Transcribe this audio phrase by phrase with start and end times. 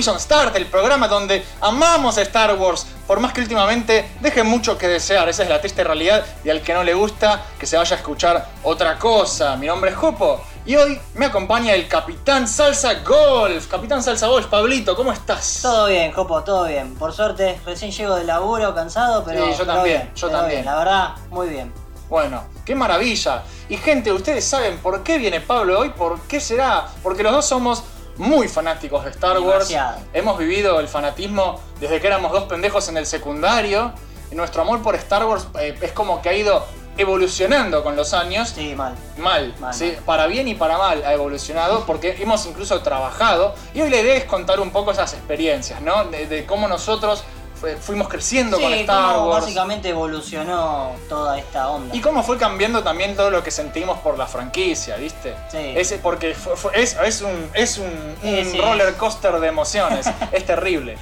[0.00, 4.88] Mission Start, el programa donde amamos Star Wars, por más que últimamente deje mucho que
[4.88, 7.96] desear, esa es la triste realidad y al que no le gusta que se vaya
[7.96, 9.56] a escuchar otra cosa.
[9.56, 13.66] Mi nombre es Jopo y hoy me acompaña el Capitán Salsa Golf.
[13.66, 15.58] Capitán Salsa Golf, Pablito, ¿cómo estás?
[15.60, 16.94] Todo bien, Jopo, todo bien.
[16.94, 19.44] Por suerte, recién llego del laburo cansado, pero.
[19.44, 20.62] Sí, yo pero también, bien, yo pero también.
[20.62, 21.70] bien, La verdad, muy bien.
[22.08, 23.42] Bueno, qué maravilla.
[23.68, 26.88] Y gente, ustedes saben por qué viene Pablo hoy, por qué será.
[27.02, 27.84] Porque los dos somos
[28.20, 29.68] muy fanáticos de Star Wars.
[29.68, 29.98] Demasiado.
[30.12, 33.92] Hemos vivido el fanatismo desde que éramos dos pendejos en el secundario.
[34.30, 36.64] Y nuestro amor por Star Wars eh, es como que ha ido
[36.98, 38.50] evolucionando con los años.
[38.50, 38.94] Sí, mal.
[39.16, 39.92] Mal, Mal, ¿sí?
[39.94, 40.02] mal.
[40.04, 44.16] para bien y para mal ha evolucionado porque hemos incluso trabajado y hoy la idea
[44.16, 46.04] es contar un poco esas experiencias, ¿no?
[46.04, 47.24] De, de cómo nosotros
[47.60, 49.42] fu- fuimos creciendo con Star cómo Wars.
[49.44, 51.94] básicamente evolucionó toda esta onda.
[51.94, 55.34] Y cómo fue cambiando también todo lo que sentimos por la franquicia, ¿viste?
[55.50, 55.74] Sí.
[56.02, 58.60] Porque fue- fue- es, es un, es un, Sí, un sí.
[58.60, 60.06] roller coaster de emociones.
[60.32, 60.96] es terrible.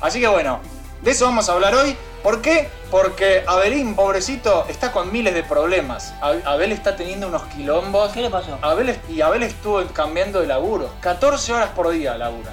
[0.00, 0.60] Así que bueno,
[1.02, 1.96] de eso vamos a hablar hoy.
[2.22, 2.68] ¿Por qué?
[2.90, 6.12] Porque Abelín, pobrecito, está con miles de problemas.
[6.20, 8.10] Abel está teniendo unos quilombos.
[8.12, 8.58] ¿Qué le pasó?
[8.60, 10.90] Abel, y Abel estuvo cambiando de laburo.
[11.00, 12.52] 14 horas por día labura.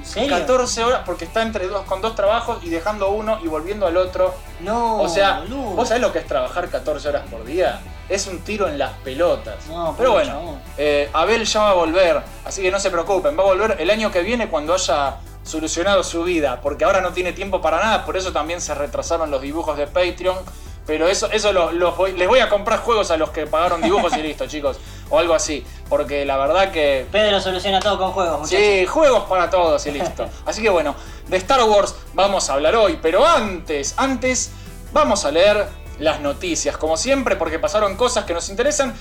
[0.00, 0.30] ¿En serio?
[0.30, 3.96] 14 horas porque está entre dos, con dos trabajos y dejando uno y volviendo al
[3.96, 4.34] otro.
[4.60, 5.76] No, O sea, boludo.
[5.76, 7.80] ¿vos sabés lo que es trabajar 14 horas por día?
[8.08, 9.66] Es un tiro en las pelotas.
[9.68, 13.42] No, Pero bueno, eh, Abel ya va a volver, así que no se preocupen, va
[13.42, 17.32] a volver el año que viene cuando haya solucionado su vida, porque ahora no tiene
[17.32, 20.36] tiempo para nada, por eso también se retrasaron los dibujos de Patreon.
[20.86, 23.80] Pero eso, eso lo- los voy- les voy a comprar juegos a los que pagaron
[23.82, 24.78] dibujos y listo, chicos.
[25.10, 25.64] O algo así.
[25.88, 28.58] Porque la verdad que Pedro soluciona todo con juegos, muchachos.
[28.64, 30.28] Sí, juegos para todos y listo.
[30.46, 30.94] Así que bueno,
[31.28, 34.50] de Star Wars vamos a hablar hoy, pero antes, antes
[34.92, 35.66] vamos a leer
[35.98, 38.94] las noticias, como siempre, porque pasaron cosas que nos interesan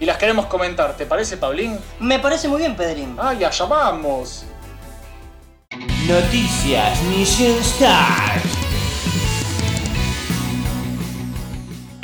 [0.00, 0.96] y las queremos comentar.
[0.96, 1.78] ¿Te parece, Pablín?
[1.98, 3.16] Me parece muy bien, Pedrín.
[3.20, 4.44] ¡Ay, allá vamos!
[6.06, 8.44] Noticias Mission Start.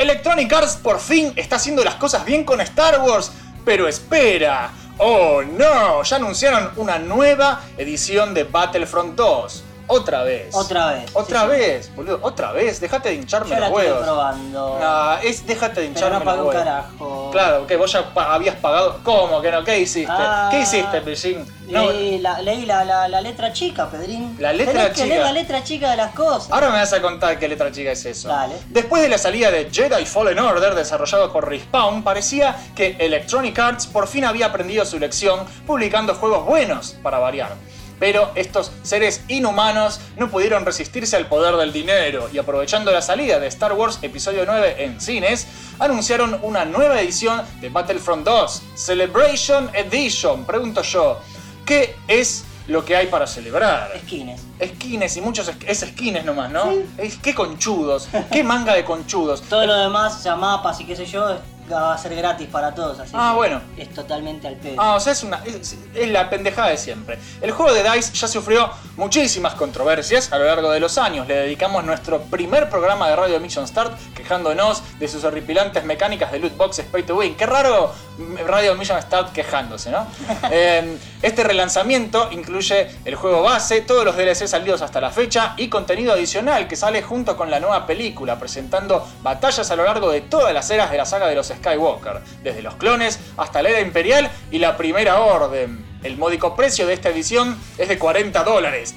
[0.02, 3.30] Electronic Arts por fin está haciendo las cosas bien con Star Wars,
[3.64, 4.72] pero espera.
[4.98, 9.64] Oh no, ya anunciaron una nueva edición de Battlefront 2.
[9.92, 10.54] Otra vez.
[10.54, 11.50] Otra vez, Otra sí, sí.
[11.58, 12.18] vez, boludo.
[12.22, 12.80] Otra vez.
[12.80, 14.04] Déjate de hincharme Yo la los estuve huevos.
[14.04, 14.78] probando.
[14.80, 16.64] No, es déjate de pero hincharme no pagué los un huevos.
[16.64, 17.28] carajo.
[17.32, 19.00] Claro, que vos ya pa- habías pagado.
[19.04, 19.62] ¿Cómo que no?
[19.64, 20.10] ¿Qué hiciste?
[20.10, 21.44] Ah, ¿Qué hiciste, Pillín?
[21.68, 24.36] No, Leí, la, leí la, la- la letra chica, Pedrín.
[24.38, 25.06] La letra Tenés que chica.
[25.06, 26.50] leer la letra chica de las cosas.
[26.50, 28.28] Ahora me vas a contar qué letra chica es eso.
[28.28, 28.54] Dale.
[28.68, 33.86] Después de la salida de Jedi Fallen Order, desarrollado por Respawn, parecía que Electronic Arts
[33.86, 37.52] por fin había aprendido su lección, publicando juegos buenos para variar.
[38.02, 43.38] Pero estos seres inhumanos no pudieron resistirse al poder del dinero y aprovechando la salida
[43.38, 45.46] de Star Wars Episodio 9 en cines,
[45.78, 50.44] anunciaron una nueva edición de Battlefront 2, Celebration Edition.
[50.44, 51.20] Pregunto yo,
[51.64, 53.92] ¿qué es lo que hay para celebrar?
[54.00, 54.40] Skins.
[54.60, 56.72] Skins y muchos es skins nomás, ¿no?
[56.98, 59.42] Es, qué conchudos, qué manga de conchudos.
[59.42, 61.38] Todo lo demás, sea, mapas y qué sé yo, es-
[61.70, 62.98] va a ser gratis para todos.
[62.98, 63.60] Así Ah, que bueno.
[63.76, 64.74] Es totalmente al pedo.
[64.78, 67.18] Ah, o sea, es, una, es, es la pendejada de siempre.
[67.40, 71.26] El juego de DICE ya sufrió muchísimas controversias a lo largo de los años.
[71.26, 76.38] Le dedicamos nuestro primer programa de Radio Mission Start quejándonos de sus horripilantes mecánicas de
[76.38, 77.34] loot boxes pay to win.
[77.36, 80.06] Qué raro mm, Radio Mission Start quejándose, ¿no?
[80.50, 85.68] Eh, este relanzamiento incluye el juego base, todos los DLC salidos hasta la fecha y
[85.68, 90.20] contenido adicional que sale junto con la nueva película, presentando batallas a lo largo de
[90.22, 93.80] todas las eras de la saga de los Skywalker, desde los clones hasta la era
[93.80, 95.84] imperial y la primera orden.
[96.02, 98.94] El módico precio de esta edición es de 40 dólares.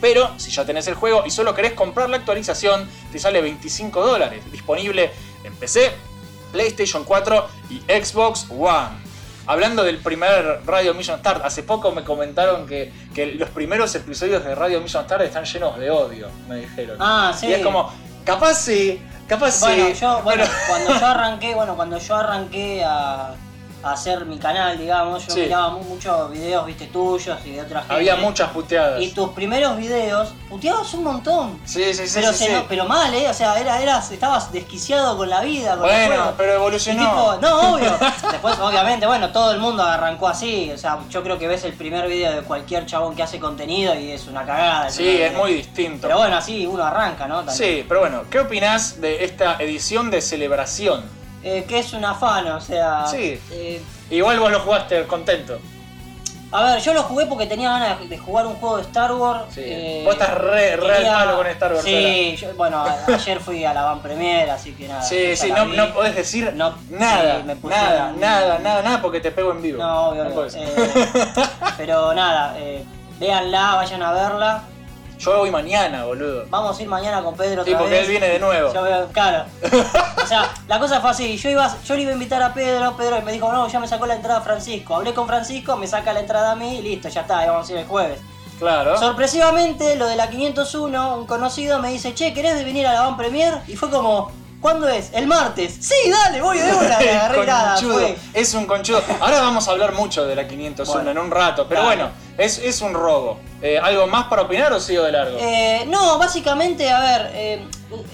[0.00, 4.04] Pero si ya tenés el juego y solo querés comprar la actualización, te sale 25
[4.04, 4.42] dólares.
[4.50, 5.10] Disponible
[5.44, 5.92] en PC,
[6.50, 9.00] PlayStation 4 y Xbox One.
[9.46, 14.44] Hablando del primer Radio Mission Start, hace poco me comentaron que, que los primeros episodios
[14.44, 16.96] de Radio Mission Start están llenos de odio, me dijeron.
[17.00, 17.46] Ah, sí.
[17.46, 17.92] Y es como,
[18.24, 19.00] capaz sí,
[19.32, 19.94] capaz Bueno, sí.
[20.00, 23.34] yo, bueno, pero- cuando yo arranqué, bueno, cuando yo arranqué a,
[23.82, 25.40] a hacer mi canal, digamos, yo Sí.
[25.42, 27.94] miraba mu- muchos videos, viste, tuyos y de otras gente.
[27.94, 29.00] había muchas puteadas.
[29.02, 31.60] Y tus primeros videos, puteabas un montón.
[31.64, 32.52] Sí, sí, sí, pero, sí, se sí.
[32.52, 33.28] no- pero mal, ¿eh?
[33.28, 37.02] O sea, era, eras, estabas desquiciado con la vida, con Bueno, pero evolucionó.
[37.02, 37.90] tipo, no, obvio.
[38.32, 40.70] Después, obviamente, bueno, todo el mundo arrancó así.
[40.72, 43.94] O sea, yo creo que ves el primer video de cualquier chabón que hace contenido
[43.98, 44.90] y es una cagada.
[44.90, 46.06] Sí, es muy distinto.
[46.06, 47.36] Pero bueno, así uno arranca, ¿no?
[47.44, 47.56] También.
[47.56, 51.21] Sí, pero bueno, ¿qué opinás de esta edición de celebración?
[51.44, 53.06] Eh, que es un afán, o sea.
[53.06, 53.40] Sí.
[53.50, 55.58] eh, Igual vos lo jugaste contento.
[56.54, 59.44] A ver, yo lo jugué porque tenía ganas de- jugar un juego de Star Wars.
[59.54, 59.62] Sí.
[59.64, 63.64] eh, Vos estás re- re al palo con Star Wars Sí, yo- bueno, ayer fui
[63.64, 65.02] a la Van Premier, así que nada.
[65.02, 69.00] Sí, sí, no, no podés decir No, nada, sí, me puse nada, nada, nada, nada,
[69.00, 69.82] porque te pego en vivo.
[69.82, 70.46] No, obvio.
[70.54, 70.74] Eh,
[71.78, 72.84] pero nada, eh,
[73.18, 74.62] véanla, vayan a verla.
[75.22, 76.46] Yo voy mañana, boludo.
[76.50, 78.02] Vamos a ir mañana con Pedro Sí, otra porque vez.
[78.04, 78.72] él viene de nuevo.
[78.74, 79.44] Yo veo, claro.
[80.22, 81.36] O sea, la cosa fue así.
[81.36, 83.86] Yo iba, yo le iba a invitar a Pedro, Pedro me dijo, no, ya me
[83.86, 84.94] sacó la entrada Francisco.
[84.96, 87.72] Hablé con Francisco, me saca la entrada a mí y listo, ya está, vamos a
[87.72, 88.20] ir el jueves.
[88.58, 88.96] Claro.
[88.98, 93.16] Sorpresivamente, lo de la 501, un conocido me dice, che, ¿querés venir a la Van
[93.16, 93.60] Premier?
[93.66, 94.30] Y fue como,
[94.62, 95.10] ¿cuándo es?
[95.12, 95.76] El martes.
[95.80, 98.16] Sí, dale, voy de una, le agarré nada, fue.
[98.32, 99.02] Es un conchudo.
[99.20, 101.10] Ahora vamos a hablar mucho de la 501 Bueno.
[101.10, 101.96] en un rato, pero Dale.
[101.96, 103.38] bueno, es, es un robo.
[103.60, 105.36] Eh, ¿Algo más para opinar o sigo de largo?
[105.40, 107.64] Eh, no, básicamente, a ver, eh,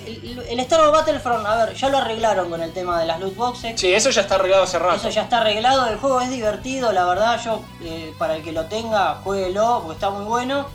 [0.06, 3.20] el, el Star Wars Battlefront, a ver, ya lo arreglaron con el tema de las
[3.20, 3.80] loot boxes.
[3.80, 4.96] Sí, eso ya está arreglado hace rato.
[4.96, 8.52] Eso ya está arreglado, el juego es divertido, la verdad, yo eh, para el que
[8.52, 10.66] lo tenga, jueguelo, porque está muy bueno.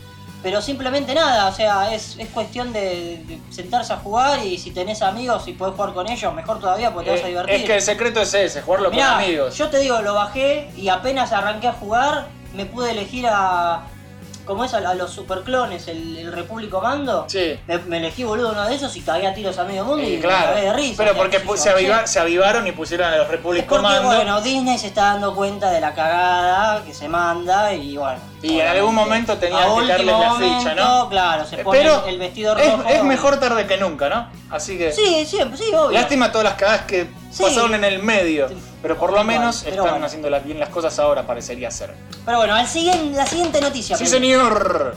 [0.44, 4.72] Pero simplemente nada, o sea, es, es cuestión de, de sentarse a jugar y si
[4.72, 7.56] tenés amigos y podés jugar con ellos, mejor todavía porque te vas a Eh, divertir.
[7.56, 9.58] es que el secreto es ese, jugarlo Mirá, con amigos.
[9.58, 13.84] yo te digo, lo bajé y apenas arranqué a jugar, me pude elegir a.
[14.46, 14.74] ¿Cómo es?
[14.74, 17.26] A, los superclones, el, el Repúblico Mando.
[17.28, 17.60] Sí.
[17.68, 20.14] Me, me elegí, boludo, uno de esos y cagué a tiros a medio mundo y
[20.14, 20.48] Eh, me claro.
[20.54, 21.04] cagué de risa.
[21.04, 24.08] Pero porque se, no aviva- se avivaron y pusieron a los Es Republic porque, Commando.
[24.16, 28.20] bueno, Disney se está dando cuenta de la cagada que se manda y bueno.
[28.42, 31.08] Y en algún momento tenían que darles la ficha, ¿no?
[31.10, 32.90] Claro, se Eh, pone Pero el vestido es, rojo.
[32.90, 34.28] es mejor tarde que nunca, ¿no?
[34.50, 34.92] Así que.
[34.92, 35.92] Sí, siempre, sí, obvio.
[35.92, 37.42] Lástima todas las cagadas que Sí.
[37.44, 38.50] pasaron en el medio.
[38.50, 38.56] Sí.
[38.84, 40.06] Pero por lo menos pero están bueno.
[40.06, 41.96] haciendo bien las cosas ahora, parecería ser.
[42.26, 43.96] Pero bueno, al siguiente, la siguiente noticia.
[43.98, 44.20] Sí, Pedro.
[44.20, 44.96] señor.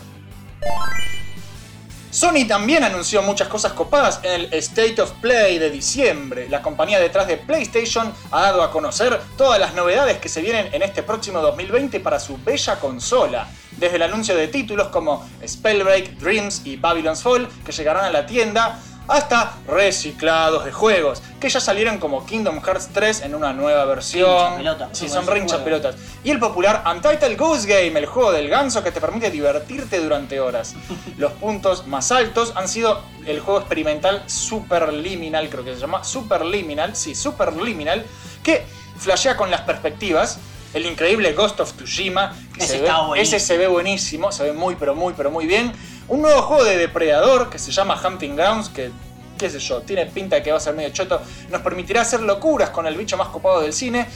[2.10, 6.48] Sony también anunció muchas cosas copadas en el State of Play de diciembre.
[6.48, 10.68] La compañía detrás de PlayStation ha dado a conocer todas las novedades que se vienen
[10.72, 13.46] en este próximo 2020 para su bella consola.
[13.72, 18.26] Desde el anuncio de títulos como Spellbreak, Dreams y Babylon's Fall, que llegarán a la
[18.26, 23.84] tienda, hasta reciclados de juegos, que ya salieron como Kingdom Hearts 3 en una nueva
[23.84, 24.56] versión.
[24.56, 25.24] Pelota, Sí, son
[25.58, 25.64] juego.
[25.64, 25.96] pelotas.
[26.24, 30.40] Y el popular Untitled Goose Game, el juego del ganso que te permite divertirte durante
[30.40, 30.74] horas.
[31.18, 36.94] Los puntos más altos han sido el juego experimental Superliminal, creo que se llama Superliminal,
[36.96, 38.04] sí, Superliminal,
[38.42, 38.64] que
[38.98, 40.38] flashea con las perspectivas.
[40.74, 44.52] El increíble Ghost of Tsushima, que Ese se ve- ese se ve buenísimo, se ve
[44.52, 45.72] muy pero muy pero muy bien.
[46.08, 48.92] Un nuevo juego de depredador que se llama Hunting Grounds, que
[49.36, 51.20] qué sé yo, tiene pinta de que va a ser medio choto,
[51.50, 54.06] nos permitirá hacer locuras con el bicho más copado del cine.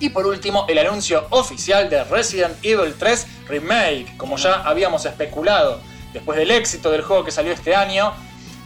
[0.00, 5.80] Y por último, el anuncio oficial de Resident Evil 3 Remake, como ya habíamos especulado.
[6.12, 8.12] Después del éxito del juego que salió este año,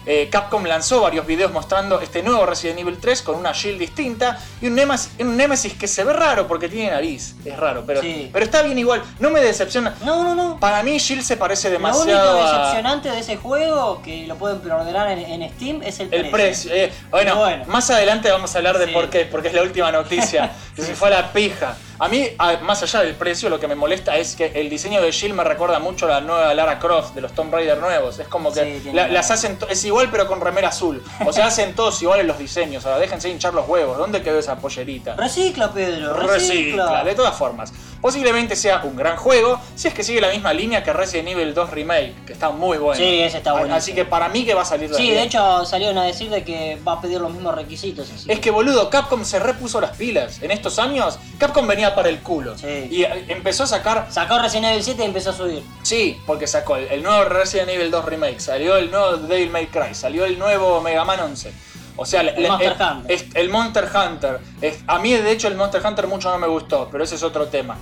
[0.07, 4.39] eh, Capcom lanzó varios videos mostrando este nuevo Resident Evil 3 con una shield distinta
[4.61, 7.35] y un Nemesis, un Nemesis que se ve raro porque tiene nariz.
[7.45, 8.31] Es raro, pero, Sí.
[8.33, 9.03] pero está bien igual.
[9.19, 9.95] No me decepciona.
[10.05, 10.59] No, no, no.
[10.61, 14.61] Para mí, Shield se parece Lo único demasiado decepcionante de ese juego, que lo pueden
[14.61, 16.25] preordenar en, en Steam, es el precio.
[16.27, 16.73] El precio.
[16.73, 17.65] eh, bueno, bueno.
[17.67, 18.93] más adelante vamos a hablar de Sí.
[18.93, 20.53] por qué, porque es la última noticia.
[20.77, 21.77] que se fue a la pija.
[21.99, 22.29] A mí,
[22.61, 25.43] más allá del precio, lo que me molesta es que el diseño de Shield me
[25.43, 28.19] recuerda mucho a la nueva Lara Croft de los Tomb Raider nuevos.
[28.19, 31.03] Es como que Sí, la- las hacen, es igual pero con remera azul.
[31.25, 32.85] O sea, hacen todos iguales los diseños.
[32.87, 33.97] Ahora déjense hinchar los huevos.
[33.99, 35.15] ¿Dónde quedó esa pollerita?
[35.17, 36.15] Recicla, Pedro.
[36.15, 37.05] Recicla, Recicla.
[37.05, 37.73] de todas formas.
[38.01, 41.55] Posiblemente sea un gran juego si es que sigue la misma línea que Resident Evil
[41.55, 42.99] 2 Remake, que está muy bueno.
[42.99, 43.77] Sí, ese está buenísimo.
[43.77, 45.15] Así que para mí que va a salir Sí, bien.
[45.17, 48.11] de hecho salieron a decir de que va a pedir los mismos requisitos.
[48.11, 50.41] así Es que boludo, Capcom se repuso las pilas.
[50.43, 52.57] En estos años, Capcom venía para el culo.
[52.57, 52.89] Sí.
[52.91, 54.07] Y eh, empezó a sacar.
[54.11, 55.63] Sacó Resident Evil 7 y empezó a subir.
[55.83, 59.95] Sí, porque sacó el nuevo Resident Evil 2 Remake, salió el nuevo Devil May Cry,
[59.95, 61.53] salió el nuevo Mega Man 11.
[61.97, 63.11] O sea, El Monster Hunter.
[63.13, 64.41] es- el Monster Hunter.
[64.61, 67.23] Es- a mí, de hecho, el Monster Hunter mucho no me gustó, pero ese es
[67.23, 67.77] otro tema.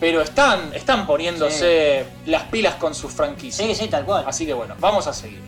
[0.00, 3.66] Pero están, están poniéndose las pilas con sus franquicias.
[3.68, 4.24] Sí, sí, tal cual.
[4.26, 5.40] Así que bueno, vamos a seguir.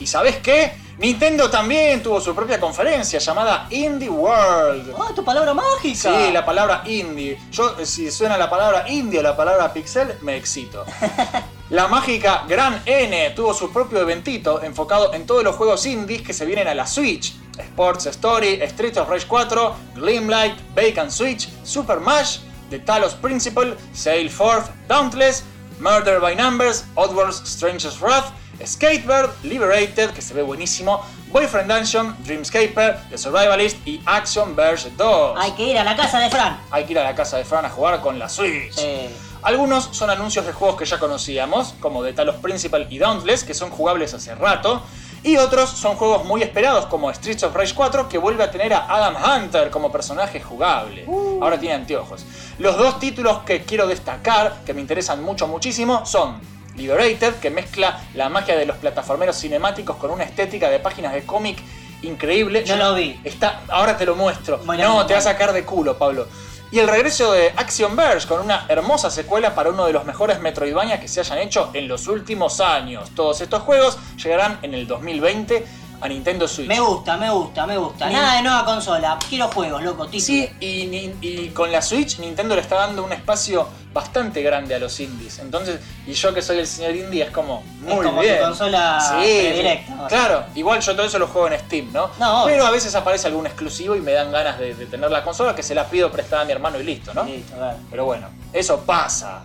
[0.00, 0.72] ¿Y sabes qué?
[0.98, 4.94] Nintendo también tuvo su propia conferencia llamada Indie World.
[4.98, 5.94] ¡Ah, tu palabra mágica!
[6.26, 7.38] Sí, la palabra indie.
[7.50, 10.84] Yo, eh, si suena la palabra indie o la palabra pixel, me excito.
[11.70, 16.34] La mágica Gran N tuvo su propio eventito enfocado en todos los juegos indies que
[16.34, 17.34] se vienen a la Switch.
[17.58, 24.28] Sports Story, Street of Rage 4, Gleamlight, Bacon Switch, Super Mash, The Talos Principle, Sail
[24.28, 25.44] Forth, Dauntless,
[25.78, 28.32] Murder by Numbers, Oddworld's Strangest Wrath,
[28.64, 31.00] Skatebird, Liberated, que se ve buenísimo,
[31.32, 35.38] Boyfriend Dungeon, Dreamscaper, The Survivalist y Action Verge 2.
[35.38, 36.60] Hay que ir a la casa de Fran.
[36.70, 38.74] Hay que ir a la casa de Fran a jugar con la Switch.
[38.74, 39.08] Sí.
[39.44, 43.52] Algunos son anuncios de juegos que ya conocíamos, como The Talos Principal y Dauntless, que
[43.52, 44.82] son jugables hace rato.
[45.22, 48.72] Y otros son juegos muy esperados como Streets of Rage 4 que vuelve a tener
[48.72, 51.06] a Adam Hunter como personaje jugable.
[51.42, 52.24] Ahora tiene anteojos.
[52.58, 56.40] Los dos títulos que quiero destacar, que me interesan mucho, muchísimo, son
[56.76, 61.24] Liberated, que mezcla la magia de los plataformeros cinemáticos con una estética de páginas de
[61.24, 61.58] cómic
[62.00, 62.64] increíble.
[62.66, 63.20] No lo vi.
[63.24, 64.58] Está, ahora te lo muestro.
[64.64, 66.26] Bueno, no, te va a sacar de culo, Pablo.
[66.70, 70.40] Y el regreso de Action Verge con una hermosa secuela para uno de los mejores
[70.40, 73.10] Metroidvania que se hayan hecho en los últimos años.
[73.14, 75.64] Todos estos juegos llegarán en el 2020
[76.00, 76.66] a Nintendo Switch.
[76.66, 78.08] Me gusta, me gusta, me gusta.
[78.08, 79.18] Ni- Nada de nueva consola.
[79.28, 80.20] Quiero juegos, loco, título.
[80.26, 84.74] Sí, y, ni- y con la Switch Nintendo le está dando un espacio bastante grande
[84.74, 85.38] a los indies.
[85.38, 88.40] Entonces, y yo que soy el señor indie es como muy como tu bien.
[88.40, 90.08] consola o sea.
[90.08, 92.10] Claro, igual yo todo eso lo juego en Steam, ¿no?
[92.18, 92.52] No, obvio.
[92.54, 95.54] Pero a veces aparece algún exclusivo y me dan ganas de, de tener la consola
[95.54, 97.24] que se la pido prestada a mi hermano y listo, ¿no?
[97.24, 97.76] Listo, ver.
[97.90, 99.42] Pero bueno, eso pasa.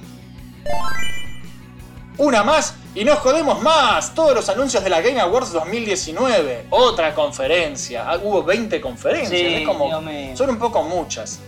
[2.17, 4.13] Una más y nos jodemos más.
[4.13, 6.65] Todos los anuncios de la Game Awards 2019.
[6.71, 8.03] Otra conferencia.
[8.09, 9.29] Ah, Hubo 20 conferencias.
[9.39, 9.89] Sí, es como,
[10.35, 11.39] son un poco muchas.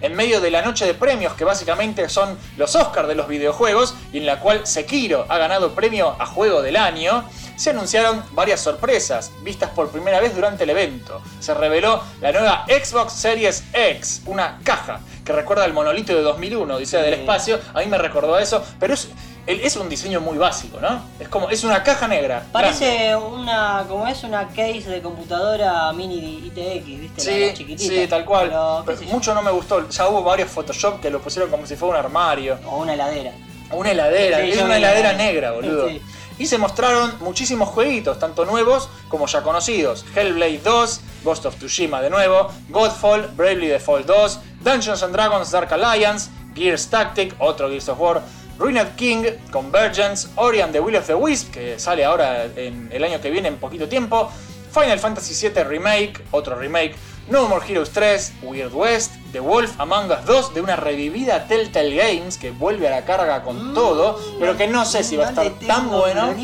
[0.00, 3.94] En medio de la noche de premios, que básicamente son los Oscars de los videojuegos,
[4.12, 7.24] y en la cual Sekiro ha ganado premio a Juego del Año,
[7.56, 11.20] se anunciaron varias sorpresas, vistas por primera vez durante el evento.
[11.40, 16.74] Se reveló la nueva Xbox Series X, una caja que recuerda al monolito de 2001,
[16.74, 17.14] Odisea del.
[17.20, 17.60] Espacio.
[17.74, 19.08] A mí me recordó eso, pero es,
[19.46, 21.02] es un diseño muy básico, ¿no?
[21.18, 22.28] Es como, es una caja negra.
[22.36, 22.52] grande.
[22.52, 27.20] Parece una, como es una case de computadora mini ITX, ¿viste?
[27.20, 27.94] Sí, la chiquitita.
[27.94, 28.48] sí, tal cual.
[28.86, 29.88] Pero, mucho no me gustó.
[29.88, 32.58] Ya hubo varios Photoshop que lo pusieron como si fuera un armario.
[32.66, 33.32] O una heladera.
[33.72, 35.12] Una heladera, Sí, es una heladera heladera.
[35.32, 35.88] negra, boludo.
[35.88, 36.02] Sí.
[36.38, 40.04] Y se mostraron muchísimos jueguitos, tanto nuevos como ya conocidos.
[40.14, 45.70] Hellblade 2, Ghost of Tsushima de nuevo, Godfall, Bravely Default 2, Dungeons and Dragons Dark
[45.72, 48.22] Alliance, Gears Tactic, otro Gears of War,
[48.60, 53.02] Ruined King, Convergence, Ori and the Will of the Wisp, que sale ahora en el
[53.02, 54.30] año que viene en poquito tiempo,
[54.72, 56.94] Final Fantasy VII Remake, otro remake,
[57.28, 61.94] No More Heroes 3, Weird West, The Wolf Among Us 2, de una revivida Telltale
[61.96, 65.26] Games que vuelve a la carga con Mm, todo, pero que no sé si va
[65.26, 66.34] a estar tan bueno.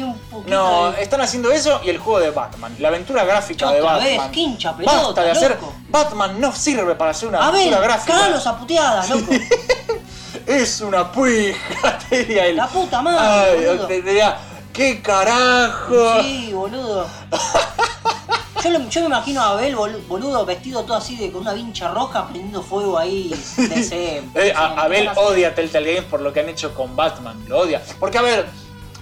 [0.46, 4.32] No, están haciendo eso y el juego de Batman, la aventura gráfica de vez, Batman.
[4.76, 5.50] pelota, Basta de hacer.
[5.52, 5.75] loco.
[5.90, 8.12] Batman no sirve para hacer una A ver, aventura gráfica.
[8.14, 9.32] cagalos a puteadas, loco.
[10.46, 12.56] Es una puija, te diría él.
[12.56, 13.86] La puta madre, Ay, boludo.
[13.86, 14.38] te diría,
[14.72, 16.22] ¿qué carajo?
[16.22, 17.06] Sí, boludo.
[18.64, 21.52] Yo, lo- yo me imagino a Abel, bolu- boludo, vestido todo así de con una
[21.52, 23.32] vincha roja prendiendo fuego ahí.
[23.56, 27.44] De ese, Eh, a- Abel odia Telltale Games por lo que han hecho con Batman,
[27.48, 27.80] lo odia.
[28.00, 28.46] Porque a ver,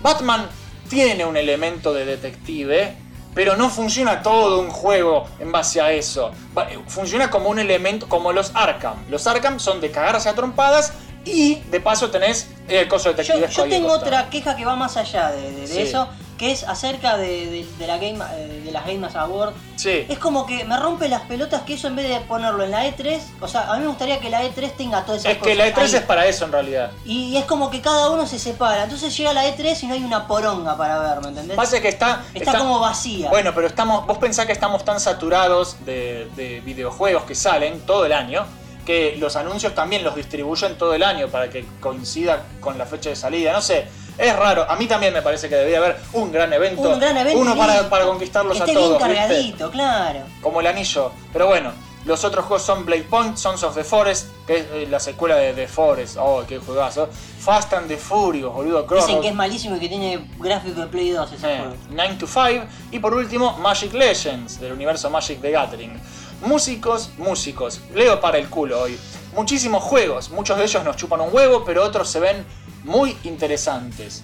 [0.02, 0.48] Batman
[0.90, 2.94] tiene un elemento de detective,
[3.34, 6.30] pero no funciona todo un juego en base a eso.
[6.68, 8.96] Eh, Funciona como un elemento, como los Arkham.
[9.08, 10.92] Los Arkham son de cagarse a trompadas
[11.24, 14.76] y de paso tenés el coso Yo, detectivesco yo al tengo otra queja que va
[14.76, 15.80] más allá de, de- de Sí.
[15.82, 19.54] eso, que es acerca de, de- de la game, eh, de las Game Awards.
[19.76, 20.04] Sí.
[20.08, 22.84] Es como que me rompe las pelotas que eso en vez de ponerlo en la
[22.86, 25.52] E3, o sea, a mí me gustaría que la E3 tenga todas esas Es cosas.
[25.52, 25.94] que la E3 ahí.
[25.94, 26.90] es para eso en realidad.
[27.04, 28.82] Y es como que cada uno se separa.
[28.82, 31.56] Entonces llega la E3 y no hay una poronga para ver, ¿me entendés?
[31.56, 33.30] Pasa que está, Está como vacía.
[33.30, 38.06] Bueno, pero estamos, vos pensás que estamos tan saturados de, de videojuegos que salen todo
[38.06, 38.44] el año
[38.84, 43.10] que los anuncios también los distribuyen todo el año para que coincida con la fecha
[43.10, 43.52] de salida.
[43.52, 43.86] No sé,
[44.18, 44.66] es raro.
[44.68, 46.82] A mí también me parece que debería haber un gran evento.
[46.82, 47.40] un gran evento.
[47.40, 48.74] Uno para, para conquistarlos a todos.
[48.76, 49.14] bien ¿viste?
[49.14, 50.20] cargadito, claro.
[50.42, 51.10] Como el anillo.
[51.32, 51.72] Pero bueno,
[52.04, 55.36] los otros juegos son Blade Point, Sons of the Forest, que es eh, la secuela
[55.36, 56.18] de The Forest.
[56.20, 57.08] Oh, qué juegazo.
[57.40, 58.82] Fast and the Furious, boludo.
[58.82, 59.22] Dicen Crossroads.
[59.22, 61.74] que es malísimo y que tiene gráfico de Play 2 ese Eh, juego.
[61.90, 65.98] 9 to 5 y por último Magic Legends del universo Magic the Gathering.
[66.42, 68.98] Músicos, músicos, leo para el culo hoy.
[69.34, 72.44] Muchísimos juegos, muchos de ellos nos chupan un huevo, pero otros se ven
[72.84, 74.22] muy interesantes.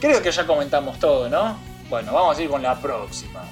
[0.00, 1.56] Creo que ya comentamos todo, ¿no?
[1.88, 3.42] Bueno, vamos a ir con la próxima.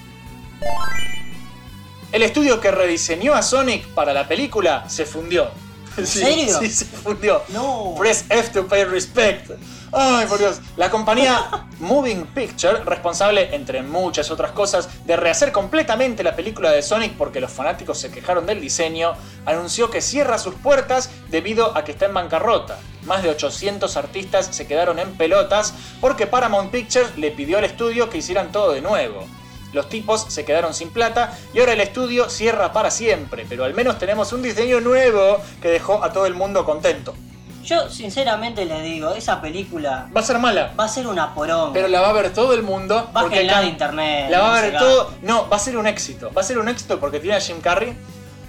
[2.12, 5.48] El estudio que rediseñó a Sonic para la película se fundió.
[5.96, 6.58] ¿En Sí, serio?
[6.60, 7.42] Sí, se fundió.
[7.48, 7.94] No.
[7.98, 9.50] Press F to pay respect.
[9.92, 10.60] Ay, por Dios.
[10.76, 16.80] La compañía Moving Picture, responsable, entre muchas otras cosas, de rehacer completamente la película de
[16.80, 19.14] Sonic porque los fanáticos se quejaron del diseño,
[19.46, 22.78] anunció que cierra sus puertas debido a que está en bancarrota.
[23.04, 28.10] Más de 800 artistas se quedaron en pelotas porque Paramount Pictures le pidió al estudio
[28.10, 29.26] que hicieran todo de nuevo.
[29.72, 33.74] Los tipos se quedaron sin plata y ahora el estudio cierra para siempre, pero al
[33.74, 37.14] menos tenemos un diseño nuevo que dejó a todo el mundo contento.
[37.64, 41.72] Yo sinceramente les digo, esa película Va a ser mala, va a ser una poronga.
[41.72, 43.08] pero la va a ver todo el mundo.
[43.12, 45.12] Bájenla acá de internet, La va a ver todo.
[45.22, 46.32] No, va a ser un éxito.
[46.36, 47.94] Va a ser un éxito porque tiene a Jim Carrey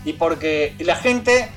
[0.06, 1.52] y porque la gente,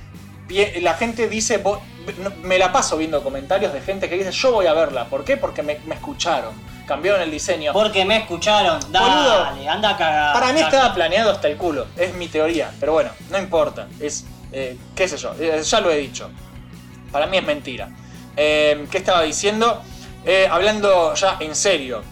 [0.81, 1.81] la gente dice, "Vo-
[2.19, 5.07] no- me la paso viendo comentarios de gente que dice yo voy a verla.
[5.07, 5.37] ¿Por qué?
[5.37, 6.53] Porque me, me escucharon.
[6.87, 7.73] Cambiaron el diseño.
[7.73, 8.79] Porque me escucharon.
[8.93, 10.35] Dale, anda a cagar.
[10.35, 11.87] Para mí estaba planeado hasta el culo.
[11.97, 12.71] Es mi teoría.
[12.79, 13.87] Pero bueno, no importa.
[14.01, 15.33] Es, eh, qué sé yo.
[15.41, 16.29] eh, ya lo he dicho.
[17.15, 17.91] Para mí es mentira.
[18.37, 19.81] Eh, ¿Qué estaba diciendo?
[20.27, 22.03] Eh, hablando ya en serio.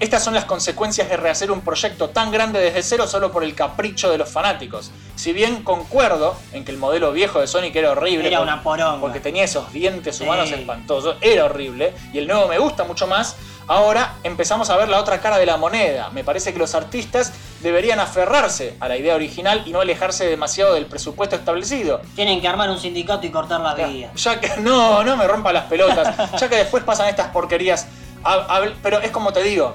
[0.00, 3.54] Estas son las consecuencias de rehacer un proyecto tan grande desde cero solo por el
[3.54, 4.90] capricho de los fanáticos.
[5.14, 8.62] Si bien concuerdo en que el modelo viejo de Sonic era horrible, Era por- una
[8.62, 8.98] poronga.
[9.00, 10.24] porque tenía esos dientes Sí.
[10.24, 13.36] humanos espantosos, era horrible, y el nuevo me gusta mucho más,
[13.68, 16.10] ahora empezamos a ver la otra cara de la moneda.
[16.10, 17.32] Me parece que los artistas
[17.62, 22.00] deberían aferrarse a la idea original y no alejarse demasiado del presupuesto establecido.
[22.14, 24.12] Tienen que armar un sindicato y cortar las vías.
[24.14, 26.14] Ya que no, no me rompa las pelotas.
[26.40, 27.86] Ya que después pasan estas porquerías.
[28.82, 29.74] Pero es como te digo.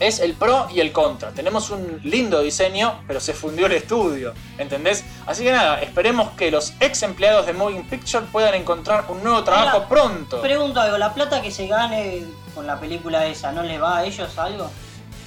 [0.00, 1.30] Es el pro y el contra.
[1.30, 4.32] Tenemos un lindo diseño, pero se fundió el estudio.
[4.58, 5.04] ¿Entendés?
[5.26, 9.44] Así que nada, esperemos que los ex empleados de Moving Picture puedan encontrar un nuevo
[9.44, 10.40] trabajo Ahora, pronto.
[10.40, 14.04] Pregunto algo, ¿la plata que se gane con la película esa no les va a
[14.06, 14.70] ellos algo?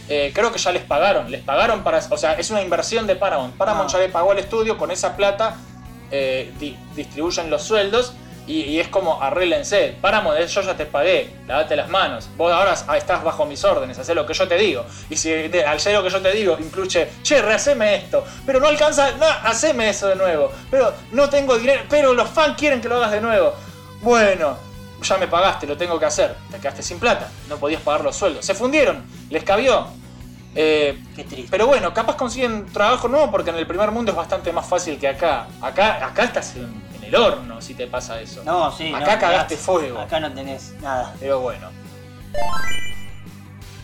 [0.10, 1.30] Eh, creo que ya les pagaron.
[1.32, 2.00] Les pagaron para.
[2.10, 3.56] O sea, es una inversión de Paramount.
[3.56, 3.94] Paramount Ah.
[3.94, 5.56] ya le pagó al estudio, con esa plata
[6.12, 8.14] eh, di- distribuyen los sueldos.
[8.46, 9.96] Y, y es como arréglense.
[10.02, 12.28] Paramount, eh, yo ya te pagué, lavate las manos.
[12.36, 14.86] Vos ahora ah, estás bajo mis órdenes, hacé lo que yo te digo.
[15.10, 18.60] Y si de- al hacer lo que yo te digo incluye, che, rehaceme esto, pero
[18.60, 20.52] no alcanza, no, haceme eso de nuevo.
[20.70, 23.54] Pero no tengo dinero, pero los fans quieren que lo hagas de nuevo.
[24.02, 24.58] Bueno,
[25.02, 26.36] ya me pagaste, lo tengo que hacer.
[26.52, 28.46] Te quedaste sin plata, no podías pagar los sueldos.
[28.46, 29.88] Se fundieron, les cabió.
[30.56, 31.48] Eh, Qué triste.
[31.50, 35.00] pero bueno, capaz consiguen trabajo nuevo porque en el primer mundo es bastante más fácil
[35.00, 35.48] que acá.
[35.62, 38.42] Acá, acá estás en el horno si te pasa eso.
[38.44, 38.90] no, sí.
[38.90, 40.00] no, acá cagaste acá- fuego.
[40.00, 41.14] Acá no tenés nada.
[41.20, 41.70] Pero bueno.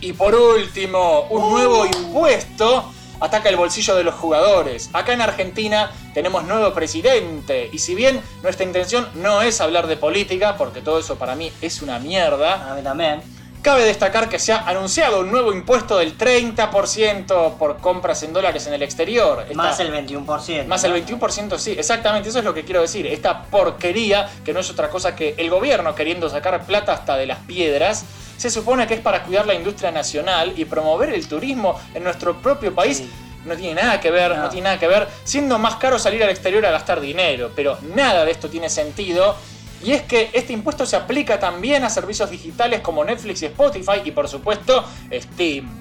[0.00, 2.90] Y por último, un nuevo impuesto
[3.20, 4.88] ataca el bolsillo de los jugadores.
[4.94, 7.68] Acá en Argentina tenemos nuevo presidente.
[7.70, 11.52] Y si bien nuestra intención no es hablar de política, porque todo eso para mí
[11.60, 13.22] es una mierda, A mí también.
[13.62, 18.66] Cabe destacar que se ha anunciado un nuevo impuesto del 30% por compras en dólares
[18.66, 19.42] en el exterior.
[19.42, 20.66] Esta- Más el 21%.
[20.66, 23.06] más el 21% sí, exactamente, eso es lo que quiero decir.
[23.06, 27.26] Esta porquería, que no es otra cosa que el gobierno queriendo sacar plata hasta de
[27.26, 28.04] las piedras,
[28.38, 32.40] se supone que es para cuidar la industria nacional y promover el turismo en nuestro
[32.40, 32.96] propio país.
[32.98, 33.10] Sí.
[33.44, 34.42] No tiene nada que ver, no.
[34.44, 34.48] No.
[34.48, 38.24] tiene nada que ver, siendo más caro salir al exterior a gastar dinero, pero nada
[38.24, 39.34] de esto tiene sentido.
[39.82, 44.02] Y es que este impuesto se aplica también a servicios digitales como Netflix y Spotify
[44.04, 45.80] y por supuesto Steam.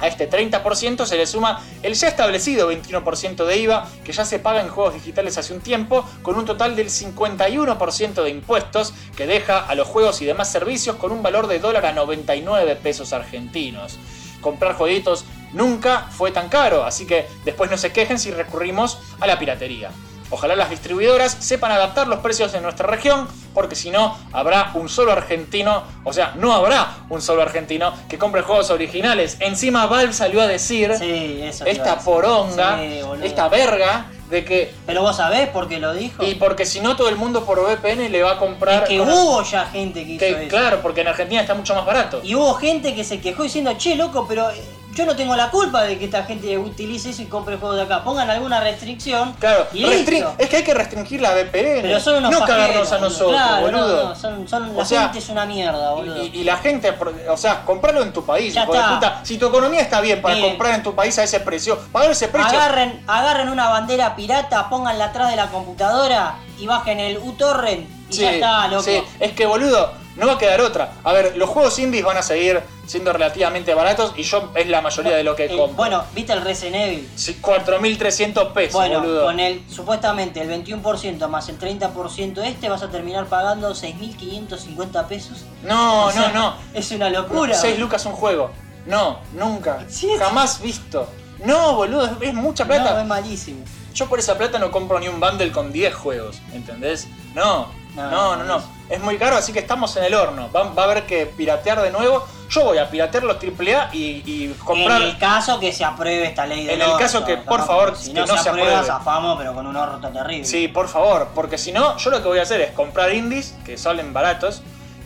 [0.00, 4.38] A este 30% se le suma el ya establecido 21% de IVA que ya se
[4.38, 9.26] paga en juegos digitales hace un tiempo, con un total del 51% de impuestos que
[9.26, 13.12] deja a los juegos y demás servicios con un valor de dólar a 99 pesos
[13.12, 13.98] argentinos.
[14.40, 19.26] Comprar jueguitos nunca fue tan caro, así que después no se quejen si recurrimos a
[19.26, 19.90] la piratería.
[20.30, 24.88] Ojalá las distribuidoras sepan adaptar los precios en nuestra región, porque si no, habrá un
[24.88, 29.36] solo argentino, o sea, no habrá un solo argentino que compre juegos originales.
[29.40, 31.64] Encima Valve salió a decir Sí, eso.
[31.64, 32.04] te iba a esta decir.
[32.04, 34.74] poronga, Sí, esta verga, de que.
[34.86, 36.24] Pero vos sabés por qué lo dijo.
[36.24, 38.82] Y porque si no, todo el mundo por VPN le va a comprar.
[38.84, 40.48] Es que hubo ya gente que hizo que- eso.
[40.48, 42.20] claro, porque en Argentina está mucho más barato.
[42.22, 44.62] Y hubo gente que se quejó diciendo, che, loco, pero eh,
[44.94, 47.84] yo no tengo la culpa de que esta gente utilice eso y compre juegos de
[47.84, 48.02] acá.
[48.02, 49.32] Pongan alguna restricción.
[49.38, 50.34] Claro, y listo.
[50.38, 51.82] es que hay que restringir la VPN.
[51.82, 54.02] Pero son unos no pajeros, cagarnos a nosotros, Claro, boludo.
[54.02, 56.24] No, no, son, son- la sea, gente es una mierda, boludo.
[56.24, 56.92] Y, y la gente,
[57.28, 58.56] o sea, comprarlo en tu país.
[58.56, 59.20] Hijo de puta.
[59.22, 60.50] Si tu economía está bien para Miren.
[60.50, 62.58] comprar en tu país a ese precio, pagar ese precio.
[62.58, 68.12] Agarren, agarren una bandera pirata, pónganla atrás de la computadora y bajen el uTorrent y
[68.12, 68.82] Sí, ya está, loco.
[68.82, 69.00] sí.
[69.20, 70.92] Es que boludo, no va a quedar otra.
[71.04, 74.80] A ver, los juegos indies van a seguir siendo relativamente baratos y yo es la
[74.80, 75.76] mayoría de lo que El- compro.
[75.76, 77.08] bueno, ¿viste el Resident Evil?
[77.14, 79.24] Sí, 4.300 pesos, Bueno, boludo.
[79.26, 85.44] con el supuestamente el 21% más el 30% este vas a terminar pagando 6.550 pesos.
[85.62, 86.54] No, O sea, no, no.
[86.74, 87.54] Es una locura.
[87.54, 88.50] 6 lucas un juego.
[88.86, 89.84] No, nunca.
[90.18, 91.06] Jamás visto.
[91.44, 92.94] No, boludo, es, es mucha plata.
[92.94, 93.64] No, es malísimo.
[93.98, 97.08] Yo por esa plata no compro ni un bundle con 10 juegos, ¿entendés?
[97.34, 98.62] No, No, no, no, no.
[98.88, 100.48] Es muy caro, así que estamos en el horno.
[100.54, 102.24] Va, va a haber que piratear de nuevo.
[102.48, 105.02] Yo voy a piratear los AAA y, y comprar.
[105.02, 107.96] En el caso que se apruebe esta ley de En el caso que, por favor,
[107.96, 108.84] si que no, no se se apruebe.
[108.84, 110.44] zafamos, pero con un orto terrible.
[110.44, 113.56] Sí, por favor, porque si no, yo lo que voy a hacer es comprar indies,
[113.66, 114.62] que salen baratos,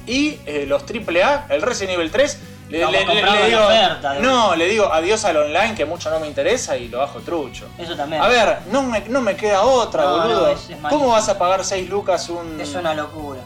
[0.06, 2.38] y eh, los AAA, el Resident Evil 3,
[2.78, 3.60] le, le- le digo.
[3.66, 7.20] oferta, no, le digo adiós al online, que mucho no me interesa, y lo bajo
[7.20, 7.66] trucho.
[7.78, 8.22] Eso también.
[8.22, 10.48] A ver, no me, no me queda otra, No, no, boludo.
[10.48, 10.88] es- es malísimo.
[10.88, 12.60] ¿Cómo vas a pagar 6 lucas un.?
[12.60, 13.40] Es una locura.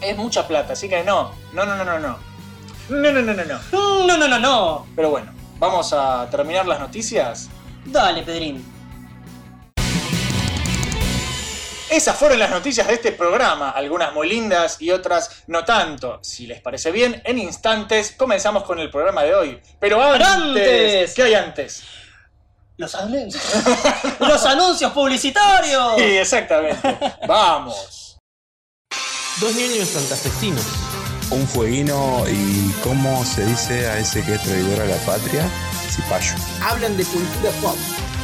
[0.00, 1.32] Es mucha plata, así que no.
[1.52, 2.18] No, no, no, no, no.
[2.90, 3.54] No, no, no, no, no.
[3.72, 4.86] Mm, No, no, no, no.
[4.94, 7.48] Pero bueno, vamos a terminar las noticias.
[7.86, 8.73] Dale, Pedrín.
[11.90, 16.18] Esas fueron las noticias de este programa, algunas muy lindas y otras no tanto.
[16.22, 19.60] Si les parece bien, en instantes comenzamos con el programa de hoy.
[19.78, 21.14] Pero antes, antes.
[21.14, 21.84] ¿qué hay antes?
[22.76, 23.44] Los anuncios.
[24.18, 25.94] Los anuncios publicitarios.
[25.96, 26.98] Sí, exactamente.
[27.28, 28.18] Vamos.
[29.40, 30.64] Dos niños santafesinos.
[31.30, 35.48] Un fueguino y cómo se dice a ese que es traidor a la patria,
[35.88, 36.34] cipayo.
[36.62, 37.76] Hablan de cultura pop.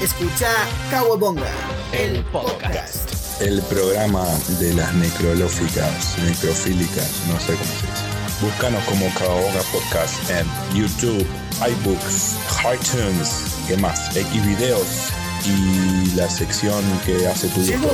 [0.03, 0.51] Escucha
[0.91, 1.51] Kawabonga,
[1.93, 3.20] el podcast.
[3.41, 4.27] El programa
[4.59, 8.05] de las necrolóficas, necrofílicas, no sé cómo se dice.
[8.43, 11.27] Búscanos como Kawabonga Podcast en YouTube,
[11.67, 12.37] iBooks,
[12.71, 14.15] iTunes, ¿qué más?
[14.15, 15.11] X videos
[15.47, 17.91] y la sección que hace tu Llegó.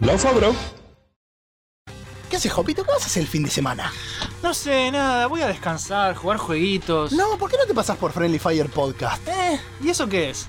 [0.00, 0.54] Laufa, bro.
[2.28, 2.84] ¿Qué haces, Jopito?
[2.84, 3.90] ¿Qué vas a hacer el fin de semana?
[4.42, 7.12] No sé, nada, voy a descansar, jugar jueguitos.
[7.12, 9.26] No, ¿por qué no te pasas por Friendly Fire Podcast?
[9.26, 10.48] Eh, ¿y eso qué es?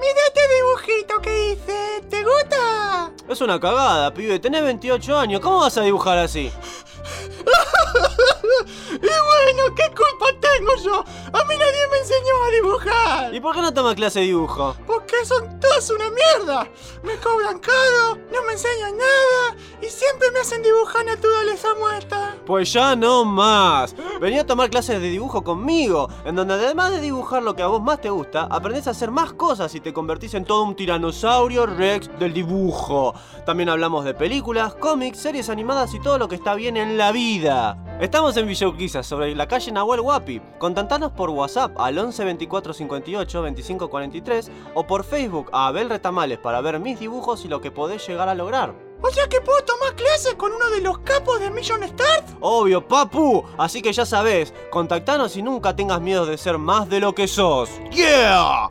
[0.00, 2.02] Mira este dibujito que hice.
[2.08, 3.10] ¿Te gusta?
[3.28, 4.38] Es una cagada, pibe.
[4.38, 5.40] Tenés 28 años.
[5.40, 6.50] ¿Cómo vas a dibujar así?
[8.90, 11.04] Y bueno, ¿qué culpa tengo yo?
[11.32, 13.34] A mí nadie me enseñó a dibujar.
[13.34, 14.76] ¿Y por qué no tomas clase de dibujo?
[14.86, 16.68] Porque son todos una mierda.
[17.02, 22.36] Me cobran caro, no me enseñan nada y siempre me hacen dibujar naturaleza muerta.
[22.46, 23.94] Pues ya no más.
[24.20, 27.68] Vení a tomar clases de dibujo conmigo, en donde además de dibujar lo que a
[27.68, 30.76] vos más te gusta, aprendés a hacer más cosas y te convertís en todo un
[30.76, 33.14] tiranosaurio rex del dibujo.
[33.46, 37.12] También hablamos de películas, cómics, series animadas y todo lo que está bien en la
[37.12, 37.78] vida.
[38.00, 40.40] Estamos en Villa Urquiza, sobre la calle Nahuel Huapi.
[40.58, 46.38] Contactanos por WhatsApp al 11 24 58 25 43 o por Facebook a Abel Retamales
[46.38, 48.74] para ver mis dibujos y lo que podés llegar a lograr.
[49.02, 52.36] O sea que puedo tomar clases con uno de los capos de Million Start.
[52.40, 53.44] Obvio, papu.
[53.56, 57.26] Así que ya sabés, contactanos y nunca tengas miedo de ser más de lo que
[57.26, 57.70] sos.
[57.90, 58.70] ¡Yeah!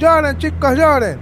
[0.00, 1.18] Lloren, chicos, lloren.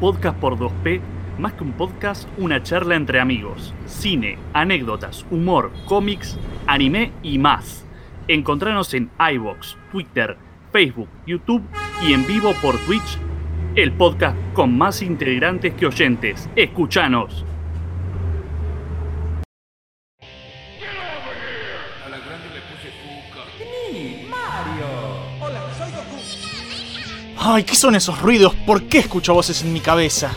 [0.00, 1.02] Podcast por 2P,
[1.38, 3.74] más que un podcast, una charla entre amigos.
[3.84, 7.84] Cine, anécdotas, humor, cómics, anime y más.
[8.26, 10.38] Encontranos en iBox, Twitter,
[10.72, 11.62] Facebook, YouTube
[12.00, 13.18] y en vivo por Twitch.
[13.76, 16.48] El podcast con más integrantes que oyentes.
[16.56, 17.44] Escuchanos.
[27.46, 28.54] Ay, ¿qué son esos ruidos?
[28.64, 30.32] ¿Por qué escucho voces en mi cabeza?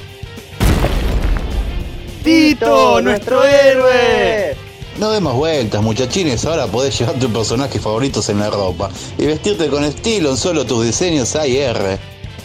[2.21, 4.57] Tito, nuestro héroe.
[4.99, 6.43] No demos vueltas, muchachines.
[6.43, 10.65] Ahora podés llevar tus personajes favoritos en la ropa y vestirte con estilo en solo
[10.65, 11.97] tus diseños AR.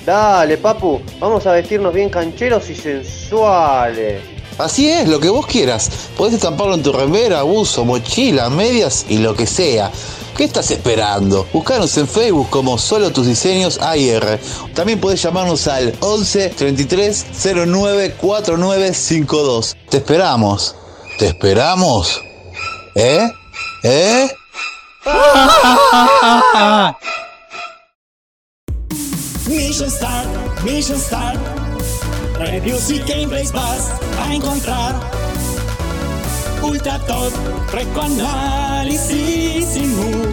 [0.07, 4.23] Dale, papu, vamos a vestirnos bien cancheros y sensuales.
[4.59, 5.91] Así es, lo que vos quieras.
[6.17, 9.91] Podés estamparlo en tu remera, buzo, mochila, medias y lo que sea.
[10.43, 11.47] ¿Qué estás esperando?
[11.53, 14.41] Buscanos en Facebook como Solo tus diseños AR.
[14.75, 17.27] También podés llamarnos al 11 33
[17.65, 19.77] 09 4952.
[19.89, 20.75] Te esperamos.
[21.17, 22.21] ¿Te esperamos?
[22.97, 23.31] ¿Eh?
[23.85, 24.29] ¿Eh?
[29.47, 30.29] Mission Start,
[30.65, 31.39] Mission Start.
[32.41, 35.23] Reviews y gameplays vas a encontrar.
[36.63, 37.33] Ultra top,
[37.73, 39.87] recoanálisis y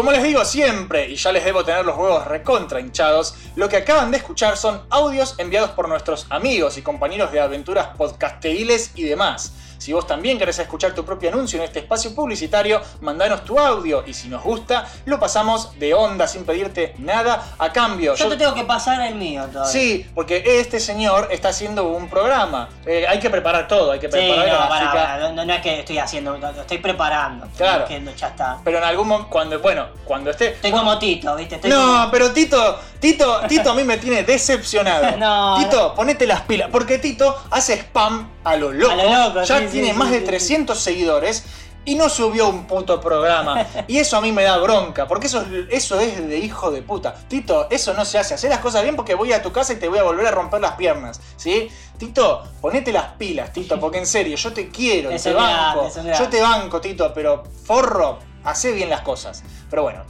[0.00, 3.76] Como les digo siempre, y ya les debo tener los huevos recontra hinchados, lo que
[3.76, 9.02] acaban de escuchar son audios enviados por nuestros amigos y compañeros de aventuras podcasteriles y
[9.02, 9.52] demás.
[9.80, 14.04] Si vos también querés escuchar tu propio anuncio en este espacio publicitario, mandanos tu audio
[14.06, 18.14] y si nos gusta, lo pasamos de onda sin pedirte nada a cambio.
[18.14, 19.72] Yo Yo- te tengo que pasar el mío todavía.
[19.72, 22.68] Sí, porque este señor está haciendo un programa.
[22.84, 24.68] Eh, hay que preparar todo, hay que Sí, preparar no, gráfica.
[24.68, 27.46] pará, pará, no, no es que estoy haciendo, lo estoy preparando.
[27.56, 27.78] Claro.
[27.78, 28.58] No es que no, ya está.
[28.62, 30.48] Pero en algún momento, cuando, bueno, cuando esté...
[30.48, 31.54] Estoy como Tito, ¿viste?
[31.54, 35.06] Estoy No, como- pero Tito, Tito, Tito a mí me tiene decepcionado.
[35.16, 36.68] No, Tito, ponete las pilas.
[36.70, 38.92] Porque Tito hace spam a lo loco.
[38.92, 40.24] A lo loco, ya sí, sí, tiene más de sí.
[40.26, 41.44] 300 seguidores
[41.84, 43.66] y no subió un puto programa.
[43.88, 45.08] Y eso a mí me da bronca.
[45.08, 47.14] Porque eso, es- eso es de hijo de puta.
[47.28, 48.34] Tito, eso no se hace.
[48.34, 50.30] Hacé las cosas bien porque voy a tu casa y te voy a volver a
[50.30, 51.20] romper las piernas.
[51.36, 51.68] ¿Sí?
[51.98, 55.90] Tito, ponete las pilas, Tito, porque en serio, yo te quiero, y Es te banco.
[55.94, 56.14] grande.
[56.18, 59.42] Yo te banco, Tito, pero forro, hacé bien las cosas.
[59.70, 60.04] Pero bueno.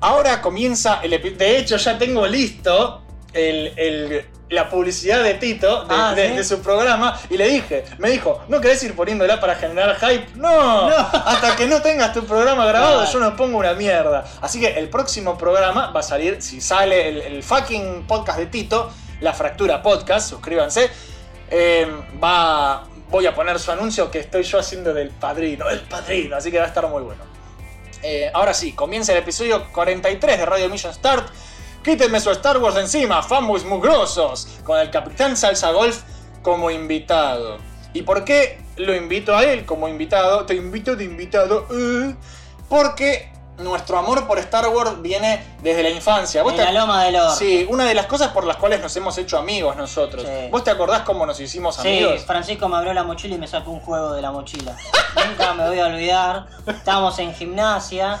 [0.00, 5.94] Ahora comienza el De hecho, ya tengo listo el, el- la publicidad de Tito, de,
[5.94, 6.36] Ah, de- ¿sí?
[6.36, 10.26] de su programa, y le dije, me dijo, ¿no querés ir poniéndola para generar hype?
[10.36, 13.10] No, hasta que no tengas tu programa grabado, No.
[13.12, 14.24] yo no pongo una mierda.
[14.42, 18.46] Así que el próximo programa va a salir, si sale el, el fucking podcast de
[18.46, 20.90] Tito, La Fractura Podcast, suscríbanse,
[21.50, 21.88] eh,
[22.22, 26.50] va, voy a poner su anuncio que estoy yo haciendo del padrino, el padrino, así
[26.50, 27.22] que va a estar muy bueno.
[28.02, 31.26] Eh, ahora sí, comienza el episodio 43 de Radio Mission Start.
[31.84, 36.00] Quítenme su Star Wars de encima, fanboys mugrosos, con el Capitán Salsa Golf
[36.42, 37.58] como invitado.
[37.92, 40.46] ¿Y por qué lo invito a él como invitado?
[40.46, 41.66] Te invito de invitado.
[41.70, 42.14] eh,
[42.70, 46.42] porque nuestro amor por Star Wars viene desde la infancia.
[46.42, 47.36] De la loma del orto.
[47.36, 50.24] Sí, una de las cosas por las cuales nos hemos hecho amigos nosotros.
[50.24, 50.48] Sí.
[50.50, 52.24] ¿Vos te acordás cómo nos hicimos Sí, amigos?
[52.24, 54.74] Francisco me abrió la mochila y me sacó un juego de la mochila.
[55.28, 56.46] Nunca me voy a olvidar.
[56.66, 58.18] Estábamos en gimnasia.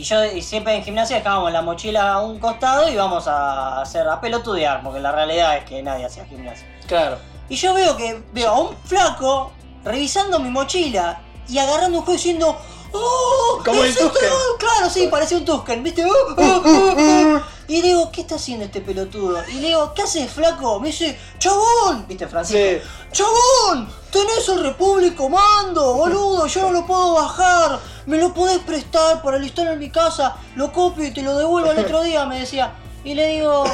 [0.00, 3.82] Y yo y siempre en gimnasia dejábamos la mochila a un costado y íbamos a
[3.82, 6.66] hacer a pelotudear, porque la realidad es que nadie hacía gimnasia.
[6.86, 7.18] Claro.
[7.50, 9.52] Y yo veo que veo a un flaco
[9.84, 12.56] revisando mi mochila y agarrando un juego diciendo.
[12.94, 13.60] ¡Oh!
[13.62, 14.26] Como el ¡Ese Tusken.
[14.30, 14.56] todo!".
[14.58, 16.02] Claro, sí, parecía un Tusken, ¿viste?
[16.06, 19.38] ¡Oh, oh, oh, Y digo, ¿qué está haciendo este pelotudo?
[19.48, 20.80] Y le digo, ¿qué haces, flaco?
[20.80, 22.04] Me dice, ¡Chabón!
[22.08, 22.84] ¿Viste, Francisco?
[23.12, 23.88] ¡Chabón!
[24.10, 27.78] Tenés el Republic Comando, boludo, yo no lo puedo bajar.
[28.06, 31.70] Me lo podés prestar para instalar en mi casa, lo copio y te lo devuelvo
[31.70, 32.72] al otro día, me decía.
[33.02, 33.64] Y le digo,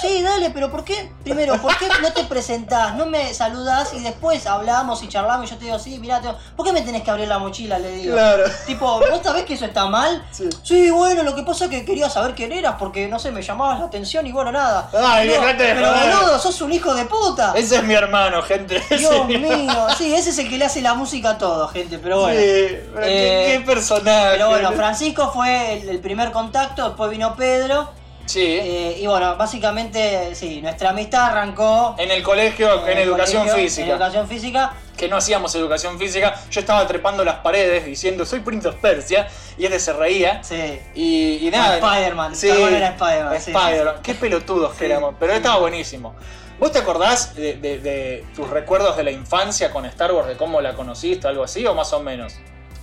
[0.00, 1.10] sí, dale, pero ¿por qué?
[1.24, 2.94] Primero, ¿por qué no te presentás?
[2.94, 6.28] No me saludás y después hablamos y charlamos y yo te digo, sí, mirá, te-
[6.54, 7.80] ¿por qué me tenés que abrir la mochila?
[7.80, 8.14] Le digo.
[8.14, 8.44] Claro.
[8.64, 10.24] Tipo, ¿vos sabés que eso está mal?
[10.62, 10.88] Sí.
[10.90, 13.80] bueno, lo que pasa es que quería saber quién eras porque, no sé, me llamabas
[13.80, 14.88] la atención y bueno, nada.
[14.96, 16.14] Ay, Digo, dejate de Pero joder.
[16.14, 17.52] boludo, sos un hijo de puta.
[17.56, 18.80] Ese es mi hermano, gente.
[18.96, 19.36] Dios Sí.
[19.38, 22.38] mío, sí, ese es el que le hace la música a todo, gente, pero bueno.
[22.40, 22.46] Sí,
[22.94, 24.28] pero qué- Eh, qué personaje.
[24.34, 27.88] Pero bueno, Francisco fue el, el primer contacto, después vino Pedro.
[28.26, 28.42] Sí.
[28.44, 33.62] Eh, y bueno, básicamente, sí, nuestra amistad arrancó En el colegio, en, el educación colegio,
[33.64, 33.84] física.
[33.86, 34.74] En educación física.
[34.96, 36.34] Que no hacíamos educación física.
[36.50, 39.28] Yo estaba trepando las paredes diciendo soy Prince of Persia.
[39.58, 40.42] Y este se reía.
[40.42, 40.80] Sí.
[40.94, 41.76] Y, y nada.
[41.76, 42.48] Spider-Man, Sí.
[42.48, 43.94] era Spider-Man, sí, Spider-Man.
[43.96, 45.14] sí, Qué pelotudos que éramos.
[45.20, 46.14] Pero estaba buenísimo.
[46.58, 50.26] ¿Vos te acordás de, de- de tus recuerdos de la infancia con Star Wars?
[50.28, 51.66] ¿De cómo la conociste algo así?
[51.66, 52.32] ¿O más o menos?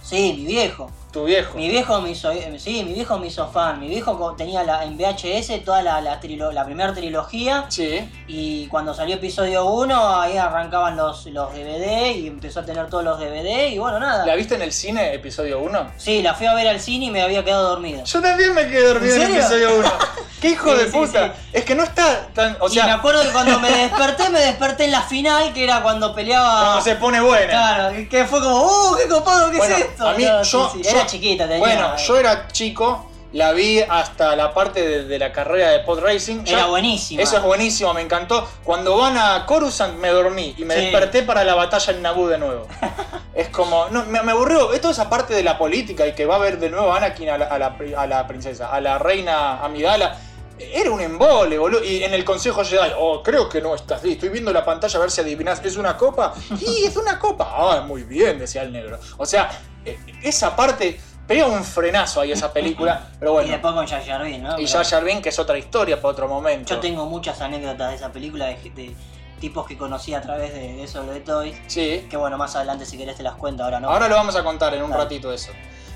[0.03, 0.91] Sí, mi viejo.
[1.13, 1.55] Tu viejo.
[1.55, 3.79] Mi viejo me hizo, eh, sí, mi viejo me hizo fan.
[3.79, 7.65] Mi viejo tenía la, en VHS toda la, la, trilo- la primera trilogía.
[7.69, 8.09] Sí.
[8.27, 13.03] Y cuando salió episodio 1, ahí arrancaban los, los DVD y empezó a tener todos
[13.03, 14.25] los DVD y bueno, nada.
[14.25, 15.91] ¿La viste en el cine, episodio 1?
[15.97, 18.03] Sí, la fui a ver al cine y me había quedado dormido.
[18.03, 19.91] Yo también me quedé dormido ¿En episodio 1.
[20.41, 21.33] ¡Qué hijo Sí, de sí, puta!
[21.53, 22.57] Es que no está tan.
[22.59, 25.63] O y sea, me acuerdo que cuando me desperté, me desperté en la final, que
[25.63, 26.63] era cuando peleaba.
[26.65, 27.47] cuando se pone buena.
[27.49, 30.05] Claro, que- fue como, ¡oh, qué copado, qué Bueno, es esto!
[30.07, 31.59] a mí, No, yo- Era chiquita, tenía.
[31.59, 35.99] Bueno, yo era chico, la vi hasta la parte de, de la carrera de pod
[35.99, 36.43] racing.
[36.45, 37.21] Era buenísima.
[37.21, 38.47] Eso es buenísimo, me encantó.
[38.63, 40.81] Cuando van a Coruscant me dormí y me Sí.
[40.81, 42.67] desperté para la batalla en Naboo de nuevo.
[43.33, 44.71] es como, no, me, me aburrió.
[44.73, 46.97] Es toda esa parte de la política y que va a ver de nuevo a
[46.97, 50.15] Anakin a la, a la a la princesa, a la reina Amidala.
[50.59, 51.83] Era un embole, boludo.
[51.83, 55.01] Y en el consejo Jedi, oh, creo que no estás Estoy viendo la pantalla a
[55.01, 55.61] ver si adivinas.
[55.63, 56.33] ¿Es una copa?
[56.59, 57.51] Y es una copa.
[57.55, 58.99] Ah, muy bien, decía el negro.
[59.17, 59.49] O sea,
[59.83, 63.09] eh, esa parte pega un frenazo ahí esa película.
[63.19, 63.51] Pero Y bueno.
[63.51, 64.59] después con Jar ¿no?
[64.59, 66.73] Y Jar Jar que es otra historia para otro momento.
[66.75, 68.95] Yo tengo muchas anécdotas de esa película de, de
[69.39, 71.55] tipos que conocí a través de, de eso de Toys.
[71.67, 72.05] Sí.
[72.09, 73.89] Que bueno, más adelante si querés te las cuento, ahora no.
[73.89, 75.03] Ahora lo vamos a contar en un Dale.
[75.03, 75.51] ratito eso.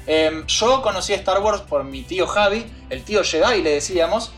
[0.08, 4.32] Eh, yo conocí a Star Wars por mi tío Javi, el tío Jedi le decíamos.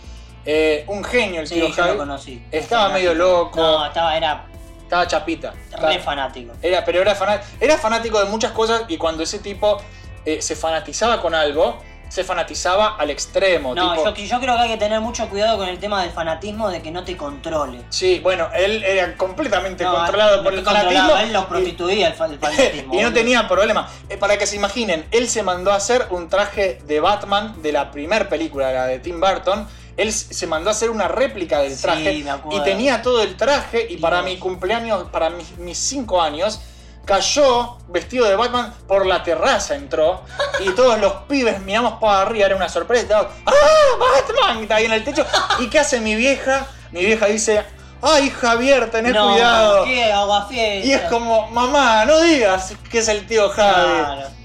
[0.45, 1.91] Eh, un genio el Sí, tío yo Javi.
[1.91, 2.43] lo conocí.
[2.51, 3.09] Estaba Fanático.
[3.09, 3.59] medio loco.
[3.61, 4.45] No, estaba, era
[4.83, 5.51] Estaba chapita.
[5.51, 6.53] re Estaba- fanático.
[6.61, 9.79] Era, pero era, faná- era fanático de muchas cosas y cuando ese tipo
[10.25, 11.77] eh, se fanatizaba con algo,
[12.09, 13.75] se fanatizaba al extremo.
[13.75, 16.11] No, tipo- yo, yo creo que hay que tener mucho cuidado con el tema del
[16.11, 17.81] fanatismo de que no te controle.
[17.89, 21.15] Sí, bueno, él era completamente No, controlado no por el fanatismo.
[21.17, 22.95] Él lo prostituía fa- el fanatismo.
[22.95, 23.87] y no tenía problema.
[24.09, 27.71] Eh, para que se imaginen, él se mandó a hacer un traje de Batman de
[27.73, 29.67] la primera película, la de Tim Burton.
[29.99, 33.85] Él se mandó a hacer una réplica del traje y tenía todo el traje.
[33.89, 36.61] Y para mi cumpleaños, para mis, mis cinco años,
[37.03, 40.21] cayó vestido de Batman por la terraza, entró.
[40.61, 43.27] Y todos los pibes miramos para arriba, era una sorpresa.
[43.45, 43.53] ¡Ah,
[43.99, 44.63] Batman!
[44.63, 45.25] Está ahí en el techo.
[45.59, 46.65] ¿Y qué hace mi vieja?
[46.91, 47.65] Mi vieja dice,
[48.01, 49.83] ¡Ay, Javier, tenés no, cuidado!
[49.83, 50.87] qué aguafiesta.
[50.87, 53.99] Y es como, mamá, no digas que es el tío Javi.
[53.99, 54.38] Claro.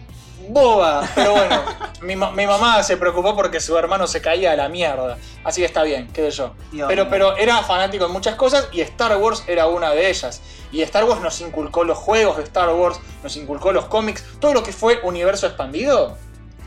[0.48, 1.08] Boba.
[1.14, 1.62] Pero bueno,
[2.02, 5.16] mi, ma- mi mamá se preocupó porque su hermano se caía a la mierda.
[5.44, 6.54] Así que está bien, qué sé yo.
[6.72, 7.10] Dios Pero, mío.
[7.10, 10.40] pero era fanático de muchas cosas y Star Wars era una de ellas.
[10.72, 14.52] Y Star Wars nos inculcó los juegos de Star Wars, nos inculcó los cómics, todo
[14.54, 16.16] lo que fue universo expandido.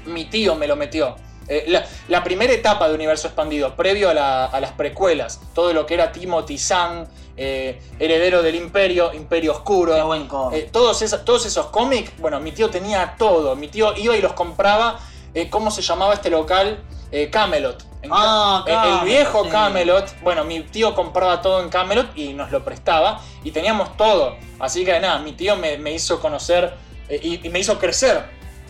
[0.06, 1.16] Mi tío me lo metió.
[1.48, 5.72] Eh, la, la primera etapa de universo expandido, previo a, la- a las precuelas, todo
[5.74, 7.08] lo que era Timothy Zahn,
[7.38, 9.94] eh, heredero del imperio, imperio oscuro.
[9.96, 10.60] Qué buen cómic.
[10.60, 13.56] Eh, todos, esos, todos esos cómics, bueno, mi tío tenía todo.
[13.56, 15.00] Mi tío iba y los compraba.
[15.52, 16.84] ¿Cómo se llamaba este local?
[17.32, 17.86] Camelot.
[18.10, 18.64] Ah,
[19.02, 19.50] el viejo sí.
[19.52, 20.20] Camelot.
[20.24, 23.22] Bueno, mi tío compraba todo en Camelot y nos lo prestaba.
[23.44, 24.36] Y teníamos todo.
[24.60, 26.74] Así que nada, mi tío me, me hizo conocer
[27.10, 28.26] y, y me hizo crecer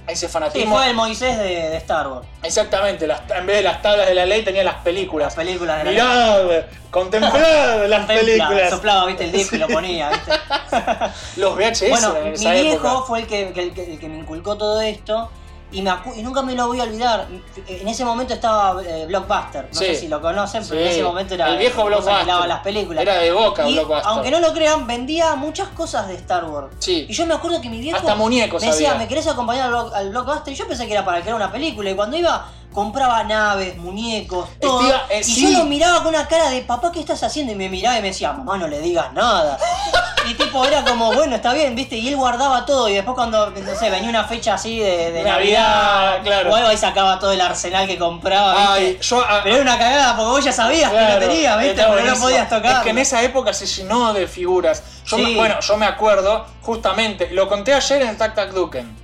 [0.07, 0.75] ese Sí, fanatismo.
[0.75, 2.25] fue el Moisés de, de Star Wars.
[2.43, 5.27] Exactamente, las- en vez de las tablas de la ley tenía las películas.
[5.27, 8.69] Las películas de la Mirad, contemplad las películas.
[8.69, 10.31] Soplaba, viste, el disco y lo ponía, viste.
[11.37, 13.01] Los VHS Bueno, en mi esa viejo época.
[13.05, 15.29] fue el que, que- el que- el que me inculcó todo esto.
[15.69, 17.27] Y, me acu- y nunca me lo voy a olvidar.
[17.67, 19.65] En ese momento estaba eh, Blockbuster.
[19.73, 19.85] No Sí.
[19.87, 20.85] sé si lo conocen, pero Sí.
[20.87, 21.49] en ese momento era.
[21.49, 22.25] El viejo Blockbuster.
[22.47, 23.01] las películas.
[23.01, 24.07] Era de boca Y, Blockbuster.
[24.07, 26.67] aunque no lo crean, vendía muchas cosas de Star Wars.
[26.79, 27.05] Sí.
[27.09, 28.99] Y yo me acuerdo que mi viejo Hasta muñecos me decía, había.
[29.01, 30.53] ¿me querés acompañar al Blockbuster?
[30.53, 31.89] Y yo pensé que era para crear una película.
[31.89, 34.87] Y cuando iba, compraba naves, muñecos, todo.
[35.09, 35.51] Eh, y sí.
[35.53, 37.51] yo lo miraba con una cara de, papá, ¿qué estás haciendo?
[37.51, 39.57] Y me miraba y me decía, mamá, no le digas nada.
[40.29, 41.95] y tipo, era como, bueno, está bien, ¿viste?
[41.97, 42.87] Y él guardaba todo.
[42.89, 45.61] Y después cuando, no sé, venía una fecha así de, de Navidad,
[46.17, 46.51] Navidad, claro.
[46.51, 50.15] o algo, ahí sacaba todo el arsenal que compraba, yo, ah, Pero era una cagada
[50.15, 51.75] porque vos ya sabías que Claro, lo tenías, ¿viste?
[51.83, 52.77] Pero no podías tocar.
[52.77, 54.83] Es que en esa época se llenó de figuras.
[55.05, 55.23] Yo Sí.
[55.23, 58.95] me- bueno, yo me acuerdo, justamente, lo conté ayer en Tac Tac Duken,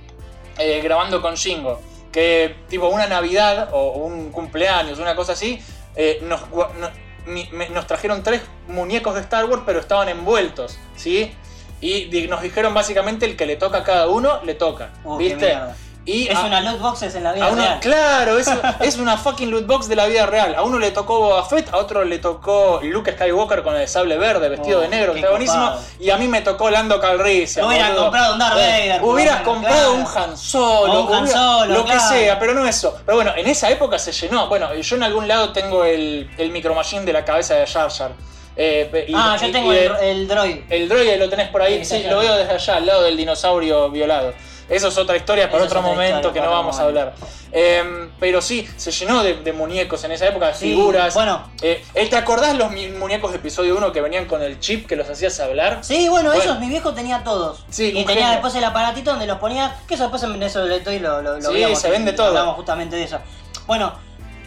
[0.58, 1.80] eh, grabando con Shingo,
[2.14, 5.60] que tipo una Navidad o un cumpleaños, una cosa así,
[5.96, 6.88] eh, nos, gua- no-
[7.26, 11.34] mi- me- nos trajeron tres muñecos de Star Wars, pero estaban envueltos, ¿sí?
[11.80, 14.92] Y di- nos dijeron básicamente el que le toca a cada uno, le toca.
[15.02, 15.58] Qué ¿Viste?
[16.06, 17.78] Y Es a- una loot boxes en la vida real.
[17.80, 18.46] claro, es,
[18.80, 20.54] es una fucking loot box de la vida real.
[20.54, 24.18] A uno le tocó Boba Fett, a otro le tocó Luke Skywalker con el sable
[24.18, 25.72] verde, vestido Oh, de negro, qué que está buenísimo.
[25.98, 27.64] Y a mí me tocó Lando Calrissian.
[27.66, 28.02] Boludo.
[28.02, 30.10] comprado un Darth Eh, Vader, Hubieras comprado claro.
[30.10, 30.92] un Han Solo.
[30.92, 32.96] O un Han hubiera- Solo, Lo que sea, pero no eso.
[33.06, 34.46] Pero bueno, en esa época se llenó.
[34.48, 37.90] Bueno, yo en algún lado tengo el, el Micro Machine de la cabeza de Jar
[37.90, 38.10] Jar.
[38.56, 40.58] Eh, y- ah, yo tengo y el, droid.
[40.70, 43.90] el droide lo tenés por ahí, Sí, lo veo desde allá, al lado del dinosaurio
[43.90, 44.32] violado.
[44.68, 47.14] Eso es otra historia para otro momento que no vamos a hablar.
[47.52, 51.14] Em, pero sí, se llenó de, de muñecos en esa época, de Sí, figuras.
[51.14, 51.42] bueno.
[51.62, 54.96] Eh, eh, ¿Te acordás los muñecos de episodio 1 que venían con el chip que
[54.96, 55.78] los hacías hablar?
[55.82, 56.42] Sí, bueno, Bueno.
[56.42, 57.64] esos mi viejo tenía todos.
[57.70, 58.30] Sí, y tenía genio.
[58.30, 61.52] después el aparatito donde los ponía, que eso después en eso lo lo, lo, Sí,
[61.52, 62.28] veíamos, se vende y todo.
[62.28, 63.18] Hablamos justamente de eso.
[63.66, 63.92] Bueno,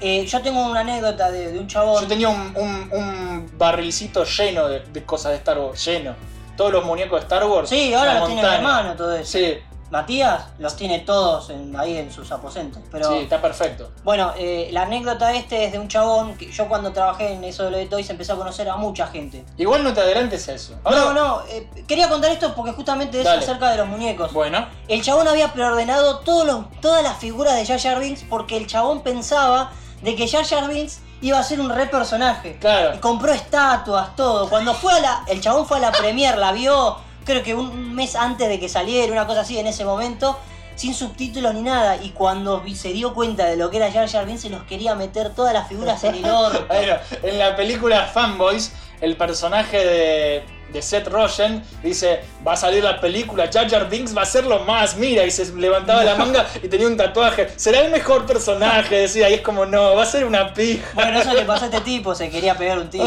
[0.01, 2.01] eh, yo tengo una anécdota de, de un chabón.
[2.01, 6.15] Yo tenía un, un- un barrilcito lleno de, de cosas de Star Wars, lleno.
[6.57, 7.69] Todos los muñecos de Star Wars.
[7.69, 8.57] Sí, ahora los tiene mi montaña.
[8.57, 9.37] hermano todo eso.
[9.37, 9.57] Sí,
[9.89, 12.81] Matías los tiene todos en- ahí en sus aposentos.
[12.91, 13.89] Pero sí, está perfecto.
[14.03, 17.63] bueno, eh, la anécdota este es de un chabón que yo cuando trabajé en eso
[17.65, 19.45] de lo de Toys empecé a conocer a mucha gente.
[19.57, 20.75] Igual no te adelantes a eso.
[20.83, 24.33] Ahora- No, no, eh, quería contar esto porque justamente es acerca de los muñecos.
[24.33, 28.57] Bueno, El chabón había preordenado todos los, todas las figuras de Jar Jar Binks porque
[28.57, 29.71] el chabón pensaba
[30.01, 32.57] de que Jar Jar Binks iba a ser un re personaje.
[32.59, 32.95] Claro.
[32.95, 34.49] Y compró estatuas, todo.
[34.49, 35.23] Cuando fue a la.
[35.27, 38.69] El chabón fue a la premier, la vio, creo que un mes antes de que
[38.69, 40.39] saliera, una cosa así en ese momento,
[40.75, 41.97] sin subtítulos ni nada.
[42.01, 44.95] Y cuando se dio cuenta de lo que era Jar Jar Binks, se los quería
[44.95, 46.65] meter todas las figuras en el orto.
[46.67, 48.71] Bueno, en la película Fanboys,
[49.01, 54.15] el personaje de, de Seth Rogen dice, va a salir la película, Jar Jar Binks
[54.15, 57.49] va a ser lo más, mira, y se levantaba la manga y tenía un tatuaje,
[57.57, 60.87] será el mejor personaje, decía, y es como, no, va a ser una pija.
[60.93, 63.05] Bueno, eso le pasó a este tipo, se quería pegar un tiro.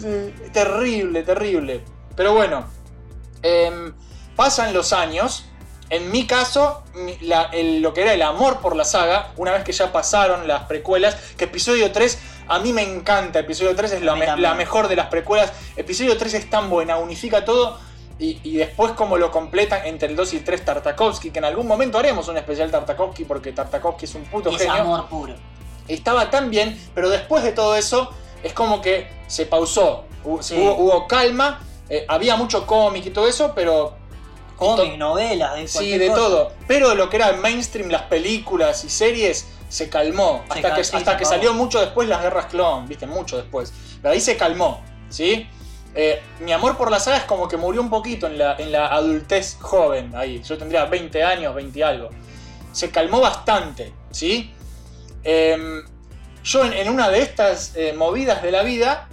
[0.00, 1.82] Sí, Terrible, terrible.
[2.14, 2.75] Pero bueno,
[3.46, 3.94] em,
[4.34, 5.44] pasan los años.
[5.88, 9.52] En mi caso, mi- la- el- lo que era el amor por la saga, una
[9.52, 12.18] vez que ya pasaron las precuelas, que episodio 3
[12.48, 13.38] a mí me encanta.
[13.38, 15.52] Episodio 3 es la, me- mejor de las precuelas.
[15.76, 17.78] Episodio 3 es tan buena, unifica todo.
[18.18, 21.44] Y, y después como lo completan entre el 2 y el 3 Tartakovsky, que en
[21.44, 24.74] algún momento haremos un especial Tartakovsky porque Tartakovsky es un puto Es genio.
[24.74, 25.34] amor puro.
[25.86, 28.10] Estaba tan bien, pero después de todo eso
[28.42, 30.04] es como que se pausó.
[30.24, 30.56] Hu- Sí.
[30.58, 33.94] Hubo, hubo calma, eh, había mucho cómic y todo eso, pero
[34.56, 36.18] Cómic, novelas, de Sí, de cosa.
[36.18, 36.52] todo.
[36.66, 40.42] Pero lo que era el mainstream, las películas y series, se calmó.
[40.46, 41.30] Se hasta cal- que, sí, hasta que acabó.
[41.36, 43.72] salió mucho después las guerras clon, viste, mucho después.
[44.00, 45.46] Pero ahí se calmó, ¿sí?
[45.94, 48.72] Eh, mi amor por la saga es como que murió un poquito en la, en
[48.72, 50.42] la adultez joven, ahí.
[50.42, 52.08] Yo tendría 20 años, 20 y algo.
[52.72, 54.52] Se calmó bastante, ¿sí?
[55.22, 55.82] Em,
[56.44, 59.08] yo en, en una de estas eh, movidas de la vida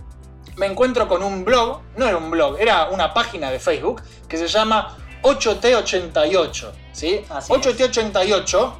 [0.57, 4.37] me encuentro con un blog, no era un blog, era una página de Facebook que
[4.37, 7.21] se llama 8T88, ¿sí?
[7.29, 8.73] Así 8T88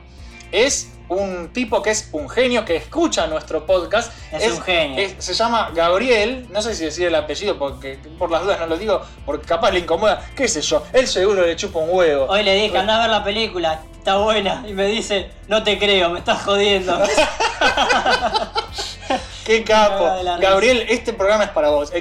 [0.51, 4.11] es un tipo que es un genio que escucha nuestro podcast.
[4.31, 4.99] Es un genio.
[4.99, 8.67] es- se llama Gabriel, no sé si decir el apellido porque por las dudas no
[8.67, 12.25] lo digo, porque capaz le incomoda, qué sé yo, él seguro le chupa un huevo.
[12.29, 14.63] Hoy le dije, anda a ver la película, está buena.
[14.67, 16.97] Y me dice, no te creo, me estás jodiendo.
[19.45, 20.09] Qué capo.
[20.39, 21.91] Gabriel, este programa es para vos.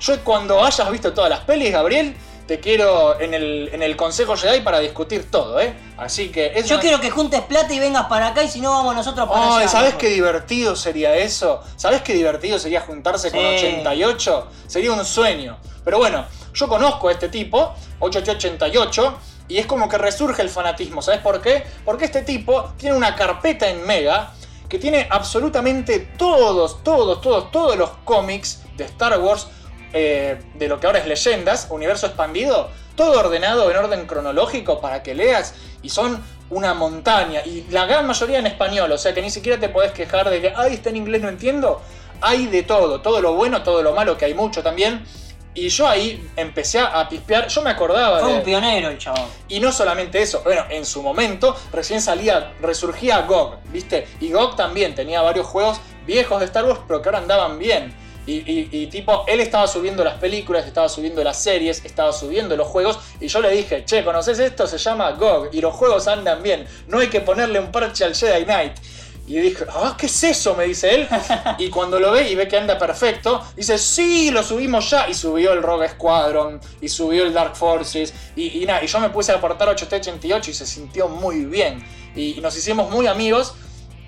[0.00, 2.16] Yo cuando hayas visto todas las pelis, Gabriel,
[2.46, 5.72] te quiero en el, en el Consejo Jedi para discutir todo, ¿eh?
[5.96, 6.60] Así que...
[6.66, 9.44] Yo quiero que juntes plata y vengas para acá y si no vamos nosotros para
[9.44, 9.68] Ay, allá.
[9.68, 10.00] ¿sabes mejor.
[10.00, 11.62] qué divertido sería eso?
[11.76, 13.46] ¿Sabes qué divertido sería juntarse con Sí.
[13.66, 14.48] 88?
[14.66, 15.58] Sería un sueño.
[15.84, 19.18] Pero bueno, yo conozco a este tipo, 8888,
[19.48, 21.02] y es como que resurge el fanatismo.
[21.02, 21.64] ¿Sabes por qué?
[21.84, 24.32] Porque este tipo tiene una carpeta en Mega
[24.70, 29.48] que tiene absolutamente todos, todos, todos, todos los cómics de Star Wars,
[29.92, 35.02] eh, de lo que ahora es Leyendas, Universo Expandido, todo ordenado en orden cronológico para
[35.02, 39.20] que leas, y son una montaña, y la gran mayoría en español, o sea que
[39.20, 41.82] ni siquiera te podés quejar de que, ay, está en inglés, no entiendo.
[42.20, 45.04] Hay de todo, todo lo bueno, todo lo malo, que hay mucho también.
[45.54, 48.34] Y yo ahí empecé a pispear, yo me acordaba Fue de...
[48.38, 49.26] un pionero el chabón.
[49.48, 54.06] Y no solamente eso, bueno, en su momento recién salía, resurgía GOG, ¿viste?
[54.20, 57.92] Y GOG también tenía varios juegos viejos de Star Wars, pero que ahora andaban bien.
[58.26, 62.56] Y, y- y tipo, él estaba subiendo las películas, estaba subiendo las series, estaba subiendo
[62.56, 62.98] los juegos.
[63.18, 64.68] Y yo le dije, che, ¿conoces esto?
[64.68, 66.64] Se llama GOG y los juegos andan bien.
[66.86, 68.74] No hay que ponerle un parche al Jedi Knight.
[69.30, 70.56] Y dije, ah, ¿qué es eso?
[70.56, 71.08] Me dice él.
[71.58, 75.08] Y cuando lo ve y ve que anda perfecto, dice, sí, lo subimos ya.
[75.08, 78.82] Y subió el Rogue Squadron, y subió el Dark Forces, y, y nada.
[78.82, 81.80] Y yo me puse a aportar 8T88 y se sintió muy bien.
[82.16, 83.54] Y, y nos hicimos muy amigos.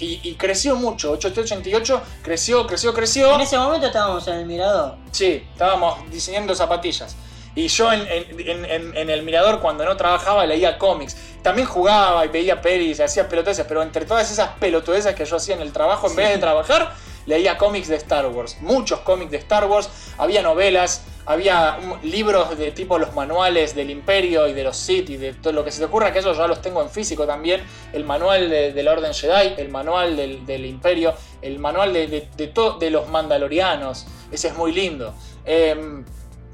[0.00, 1.16] Y, y creció mucho.
[1.16, 3.32] 8T88 creció, creció, creció.
[3.36, 4.96] En ese momento estábamos en el mirador.
[5.12, 7.14] Sí, estábamos diseñando zapatillas.
[7.54, 11.16] Y yo en, en- en- en- en el mirador, cuando no trabajaba, leía cómics.
[11.42, 15.54] También jugaba y veía pelis, hacía pelotudeces, pero entre todas esas pelotudeces que yo hacía
[15.56, 16.94] en el trabajo, en vez de trabajar,
[17.26, 18.56] leía cómics de Star Wars.
[18.60, 19.88] Muchos cómics de Star Wars.
[20.18, 25.16] Había novelas, había libros de tipo los manuales del Imperio y de los Sith y
[25.18, 27.62] de todo lo que se te ocurra, que esos ya los tengo en físico también.
[27.92, 32.28] El manual de, del Orden Jedi, el manual del, del Imperio, el manual de, de,
[32.36, 34.06] de to- de los Mandalorianos.
[34.30, 35.14] Ese es muy lindo.
[35.44, 36.04] Em,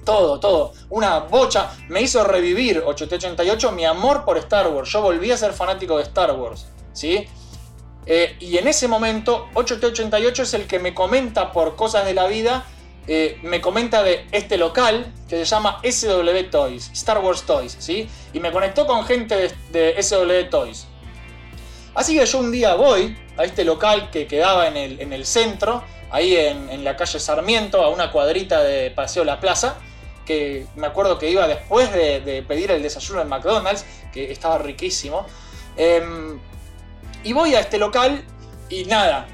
[0.09, 0.73] todo, todo.
[0.89, 1.71] Una bocha.
[1.89, 4.91] Me hizo revivir 8T88 mi amor por Star Wars.
[4.91, 6.67] Yo volví a ser fanático de Star Wars.
[6.95, 7.27] ¿Sí?
[8.07, 12.27] Eh, y en ese momento, 8T88 es el que me comenta por cosas de la
[12.27, 12.65] vida.
[13.07, 18.09] eh, me comenta de este local que se llama SW Toys, Star Wars Toys, ¿sí?
[18.35, 20.87] Y me conectó con gente de, SW Toys.
[21.95, 25.25] Así que yo un día voy a este local que quedaba en el, en el
[25.27, 29.79] centro, ahí en la calle Sarmiento, a una cuadrita de Paseo La Plaza,
[30.29, 35.25] que me acuerdo que iba después de, pedir el desayuno en McDonald's, que estaba riquísimo.
[35.75, 36.39] Em,
[37.25, 38.23] y voy a este local
[38.69, 39.27] y nada,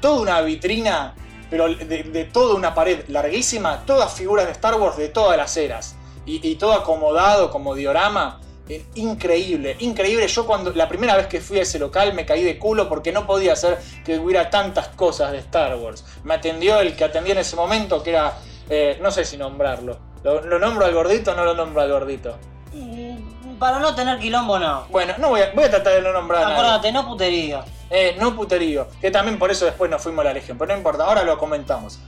[0.00, 1.14] toda una vitrina,
[1.48, 5.94] pero de, toda una pared larguísima, todas figuras de Star Wars de todas las eras.
[6.26, 8.40] Y, todo acomodado como diorama.
[8.68, 10.26] Eh, Increíble, increíble.
[10.26, 13.12] Yo cuando la primera vez que fui a ese local me caí de culo porque
[13.12, 16.04] no podía ser que hubiera tantas cosas de Star Wars.
[16.24, 18.34] Me atendió el que atendía en ese momento, que era,
[18.68, 19.98] eh, no sé si nombrarlo.
[20.22, 22.36] ¿Lo, lo nombro al gordito o no lo nombro al gordito?
[22.72, 24.86] Mm, Para no tener quilombo, no.
[24.90, 26.52] Bueno, no voy a, voy a tratar de no nombrar.
[26.52, 27.64] Acuérdate, no putería.
[27.90, 28.88] Eh, no puterío.
[29.00, 30.56] Que también por eso después nos fuimos a la Legión.
[30.58, 31.98] Pero no importa, ahora lo comentamos.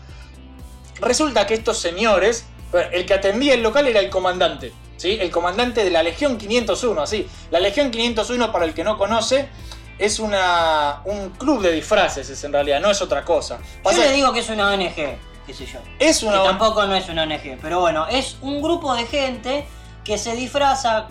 [1.01, 2.47] Resulta que estos señores.
[2.93, 4.73] el que atendía el local era el comandante.
[4.97, 5.19] ¿sí?
[5.21, 7.03] El comandante de la Legión 501.
[7.03, 7.29] Así.
[7.51, 9.49] La Legión 501, para el que no conoce,
[9.99, 12.31] es una, un club de disfraces.
[12.31, 13.59] Es en realidad, no es otra cosa.
[13.85, 15.79] Yo le digo que es una ONG, qué sé yo.
[15.99, 19.67] Es una Que tampoco no es una ONG, pero bueno, es un grupo de gente
[20.05, 21.09] que se disfraza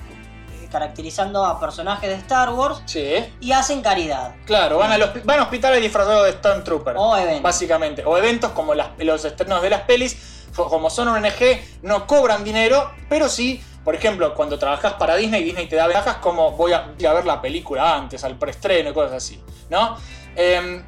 [0.62, 4.36] eh, caracterizando a personajes de Star Wars Sí, y hacen caridad.
[4.46, 6.96] claro, van, a los, van a hospitales disfrazados de Stormtrooper.
[6.98, 7.42] O eventos.
[7.44, 8.04] Básicamente.
[8.06, 10.46] O eventos como las- los estrenos de las pelis.
[10.56, 15.68] Como son ONG, no cobran dinero, pero sí Por ejemplo, cuando trabajas para Disney, Disney
[15.68, 18.94] te da ventajas como voy a, ir a ver la película antes, al preestreno y
[18.94, 19.98] cosas así, ¿no?
[20.38, 20.82] Em,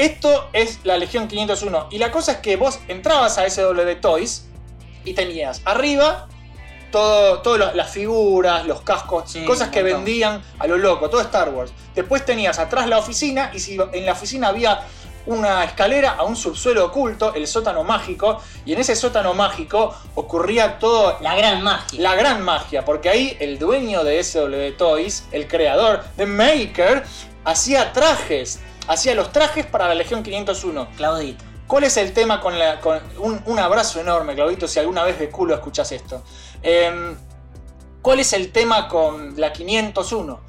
[0.00, 1.88] esto es la Legión 501.
[1.90, 4.46] Y la cosa es que vos entrabas a SW Toys
[5.04, 6.26] y tenías arriba
[6.90, 11.50] todo, todas las figuras, los cascos, Sí, cosas que vendían a lo loco, todo Star
[11.50, 11.72] Wars.
[11.94, 14.80] Después tenías atrás la oficina y si en la oficina había
[15.26, 20.78] una escalera a un subsuelo oculto, el sótano mágico, y en ese sótano mágico ocurría
[20.78, 21.18] todo...
[21.20, 22.00] La gran magia.
[22.00, 27.04] La gran magia, porque ahí el dueño de SW Toys, el creador, The Maker,
[27.44, 30.88] hacía trajes, hacía los trajes para la Legión 501.
[30.96, 31.44] Claudito.
[31.66, 32.80] ¿Cuál es el tema con la.
[32.80, 36.22] Con un, un abrazo enorme, Claudito, si alguna vez de culo escuchas esto?
[36.62, 37.16] Em,
[38.02, 40.40] ¿Cuál es el tema con la 501?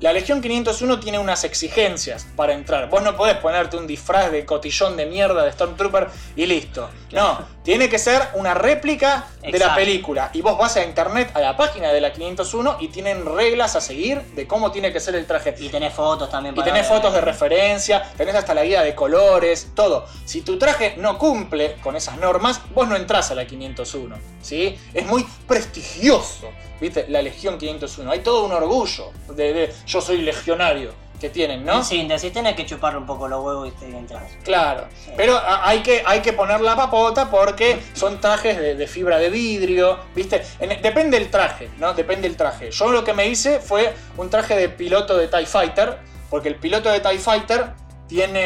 [0.00, 2.88] La Legión 501 tiene unas exigencias para entrar.
[2.88, 6.88] Vos no podés ponerte un disfraz de cotillón de mierda de Stormtrooper y listo.
[7.12, 10.30] No, tiene que ser una réplica de la película.
[10.32, 13.82] Y vos vas a internet, a la página de la 501 y tienen reglas a
[13.82, 15.54] seguir de cómo tiene que ser el traje.
[15.58, 16.96] Y tenés fotos también Y para tenés ver.
[16.96, 20.06] fotos de referencia, tenés hasta la guía de colores, todo.
[20.24, 24.16] Si tu traje no cumple con esas normas, vos no entras a la 501.
[24.40, 24.78] ¿sí?
[24.94, 26.48] Es muy prestigioso,
[26.80, 27.06] ¿viste?
[27.08, 28.10] La Legión 501.
[28.10, 31.76] Hay todo un orgullo de, de yo soy legionario que tienen, ¿no?
[31.78, 34.22] En síntesis, tenés que chuparle un poco los huevos y te entras.
[34.42, 34.86] Claro,
[35.18, 39.18] pero a- hay que, hay que poner la papota porque son trajes de, de fibra
[39.18, 40.42] de vidrio, ¿viste?
[40.60, 41.92] En- depende del traje, ¿no?
[41.92, 42.70] Depende del traje.
[42.70, 45.98] Yo lo que me hice fue un traje de piloto de TIE Fighter,
[46.30, 47.66] porque el piloto de TIE Fighter
[48.08, 48.40] tiene,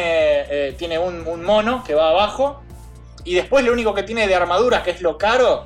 [0.49, 2.61] eh, tiene un, un mono que va abajo,
[3.23, 5.65] y después lo único que tiene de armadura, que es lo caro,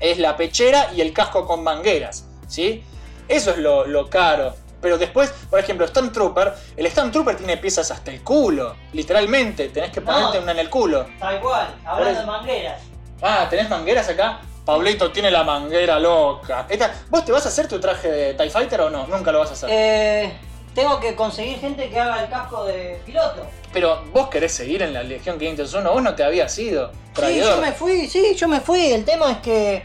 [0.00, 2.82] es la pechera y el casco con mangueras, ¿sí?
[3.28, 4.54] Eso es lo, lo caro.
[4.80, 10.00] Pero después, por ejemplo, Stormtrooper, el Stormtrooper tiene piezas hasta el culo, literalmente, tenés que
[10.00, 10.42] ponerte No.
[10.44, 11.06] una en el culo.
[11.18, 12.80] Tal cual, hablando de mangueras.
[13.20, 14.40] Ah, ¿tenés mangueras acá?
[14.64, 16.66] Pablito tiene la manguera loca.
[16.68, 19.06] Esta- ¿Vos te vas a hacer tu traje de TIE Fighter o no?
[19.08, 19.68] Nunca lo vas a hacer.
[19.72, 20.38] Eh,
[20.78, 23.44] tengo que conseguir gente que haga el casco de piloto.
[23.72, 26.92] Pero vos querés seguir en la Legión 501, vos no te habías ido.
[27.16, 28.92] Sí, yo me fui, sí, yo me fui.
[28.92, 29.84] El tema es que.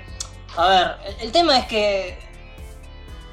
[0.56, 2.20] A ver, el, el tema es que.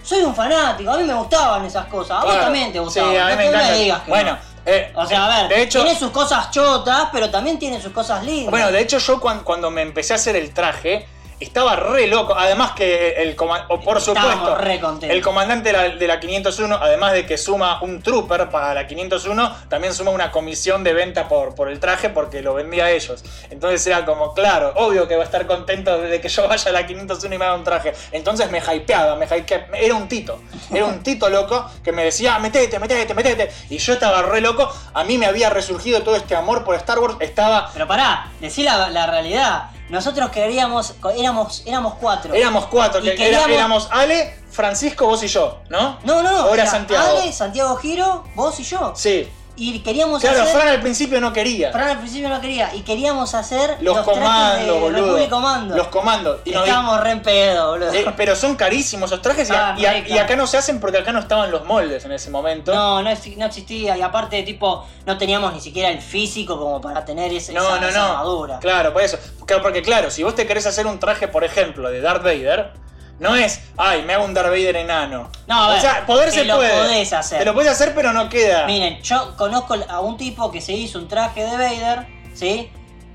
[0.03, 2.13] Soy un fanático, a mí me gustaban esas cosas.
[2.13, 2.45] A vos Claro.
[2.45, 3.11] también te Sí, gustaban.
[3.17, 3.73] a mí no me encanta.
[3.75, 4.39] digas que Bueno, no.
[4.73, 7.93] eh, O sea, a ver, de hecho, tiene sus cosas chotas, pero también tiene sus
[7.93, 8.51] cosas lindas.
[8.51, 11.07] Bueno, de hecho yo cuan- cuando, me empecé a hacer el traje,
[11.41, 12.35] estaba re loco.
[12.37, 14.59] Además que el comandante, por supuesto,
[15.03, 18.87] el comandante de la, de la 501, además de que suma un trooper para la
[18.87, 22.91] 501, también suma una comisión de venta por, por el traje porque lo vendía a
[22.91, 23.25] ellos.
[23.51, 26.73] Entonces era como, claro, obvio que va a estar contento de que yo vaya a
[26.73, 27.95] la 501 y me haga un traje.
[28.13, 29.77] Entonces me hypeaba, me hypeaba.
[29.77, 30.41] Era un tito.
[30.73, 33.51] Era un tito loco que me decía, metete, metete, metete.
[33.71, 34.71] Y yo estaba re loco.
[34.95, 37.17] A mí me había resurgido todo este amor por Star Wars.
[37.21, 39.71] Estaba Pero pará, decí la, la realidad.
[39.91, 42.33] Nosotros queríamos, éramos, éramos cuatro.
[42.35, 45.99] Éramos cuatro, que era- queríamos- éramos Ale, Francisco, vos y yo, ¿no?
[46.05, 46.55] No, no, no.
[46.55, 47.19] Era Santiago.
[47.19, 48.93] Ale, Santiago Giro, vos y yo.
[48.97, 49.29] Sí.
[49.57, 50.55] Y queríamos Claro, hacer.
[50.57, 51.71] Fran al principio no quería.
[51.73, 52.75] Fran al principio no quería.
[52.75, 54.91] Y queríamos hacer los, trajes comandos, de boludo.
[55.07, 55.77] República Comando.
[55.77, 56.41] Los comandos.
[56.45, 57.93] Y Estábamos re en pedo, boludo.
[57.93, 60.99] eh, pero son carísimos esos trajes y, Ah, y y acá no se hacen porque
[60.99, 62.75] acá no estaban los moldes en ese momento.
[62.75, 63.97] No, no, no existía.
[63.99, 67.81] Y aparte, tipo, no teníamos ni siquiera el físico como para tener ese, No, esa,
[67.81, 68.05] no, esa no.
[68.07, 68.59] armadura.
[68.61, 69.19] Claro, por eso.
[69.45, 72.73] Claro, Porque claro, si vos te querés hacer un traje, por ejemplo, de Darth Vader,
[73.21, 75.31] no es, ay, me hago un Darth Vader enano.
[75.47, 76.73] No, a o ver, sea, poder te se lo puede.
[76.75, 77.39] podés hacer.
[77.39, 78.67] Te lo podés hacer, pero no queda.
[78.67, 82.71] Miren, yo conozco a un tipo que se hizo un traje de Vader, ¿sí?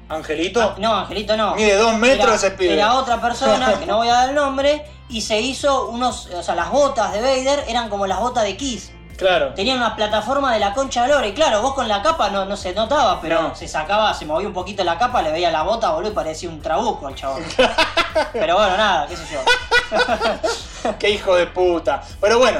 [0.08, 0.62] Angelito.
[0.62, 1.56] Ah, No, Angelito no.
[1.56, 2.74] Mide dos metros Era- ese pibe.
[2.74, 6.44] Era otra persona, que no voy a dar el nombre, y se hizo unos, o
[6.44, 8.92] sea, las botas de Vader eran como las botas de Kiss.
[9.18, 9.54] Claro.
[9.54, 11.30] Tenían una plataforma de la concha de Lore.
[11.30, 13.56] Y claro, vos con la capa no, no se notaba, pero No.
[13.56, 16.50] se sacaba, se movía un poquito la capa, le veía la bota, boludo, y parecía
[16.50, 17.44] un trabuco al chabón.
[18.34, 19.40] pero bueno, nada, qué sé yo.
[21.00, 22.04] Qué hijo de puta.
[22.22, 22.60] Pero bueno.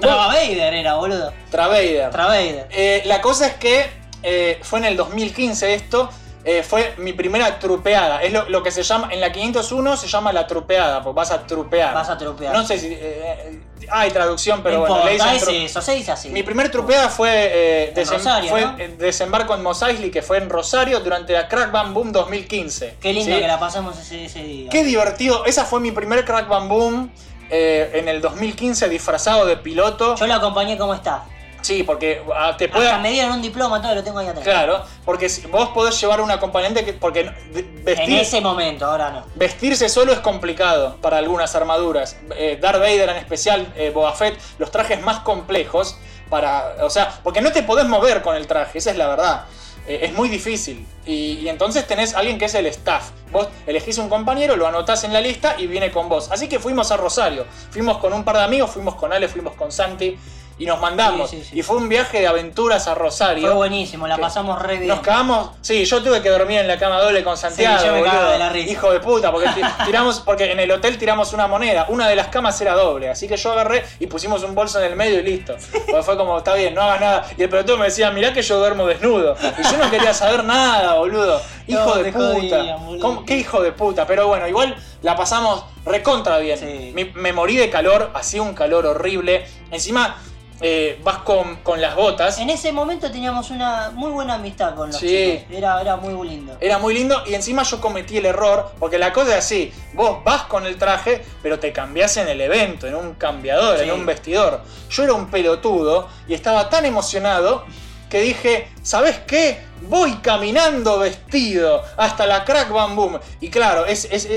[0.00, 1.32] Traba Vader era, boludo.
[1.50, 2.10] Travader.
[2.10, 2.68] Travader.
[2.70, 3.90] Eh, la cosa es que
[4.22, 6.08] eh, fue en el 2015 esto.
[6.44, 8.22] Eh, fue mi primera trupeada.
[8.22, 9.08] Es lo, lo que se llama.
[9.12, 11.94] En la 501 se llama la trupeada, porque vas a trupear.
[11.94, 12.52] Vas a trupear.
[12.52, 12.86] No sé si.
[12.88, 16.28] eh, eh, hay traducción, pero no bueno, le importa, dicen es eso, se dice así.
[16.30, 18.76] Mi primer trupeada fue, eh, desem- Rosario, fue ¿no?
[18.98, 22.96] desembarco en Mos Eisley, que fue en Rosario durante la Crack Bam Boom 2015.
[23.00, 23.40] Qué lindo ¿sí?
[23.40, 24.70] que la pasamos ese, ese día.
[24.70, 25.44] Qué divertido.
[25.46, 27.10] Esa fue mi primer Crack Bam Boom
[27.50, 30.14] eh, en el 2015 disfrazado de piloto.
[30.14, 31.24] Yo lo acompañé como está.
[31.62, 32.86] Sí, porque ah, te puede...
[32.88, 34.44] Hasta me dieron un diploma, todo lo tengo ahí atrás.
[34.44, 36.92] Claro, porque si- vos podés llevar un acompañante que...
[36.92, 39.24] Porque de- En vestir, ese momento, ahora no.
[39.36, 42.16] vestirse solo es complicado para algunas armaduras.
[42.36, 45.96] Eh, Darth Vader en especial, eh, Boba Fett, los trajes más complejos
[46.28, 46.74] para...
[46.84, 49.44] O sea, porque no te podés mover con el traje, esa es la verdad.
[49.86, 50.86] eh, es muy difícil.
[51.06, 53.10] Y, y entonces tenés alguien que es el staff.
[53.30, 56.30] Vos elegís un compañero, lo anotás en la lista y viene con vos.
[56.30, 57.46] Así que fuimos a Rosario.
[57.70, 60.16] Fuimos con un par de amigos, fuimos con Ale, fuimos con Santi
[60.62, 61.28] y nos mandamos.
[61.30, 61.58] Sí, sí, sí.
[61.58, 63.46] Y fue un viaje de aventuras a Rosario.
[63.46, 64.88] Fue buenísimo, la pasamos re bien.
[64.88, 65.50] Nos cagamos.
[65.60, 67.84] Sí, yo tuve que dormir en la cama doble con Santiago.
[67.84, 68.30] Yo me boludo.
[68.30, 68.70] de la risa.
[68.72, 71.86] Hijo de puta, porque ti- tiramos, porque en el hotel tiramos una moneda.
[71.88, 73.08] Una de las camas era doble.
[73.10, 75.56] Así que yo agarré y pusimos un bolso en el medio y listo.
[75.86, 77.26] Porque fue como, está bien, no hagas nada.
[77.36, 79.36] Y el pelotudo me decía, mirá que yo duermo desnudo.
[79.58, 81.40] Y yo no quería saber nada, boludo.
[81.66, 82.34] Hijo No, de puta.
[82.34, 83.00] jodían, boludo.
[83.00, 84.06] ¿Cómo- ¿Qué hijo de puta?
[84.06, 86.92] Pero bueno, igual la pasamos recontra bien.
[87.14, 89.46] Me morí de calor, hacía un calor horrible.
[89.70, 90.16] Encima.
[90.62, 92.38] Eh, vas con, con las botas.
[92.38, 95.08] En ese momento teníamos una muy buena amistad con los Sí.
[95.40, 95.56] chicos.
[95.58, 96.56] Era, era muy lindo.
[96.60, 100.22] Era muy lindo y encima yo cometí el error, porque la cosa es así, vos
[100.24, 103.84] vas con el traje, pero te cambiás en el evento, en un cambiador, Sí.
[103.84, 104.62] en un vestidor.
[104.88, 107.64] Yo era un pelotudo y estaba tan emocionado
[108.08, 109.58] que dije, ¿sabes qué?
[109.88, 113.18] Voy caminando vestido hasta la crack bam boom.
[113.40, 114.28] Y claro, es, es-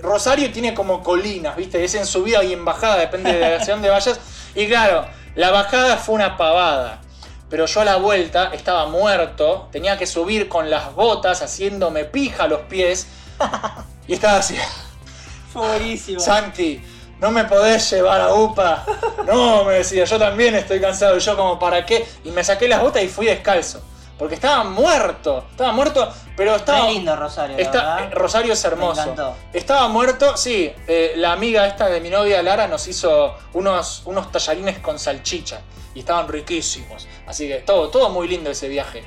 [0.00, 1.84] Rosario tiene como colinas, ¿viste?
[1.84, 4.18] Es en subida y en bajada, depende de hacia dónde vayas.
[4.54, 7.00] Y claro, la bajada fue una pavada.
[7.48, 12.44] Pero yo a la vuelta estaba muerto, tenía que subir con las botas haciéndome pija
[12.44, 13.06] a los pies.
[14.08, 14.56] Y estaba así,
[15.52, 16.18] Fue buenísimo.
[16.18, 16.82] Santi,
[17.20, 18.84] no me podés llevar a UPA.
[19.26, 21.16] No, me decía, yo también estoy cansado.
[21.16, 22.04] Y yo como, ¿para qué?
[22.24, 23.80] Y me saqué las botas y fui descalzo.
[24.18, 26.86] Porque estaba muerto, estaba muerto, pero estaba...
[26.86, 28.04] Re lindo Rosario, la Está- verdad.
[28.04, 28.94] eh, Rosario es hermoso.
[29.06, 29.34] Me encantó.
[29.52, 30.72] Estaba muerto, sí.
[30.86, 35.60] eh, la amiga esta de mi novia Lara nos hizo unos, unos tallarines con salchicha.
[35.94, 37.06] Y estaban riquísimos.
[37.26, 39.02] Así que todo, todo muy lindo ese viaje.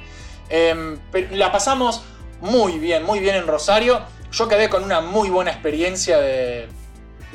[0.50, 2.04] Em, pero la pasamos
[2.42, 4.02] muy bien, muy bien en Rosario.
[4.32, 6.68] Yo quedé con una muy buena experiencia de,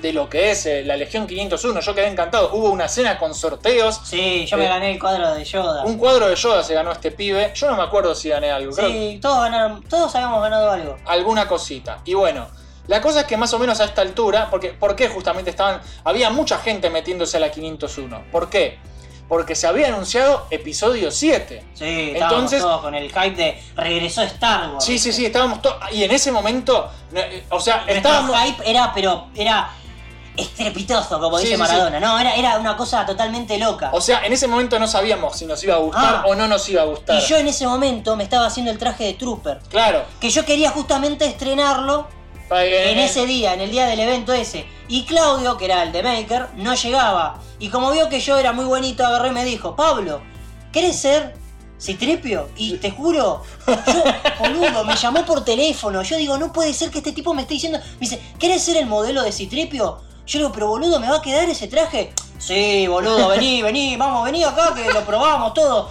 [0.01, 1.81] de lo que es eh, la Legión 501.
[1.81, 2.51] Yo quedé encantado.
[2.53, 4.01] Hubo una cena con sorteos.
[4.05, 5.85] Sí, yo me Eh, gané el cuadro de Yoda.
[5.85, 7.53] Un cuadro de Yoda se ganó este pibe.
[7.55, 8.73] Yo no me acuerdo si gané algo.
[8.75, 10.97] creo Sí, todos ganaron, todos habíamos ganado algo.
[11.07, 11.99] alguna cosita.
[12.05, 12.49] Y bueno,
[12.87, 15.81] la cosa es que más o menos a esta altura, porque ¿por qué justamente estaban?
[16.05, 18.23] Había mucha gente metiéndose a la 501.
[18.33, 18.79] ¿Por qué?
[19.29, 21.65] Porque se había anunciado episodio 7.
[21.75, 24.85] Sí, Entonces, todos con el hype de regresó Star Wars.
[24.85, 25.77] sí, sí, sí, estábamos todos.
[25.93, 28.37] Y en ese momento, eh, o sea, Nuestro estábamos.
[28.37, 29.71] hype era, pero era
[30.41, 31.69] estrepitoso, como Sí, dice sí, sí.
[31.73, 32.01] Maradona.
[32.01, 33.91] No, era, era una cosa totalmente loca.
[33.93, 36.25] O sea, en ese momento no sabíamos si nos iba a gustar Ah.
[36.27, 37.21] o no nos iba a gustar.
[37.23, 39.61] Y yo en ese momento me estaba haciendo el traje de Trooper.
[39.71, 40.05] Claro.
[40.21, 42.09] Que yo quería justamente estrenarlo
[42.53, 44.67] en ese día, en el día del evento ese.
[44.89, 47.39] Y Claudio, que era el de Maker, no llegaba.
[47.61, 50.21] Y como vio que yo era muy bonito, agarré y me dijo, Pablo,
[50.73, 51.37] ¿querés ser
[51.81, 52.49] Citripio?
[52.57, 54.03] Y te juro, yo,
[54.41, 56.03] boludo, me llamó por teléfono.
[56.03, 57.79] Yo digo, no puede ser que este tipo me esté diciendo.
[57.79, 60.01] Me dice, ¿querés ser el modelo de Citripio?
[60.31, 62.13] Yo le digo, pero boludo, ¿me va a quedar ese traje?
[62.39, 65.89] Sí, boludo, vení, vení, vamos, vení acá que lo probamos todo.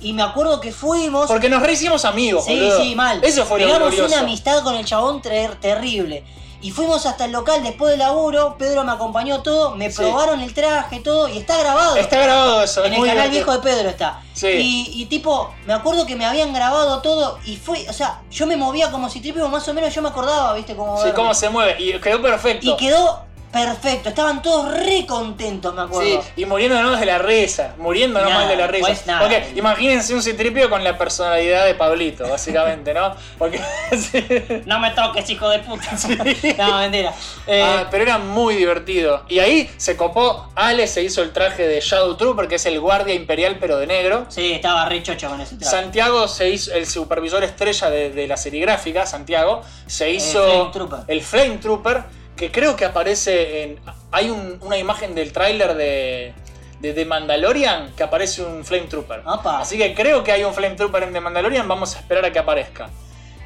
[0.00, 1.26] Y me acuerdo que fuimos.
[1.26, 2.80] Porque nos rehicimos amigos, Sí, boludo.
[2.80, 3.20] sí, mal.
[3.24, 4.12] Eso fue lo Pegamos glorioso.
[4.14, 6.24] una amistad con el chabón ter- terrible.
[6.60, 9.96] Y fuimos hasta el local después del laburo, Pedro me acompañó todo, me Sí.
[9.96, 11.96] probaron el traje, todo, y está grabado.
[11.96, 13.52] Está grabado eso, En es el muy canal divertido.
[13.58, 14.22] viejo de Pedro está.
[14.32, 14.46] Sí.
[14.46, 18.46] Y, y tipo, me acuerdo que me habían grabado todo y fue, o sea, yo
[18.46, 21.34] me movía como si Tripio más o menos yo me acordaba, viste, como Sí, cómo
[21.34, 21.74] se mueve.
[21.82, 22.64] Y quedó perfecto.
[22.64, 23.22] Y quedó
[23.52, 26.22] perfecto, estaban todos re contentos, me acuerdo.
[26.22, 28.86] Sí, y muriéndonos de la risa, muriéndonos Nada, mal de la risa.
[28.86, 29.20] pues nada.
[29.20, 33.14] Porque imagínense un citripio con la personalidad de Pablito, básicamente, ¿no?
[33.38, 33.60] Porque
[33.92, 34.24] sí.
[34.66, 35.84] No me toques, hijo de puta.
[36.58, 37.12] no, mentira.
[37.46, 39.24] Eh, Ah, pero era muy divertido.
[39.28, 42.80] Y ahí se copó, Ale se hizo el traje de Shadow Trooper, que es el
[42.80, 44.26] guardia imperial pero de negro.
[44.28, 45.70] sí, estaba re chocho con ese traje.
[45.76, 50.98] Santiago se hizo, el supervisor estrella de, de la seriegráfica, Santiago, se hizo Flame Trooper.
[51.08, 52.02] el Flame Trooper,
[52.36, 53.80] que creo que aparece en...
[54.10, 56.34] Hay un- una imagen del tráiler de,
[56.80, 59.22] de The Mandalorian que aparece un Flame Trooper.
[59.26, 59.60] Opa.
[59.60, 62.32] Así que creo que hay un Flame Trooper en The Mandalorian, vamos a esperar a
[62.32, 62.90] que aparezca.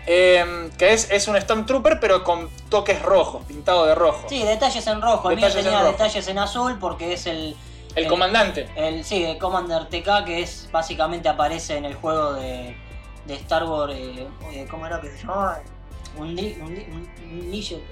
[0.09, 4.29] Eh, que es, es un Stormtrooper pero con toques rojos, pintado de rojo.
[4.29, 5.31] Sí, detalles en rojo.
[5.31, 5.93] El Detalles en tenía rojo.
[5.93, 7.57] detalles en azul porque es el.
[7.97, 8.69] El comandante.
[8.77, 12.77] El, sí, el Commander TK que es básicamente aparece en el juego de,
[13.25, 13.95] de Star Wars.
[13.97, 15.61] eh, eh, ¿Cómo era que se llamaba?
[16.19, 16.39] Un,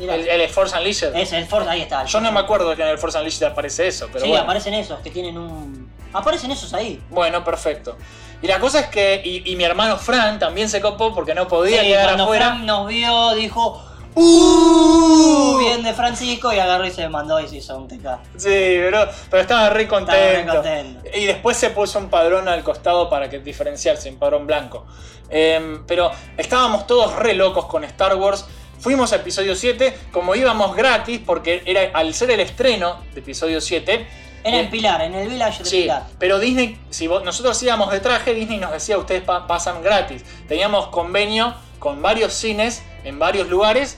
[0.01, 1.15] era- El, el Force Unleashed.
[1.15, 2.03] Es el Force, ahí está.
[2.03, 4.45] el Yo no me acuerdo que en el Force Unleashed aparece eso, pero sí, bueno.
[4.45, 5.93] aparecen esos que tienen un.
[6.13, 7.03] Aparecen esos ahí.
[7.11, 7.97] Bueno, perfecto.
[8.41, 11.49] Y la cosa es que, y, y mi hermano Fran también se copó porque no
[11.49, 12.47] podía Sí, quedar afuera.
[12.47, 13.83] Fran nos vio, dijo.
[14.15, 15.59] ¡Uh!
[15.59, 18.19] Bien de Francisco y agarró y se mandó y se hizo un TK.
[18.37, 20.13] Sí, pero, pero estaba re contento.
[20.21, 21.11] Estaba re contento.
[21.19, 24.87] Y después se puso un padrón al costado para que diferenciarse, un padrón blanco.
[25.31, 28.45] Em, pero estábamos todos re locos con Star Wars.
[28.79, 33.61] Fuimos a episodio 7, como íbamos gratis, porque era al ser el estreno de episodio
[33.61, 34.07] 7,
[34.47, 36.03] Era Eh, en Pilar, en el Village de Sí, Pilar.
[36.19, 40.23] pero Disney, si vos- nosotros íbamos de traje, Disney nos decía, ustedes pa- pasan gratis.
[40.47, 43.97] Teníamos convenio con varios cines en varios lugares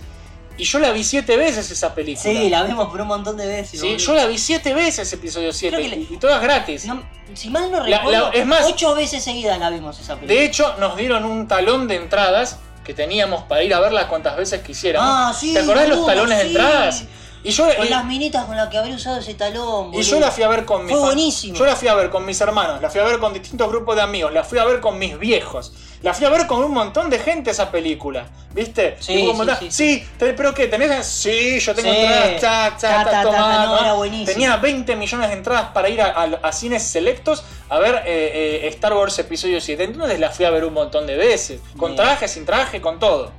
[0.59, 2.23] y yo la vi siete veces esa película.
[2.33, 3.79] Sí, la vimos por un montón de veces.
[3.81, 6.87] Sí, yo la vi siete veces episodio 7 Creo que y, todas gratis.
[6.87, 7.03] No,
[7.35, 10.39] si mal no recuerdo, la- es más- ocho veces seguidas la vimos esa película.
[10.41, 14.37] De hecho, nos dieron un talón de entradas que teníamos para ir a verla cuantas
[14.37, 15.09] veces quisiéramos.
[15.13, 17.05] Ah, sí, ¿Te acordás los boludo, talones de entradas?
[17.47, 19.95] Y yo, Con y- las minitas con las que habría usado ese talón.
[19.95, 20.21] Y yo boludo.
[20.21, 21.55] la fui a ver con mis Fue buenísimo.
[21.57, 23.95] Yo la fui a ver con mis hermanos, la fui a ver con distintos grupos
[23.97, 25.73] de amigos, la fui a ver con mis viejos,
[26.03, 28.97] la fui a ver con un montón de gente esa película, ¿viste?
[29.01, 30.67] Sí, sí, montón- sí, sí, te- pero ¿qué?
[30.67, 31.07] ¿Tenés?
[31.07, 31.97] Sí, yo tengo Sí.
[31.99, 34.25] entradas, ta, ta, Ta, ta, ta, ta, no, era.
[34.27, 38.61] Tenía 20 millones de entradas para ir a, a- a cines selectos a ver eh,
[38.65, 39.85] eh, Star Wars Episodio 7.
[39.85, 42.05] Entonces la fui a ver un montón de veces, con Bien.
[42.05, 43.31] traje, sin traje, con todo.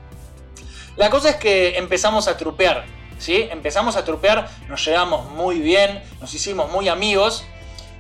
[0.95, 2.85] La cosa es que empezamos a trupear,
[3.17, 3.47] ¿sí?
[3.51, 7.45] Empezamos a trupear, nos llevamos muy bien, nos hicimos muy amigos.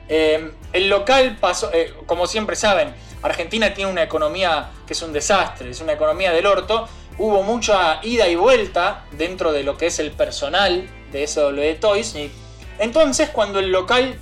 [0.09, 5.11] Eh, el local pasó, eh, como siempre saben, Argentina tiene una economía que es un
[5.11, 6.87] desastre, es una economía del orto.
[7.17, 12.07] Hubo mucha ida y vuelta dentro de lo que es el personal de SW Toys.
[12.07, 12.31] Sí.
[12.79, 14.19] Entonces, cuando el local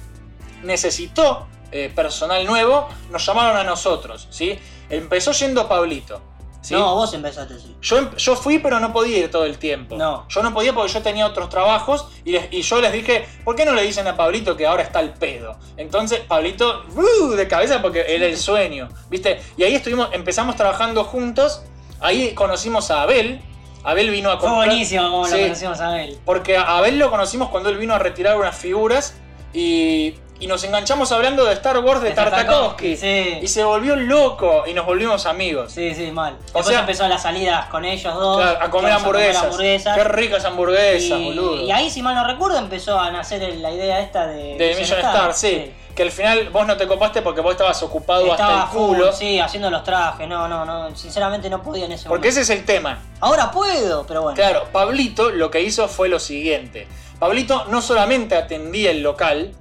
[0.64, 4.58] necesitó eh, personal nuevo, nos llamaron a nosotros, ¿sí?
[4.90, 6.22] Empezó yendo Pablito.
[6.66, 6.74] ¿Sí?
[6.74, 7.76] No, vos empezaste así.
[7.82, 9.96] Yo, em- yo fui, pero no podía ir todo el tiempo.
[9.96, 10.26] No.
[10.30, 13.56] Yo no podía porque yo tenía otros trabajos y, les- y yo les dije, ¿por
[13.56, 15.58] qué no le dicen a Pablito que ahora está el pedo?
[15.78, 17.30] Entonces, Pablito, ¡uh!
[17.30, 19.40] de cabeza porque era el sueño, ¿viste?
[19.58, 21.62] Y ahí estuvimos, empezamos trabajando juntos.
[22.02, 23.42] Ahí conocimos a Abel.
[23.84, 24.68] Abel vino a Fue comprar.
[24.68, 26.18] buenísimo como Sí, lo conocimos a él.
[26.26, 29.16] porque a Abel lo conocimos cuando él vino a retirar unas figuras
[29.54, 32.98] y, y nos enganchamos hablando de Star Wars de, De Tartakovsky.
[32.98, 33.40] Sí.
[33.42, 35.72] Y se volvió loco y nos volvimos amigos.
[35.72, 36.34] Sí, sí, mal.
[36.34, 38.38] O Después sea- empezó las salidas con ellos dos.
[38.42, 39.44] Claro, a comer hamburguesas.
[39.44, 39.98] hamburguesas.
[39.98, 41.62] Qué ricas hamburguesas, y, boludo.
[41.62, 44.56] y ahí, si mal no recuerdo, empezó a nacer la idea esta de...
[44.58, 45.72] de Mission Star, sí.
[45.96, 49.14] Que al final vos no te copaste porque vos estabas ocupado Estaba hasta el culo.
[49.14, 50.28] sí, haciendo los trajes.
[50.28, 50.94] No, no, no.
[50.94, 52.42] Sinceramente no podía en ese Porque momento.
[52.42, 53.00] ese es el tema.
[53.22, 54.36] Ahora puedo, pero bueno.
[54.36, 56.86] Claro, Pablito lo que hizo fue lo siguiente.
[57.18, 59.54] Pablito no solamente atendía el local,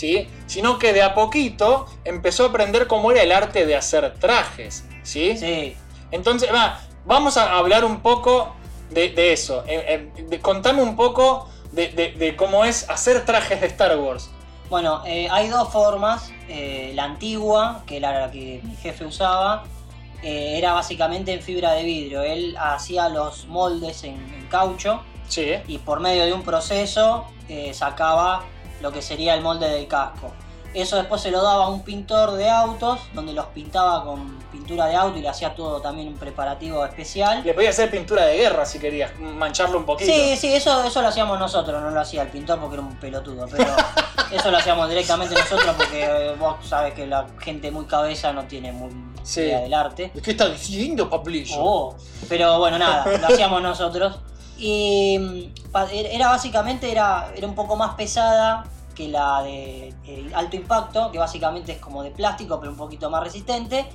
[0.00, 0.28] ¿sí?
[0.46, 4.84] sino que de a poquito empezó a aprender cómo era el arte de hacer trajes.
[5.02, 5.36] ¿sí?
[5.36, 5.76] Sí.
[6.10, 8.54] Entonces, va, vamos a hablar un poco
[8.90, 9.62] de, de eso.
[9.66, 14.30] Eh, eh, de- contame un poco de, cómo es hacer trajes de Star Wars.
[14.70, 16.32] Bueno, eh, hay dos formas.
[16.94, 19.64] La antigua, que era la que mi jefe usaba,
[20.22, 22.22] era básicamente en fibra de vidrio.
[22.22, 25.54] Él hacía los moldes en, en caucho Sí.
[25.68, 27.24] y por medio de un proceso
[27.72, 28.44] sacaba
[28.80, 30.32] lo que sería el molde del casco.
[30.72, 34.86] Eso después se lo daba a un pintor de autos, donde los pintaba con pintura
[34.86, 37.42] de auto y le hacía todo también un preparativo especial.
[37.44, 40.12] Le podía hacer pintura de guerra si querías, mancharlo un poquito.
[40.12, 42.94] Sí, sí, eso, eso lo hacíamos nosotros, no lo hacía el pintor porque era un
[42.96, 43.64] pelotudo, pero
[44.32, 48.44] eso lo hacíamos directamente nosotros porque eh, vos sabes que la gente muy cabeza no
[48.44, 48.90] tiene muy
[49.22, 49.40] Sí.
[49.42, 50.12] idea del arte.
[50.22, 51.56] ¿Qué estás diciendo, Pablillo?
[51.58, 51.96] Oh,
[52.28, 54.18] pero bueno, nada, lo hacíamos nosotros.
[55.72, 61.10] Pa- era básicamente era, era un poco más pesada que la de eh, alto impacto,
[61.10, 63.86] que básicamente es como de plástico, pero un poquito más resistente.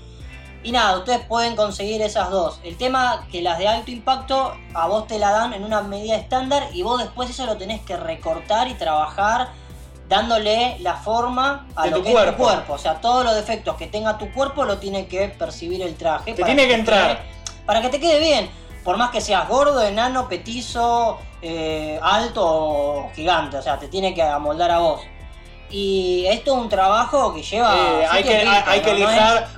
[0.63, 2.59] Y nada, ustedes pueden conseguir esas dos.
[2.63, 6.15] El tema que las de alto impacto a vos te la dan en una medida
[6.15, 9.49] estándar y vos después eso lo tenés que recortar y trabajar
[10.09, 12.43] dándole la forma a De lo tu que es tu cuerpo.
[12.43, 12.73] cuerpo.
[12.73, 16.33] O sea, todos los defectos que tenga tu cuerpo lo tiene que percibir el traje.
[16.33, 17.21] Te tiene que entrar.
[17.67, 18.49] para que te quede bien.
[18.85, 23.57] Por más que seas gordo, enano, petizo, eh, alto o gigante.
[23.57, 25.01] O sea, te tiene que amoldar a vos.
[25.71, 27.75] Y esto es un trabajo que lleva.
[27.75, 28.65] Eh, hay, que, lijar,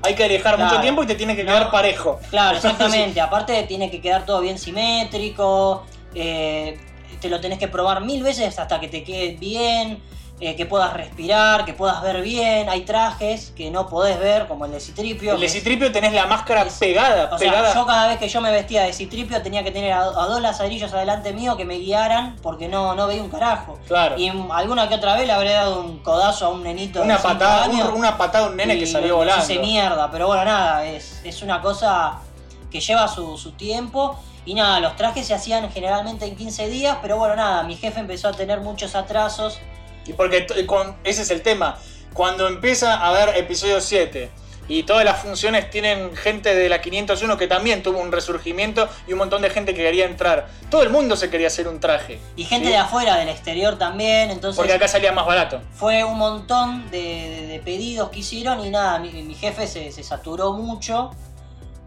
[0.01, 1.71] hay que lijar mucho tiempo y te tiene que quedar No.
[1.71, 2.19] parejo.
[2.29, 3.19] Claro, exactamente.
[3.19, 5.83] Aparte tiene que quedar todo bien simétrico.
[6.15, 6.79] eh,
[7.19, 10.01] te lo tenés que probar mil veces hasta que te quede bien.
[10.39, 12.69] Eh, que puedas respirar, que puedas ver bien.
[12.69, 15.33] Hay trajes que no podés ver, como el de Citripio.
[15.33, 18.51] El de Citripio tenés la máscara pegada, o sea, yo cada vez que yo me
[18.51, 22.35] vestía de Citripio tenía que tener a, a dos lazarillos adelante mío que me guiaran
[22.43, 23.79] porque no, no veía un carajo.
[23.87, 24.15] Claro.
[24.17, 27.23] Y alguna que otra vez le habré dado un codazo a un nenito Una de
[27.23, 29.43] patada, un- años una patada a un nene y que salió volando.
[29.43, 32.19] hice mierda, pero bueno, nada, es, es una cosa
[32.69, 34.19] que lleva su, su tiempo.
[34.45, 37.99] Y nada, los trajes se hacían generalmente en 15 días, pero bueno, nada, mi jefe
[37.99, 39.59] empezó a tener muchos atrasos.
[40.07, 41.77] Y porque con, ese es el tema.
[42.13, 44.29] Cuando empieza a haber episodio 7
[44.69, 49.13] y todas las funciones tienen gente de la 501 que también tuvo un resurgimiento y
[49.13, 50.47] un montón de gente que quería entrar.
[50.69, 52.19] Todo el mundo se quería hacer un traje.
[52.35, 52.71] Y gente ¿sí?
[52.73, 54.57] de afuera, del exterior también, entonces...
[54.57, 55.61] Porque acá salía más barato.
[55.75, 59.91] fue un montón de, de- de pedidos que hicieron y nada, mi, mi jefe se,
[59.91, 61.11] se saturó mucho.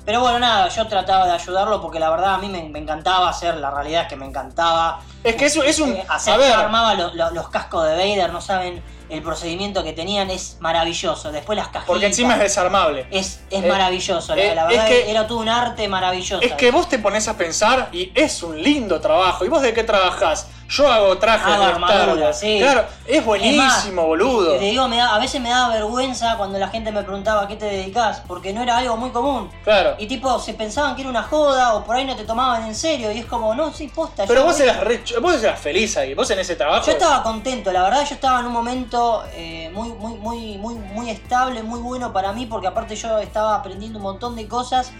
[0.06, 3.28] Pero bueno, nada, yo trataba de ayudarlo porque la verdad a mí me, me encantaba
[3.28, 5.00] hacer, la realidad es que me encantaba.
[5.22, 5.94] Es que eso es un.
[5.94, 9.82] Eh, hacer, a ver, armaba lo- lo- los cascos de Vader, no saben el procedimiento
[9.84, 11.30] que tenían es maravilloso.
[11.32, 11.86] Después las cajitas.
[11.86, 13.06] Porque encima es desarmable.
[13.10, 16.40] Es, es Eh, maravilloso, la- eh, la, es verdad que- era todo un arte maravilloso.
[16.42, 19.44] Es que vos te pones a pensar y es un lindo trabajo.
[19.44, 20.46] ¿Y vos de qué trabajás?
[20.70, 22.58] Yo hago trajes de armadura, sí.
[22.60, 24.52] Claro, es buenísimo, Es más, boludo.
[24.52, 27.48] Te digo, me da- a veces me daba vergüenza cuando la gente me preguntaba a
[27.48, 29.50] qué te dedicas, porque no era algo muy común.
[29.64, 29.96] Claro.
[29.98, 32.74] Y tipo, se pensaban que era una joda o por ahí no te tomaban en
[32.76, 33.10] serio.
[33.10, 34.24] Y es como, no, sí, posta.
[34.28, 36.86] Pero vos eras, re- vos eras feliz ahí, vos en ese trabajo.
[36.86, 40.74] Yo estaba contento, la verdad yo estaba en un momento eh, muy, muy, muy, muy,
[40.74, 44.92] muy estable, muy bueno para mí, porque aparte yo estaba aprendiendo un montón de cosas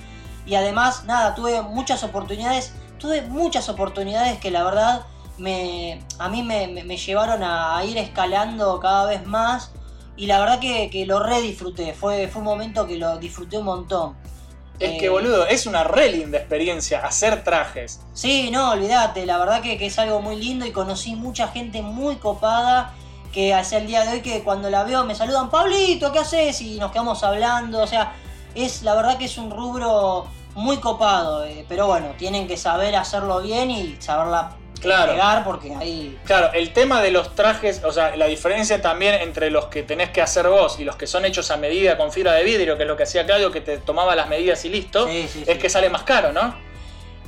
[0.46, 5.02] y además, nada, tuve muchas oportunidades, tuve muchas oportunidades que la verdad
[5.40, 9.72] me, a mí me, me- me llevaron a, a ir escalando cada vez más
[10.16, 13.58] y la verdad que, que lo re disfruté, fue, fue un momento que lo disfruté
[13.58, 14.16] un montón.
[14.78, 18.00] Es Eh, que, boludo, es una re linda experiencia hacer trajes.
[18.14, 21.82] Sí, no, olvídate, la verdad que, que es algo muy lindo y conocí mucha gente
[21.82, 22.92] muy copada
[23.32, 26.60] que hacia el día de hoy que cuando la veo me saludan, Pablito, ¿qué haces?
[26.62, 28.12] Y nos quedamos hablando, o sea,
[28.54, 30.26] es la verdad que es un rubro
[30.56, 35.12] muy copado, eh, pero bueno, tienen que saber hacerlo bien y saberla Claro.
[35.12, 36.18] pegar porque ahí...
[36.24, 40.10] Claro, el tema de los trajes, o sea, la diferencia también entre los que tenés
[40.10, 42.82] que hacer vos y los que son hechos a medida con fibra de vidrio, que
[42.84, 45.54] es lo que hacía Claudio, que te tomaba las medidas y listo, Sí, sí, es
[45.54, 45.58] sí.
[45.58, 46.54] que sale más caro, ¿no?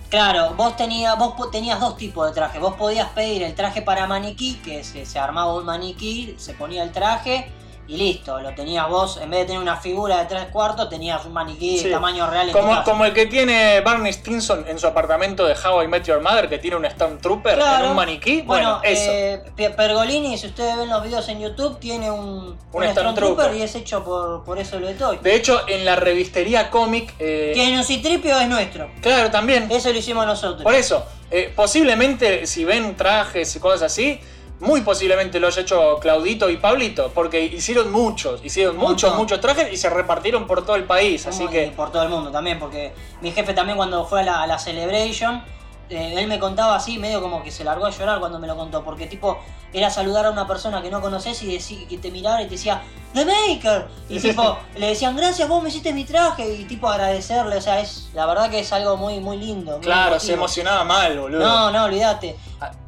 [0.09, 2.61] Claro, vos tenías, vos tenías dos tipos de trajes.
[2.61, 6.83] Vos podías pedir el traje para maniquí, que se, se armaba un maniquí, se ponía
[6.83, 7.51] el traje
[7.89, 8.41] y listo.
[8.41, 11.79] Lo tenías vos, en vez de tener una figura de tres cuartos, tenías un maniquí
[11.79, 11.85] Sí.
[11.85, 15.55] de tamaño real en Como, como el que tiene Barney Stinson en su apartamento de
[15.55, 17.85] How I Met Your Mother, que tiene un Stormtrooper Claro.
[17.85, 18.43] en un maniquí.
[18.43, 19.11] Bueno, Bueno, eso.
[19.13, 22.93] eh, Pe- Pergolini, si ustedes ven los videos en YouTube, tiene un, un, Stormtrooper.
[22.93, 25.19] Stormtrooper y es hecho por, por eso lo de Toy.
[25.21, 27.15] De hecho, en la revistería cómic.
[27.19, 28.91] eh, Tiene un citripio, es nuestro.
[29.01, 29.71] Claro, también.
[29.71, 30.63] Eso lo hicimos nosotros.
[30.63, 34.21] Por eso, eh, posiblemente si ven trajes y cosas así,
[34.63, 39.73] muy posiblemente lo haya hecho Claudito y Pablito, porque hicieron muchos, hicieron muchos, muchos trajes
[39.73, 41.67] y se repartieron por todo el país, así que...
[41.67, 44.47] y por todo el mundo también, porque mi jefe también cuando fue a la, a
[44.47, 45.43] la Celebration,
[45.91, 48.57] eh, él me contaba así, medio como que se largó a llorar cuando me lo
[48.57, 49.41] contó, porque tipo,
[49.73, 52.53] era saludar a una persona que no conoces y decir, que te miraba y te
[52.53, 52.83] decía,
[53.15, 57.57] The Maker, y tipo, le decían, gracias, vos me hiciste mi traje, y tipo agradecerle,
[57.57, 59.73] o sea, es la verdad que es algo muy, muy lindo.
[59.73, 61.41] muy Claro, se emocionaba mal, boludo.
[61.41, 62.37] No, no, olvídate.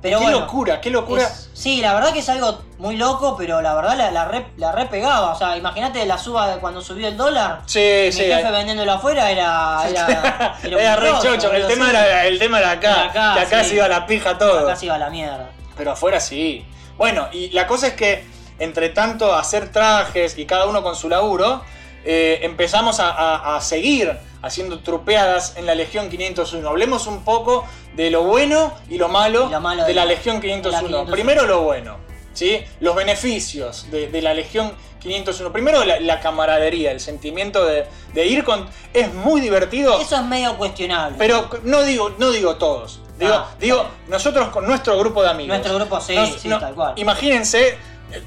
[0.03, 1.23] Pero qué bueno, locura, qué locura.
[1.23, 4.47] es- sí, la verdad que es algo muy loco, pero la verdad la, la, re,
[4.57, 5.33] la re pegaba.
[5.33, 7.63] O sea, imagínate la suba de cuando subió el dólar.
[7.67, 8.23] Sí, Mi sí.
[8.25, 9.83] jefe vendiéndolo afuera era.
[9.89, 11.91] Era, Era re chocho, el tema, sí.
[11.91, 13.71] era, el tema era acá, Era acá, que acá sí.
[13.71, 14.61] se iba la pija todo.
[14.61, 15.51] Acá se iba la mierda.
[15.77, 16.65] Pero afuera sí.
[16.97, 18.25] Bueno, y la cosa es que,
[18.59, 21.63] entre tanto, hacer trajes y cada uno con su laburo,
[22.05, 26.69] eh, empezamos a, a- a seguir haciendo trupeadas en la Legión 501.
[26.69, 30.05] Hablemos un poco de lo bueno y lo malo, Y lo malo de, de la
[30.05, 30.79] Legión de la 501.
[30.89, 31.11] 501.
[31.13, 31.97] Primero lo bueno,
[32.35, 32.63] ¿sí?
[32.81, 35.51] Los beneficios de, de la Legión 501.
[35.53, 38.69] Primero la, la camaradería, el sentimiento de, de ir con...
[38.93, 39.99] Es muy divertido.
[40.01, 41.17] Eso es medio cuestionable.
[41.19, 43.01] Pero no digo, no digo todos.
[43.19, 45.57] Digo, Ah, digo nosotros con nuestro grupo de amigos.
[45.57, 46.95] Nuestro grupo, sí, Nos- sí, no- tal cual.
[46.97, 47.79] Imagínense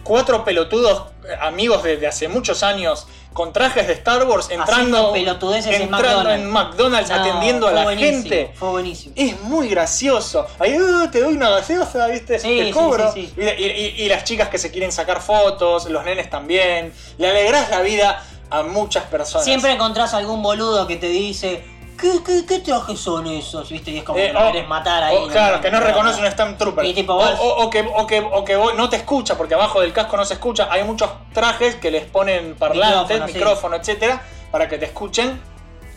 [0.04, 5.28] cuatro pelotudos eh, amigos desde hace muchos años con trajes de Star Wars entrando, en
[5.28, 6.42] entrando McDonald's.
[6.42, 8.52] en McDonald's No, atendiendo a la gente.
[8.56, 9.14] Fue buenísimo.
[9.16, 10.48] Es muy gracioso.
[10.58, 12.40] Ahí "Uh, te doy una gaseosa, ¿viste?
[12.40, 13.12] Sí, te cobro.
[13.14, 13.42] sí, sí.
[13.42, 16.92] Y, y- y las chicas que se quieren sacar fotos, los nenes también.
[17.20, 19.46] Le alegrás la vida a muchas personas.
[19.46, 21.64] Siempre encontrás algún boludo que te dice.
[22.00, 23.70] ¿Qué, qué, qué trajes son esos?
[23.70, 23.92] ¿Viste?
[23.92, 25.16] Y es como Eh, que lo o- querés matar ahí.
[25.18, 26.86] o, claro, que no reconoce un Stormtrooper.
[26.86, 29.36] Y tipo, o, vos- o- o que, o, que, o que vos no te escucha,
[29.38, 30.68] porque abajo del casco no se escucha.
[30.70, 33.34] Hay muchos trajes que les ponen parlantes, Micrófono, sí.
[33.34, 34.22] micrófono, etcétera,
[34.52, 35.42] para que te escuchen.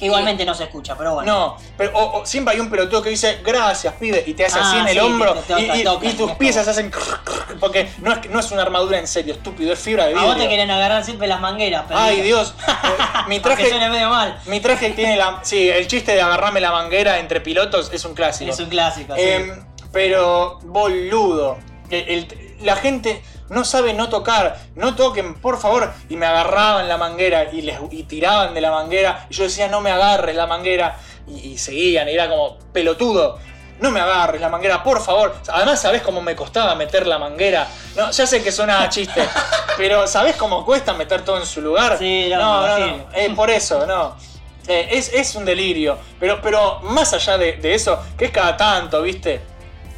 [0.01, 1.31] Que igualmente no se escucha, pero bueno.
[1.33, 4.59] No, pero o- o siempre hay un pelotudo que dice gracias, pibe, y te hace
[4.59, 6.67] así Ah, en el sí, hombro te- te y, toca, y- toca, y tus piezas
[6.67, 6.91] hacen
[7.61, 10.29] porque no es, no es una armadura en serio, estúpido, es fibra de A vidrio.
[10.33, 12.01] vos te quieren agarrar siempre las mangueras, pero.
[12.01, 12.55] Ay, Dios.
[12.83, 14.41] Eh, mi traje suene medio mal.
[14.47, 18.15] mi traje tiene la sí, el chiste de agarrarme la manguera entre pilotos es un
[18.15, 18.51] clásico.
[18.51, 19.15] Es un clásico.
[19.15, 19.21] sí.
[19.23, 21.59] Em, pero, boludo.
[21.91, 24.59] El- el- la gente no sabe no tocar.
[24.77, 25.93] No toquen, por favor.
[26.09, 29.27] Y me agarraban la manguera y, les, y tiraban de la manguera.
[29.29, 30.97] Y yo decía, no me agarres la manguera.
[31.29, 32.09] Y, y seguían.
[32.09, 33.39] Y era como, pelotudo.
[33.81, 35.35] No me agarres la manguera, por favor.
[35.49, 37.67] Además, ¿sabés cómo me costaba meter la manguera?
[37.97, 39.27] No, ya sé que suena a chiste.
[39.77, 41.99] pero ¿sabés cómo cuesta meter todo en su lugar?
[41.99, 43.07] Sí, no, no, no, no.
[43.15, 44.17] Eh, por eso, no.
[44.69, 45.99] Eh, es, es un delirio.
[46.21, 49.50] Pero, pero más allá de, de eso, que es cada tanto, ¿viste?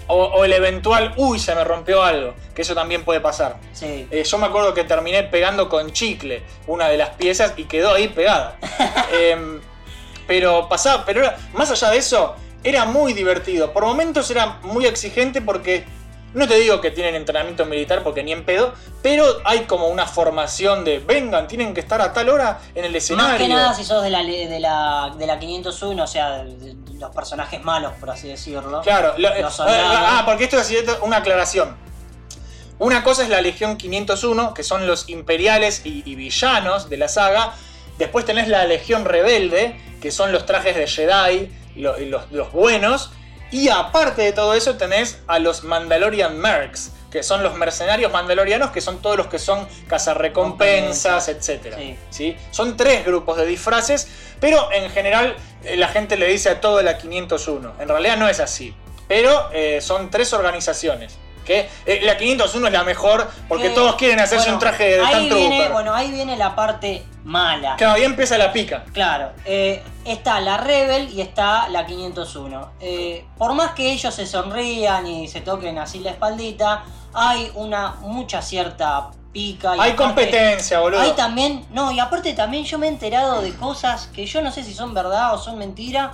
[0.09, 2.35] O, o el eventual, uy, se me rompió algo.
[2.55, 3.57] Que eso también puede pasar.
[3.73, 4.07] Sí.
[4.11, 7.95] Eh, yo me acuerdo que terminé pegando con chicle una de las piezas y quedó
[7.95, 8.57] ahí pegada.
[9.13, 9.61] Em,
[10.27, 12.35] pero pasaba, pero era- más allá de eso,
[12.65, 13.73] era muy divertido.
[13.73, 15.85] Por momentos era muy exigente porque
[16.35, 18.73] No te digo que tienen entrenamiento militar porque ni en pedo,
[19.03, 22.97] pero hay como una formación de vengan, tienen que estar a tal hora en el
[22.97, 23.31] escenario.
[23.33, 26.75] Más que nada si sos de la, de la, de la 501, o sea, de,
[26.75, 28.81] de los personajes malos, por así decirlo.
[28.81, 29.97] Claro, lo- Los eh, soldados.
[30.09, 30.73] ah, porque esto es
[31.03, 31.77] una aclaración.
[32.79, 37.09] Una cosa es la Legión 501, que son los imperiales y, y villanos de la
[37.09, 37.53] saga.
[37.99, 41.99] Después tenés la Legión Rebelde, que son los trajes de Jedi, los,
[42.33, 43.11] los buenos.
[43.53, 48.71] Y aparte de todo eso tenés a los Mandalorian Mercs, que son los mercenarios mandalorianos,
[48.71, 51.77] que son todos los que son cazarrecompensas, etc.
[52.09, 52.37] Sí.
[52.51, 54.09] Son tres grupos de disfraces,
[54.41, 57.75] pero en general eh, la gente le dice a todo la 501.
[57.79, 58.75] En realidad no es así.
[59.07, 61.19] Pero eh, son tres organizaciones.
[61.45, 64.85] Que eh, la 501 es la mejor porque Eh, todos quieren hacerse bueno, un traje
[64.99, 65.73] de ahí viene, Trooper.
[65.73, 67.77] Bueno, ahí viene la parte mala.
[67.77, 68.85] Claro, ahí empieza la pica.
[68.93, 72.73] Claro, eh, está la Rebel y está la 501.
[72.81, 76.85] Eh, por más que ellos se sonrían y se toquen así la espaldita,
[77.15, 79.77] hay una mucha cierta pica.
[79.77, 81.01] y Hay aparte- competencia, boludo.
[81.01, 84.53] Hay también, no, y aparte también yo me he enterado de cosas que yo no
[84.53, 86.13] sé si son verdad o son mentira,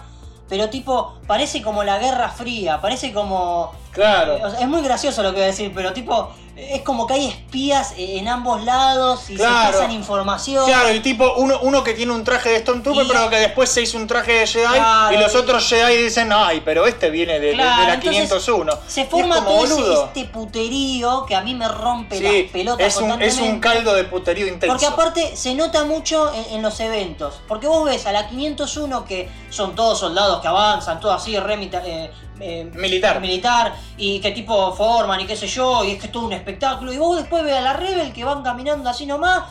[0.49, 3.72] pero tipo, parece como la Guerra Fría, parece como...
[3.92, 4.36] Claro.
[4.36, 7.06] eh, o sea, es muy gracioso lo que voy a decir, pero tipo, es como
[7.06, 9.66] que hay espías en ambos lados y Claro.
[9.68, 10.66] se pasan información.
[10.66, 13.70] Claro, y tipo uno, uno que tiene un traje de Stormtrooper, Y- pero que después
[13.70, 16.86] se hizo un traje de Jedi, Claro, y los y- otros Jedi dicen, ay, pero
[16.86, 18.72] este viene de, de- de Claro, la entonces 501.
[18.88, 22.50] Se es forma como todo ese- este puterío que a mí me rompe Sí, las
[22.52, 24.72] pelotas es un, es un caldo de puterío intenso.
[24.74, 27.40] Porque aparte se nota mucho en, en los eventos.
[27.46, 31.56] Porque vos ves a la 501 que son todos soldados que avanzan, todo así, re
[31.56, 32.11] mita- eh,
[32.41, 33.20] eh, Militar.
[33.20, 36.32] militar, y que tipo forman y qué sé yo, y es que es todo un
[36.32, 36.93] espectáculo.
[36.93, 39.45] Y vos después ves a la Rebel que van caminando así nomás,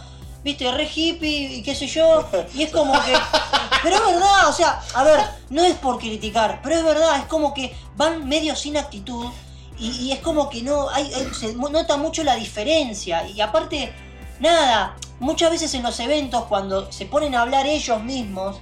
[0.44, 3.14] viste, re hippie y qué sé yo, y es como que.
[3.84, 5.20] Pero es verdad, o sea, a ver,
[5.50, 9.28] no es por criticar, pero es verdad, es como que van medio sin actitud.
[9.78, 13.28] Y, y es como que no, hay, hay- se nota mucho la diferencia.
[13.30, 13.94] Y aparte,
[14.40, 18.58] nada, muchas veces en los eventos cuando se ponen a hablar ellos mismos,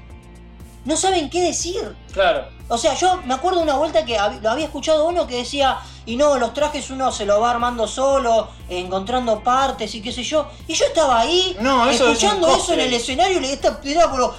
[0.84, 1.96] no saben qué decir.
[2.12, 2.50] Claro.
[2.68, 6.16] O sea, yo me acuerdo una vuelta que lo había escuchado uno que decía, y
[6.16, 10.48] no, los trajes uno se lo va armando solo, encontrando partes y qué sé yo.
[10.68, 13.54] Y yo estaba ahí, No, eso es un escuchando eso en el escenario y le
[13.54, 13.80] estaba,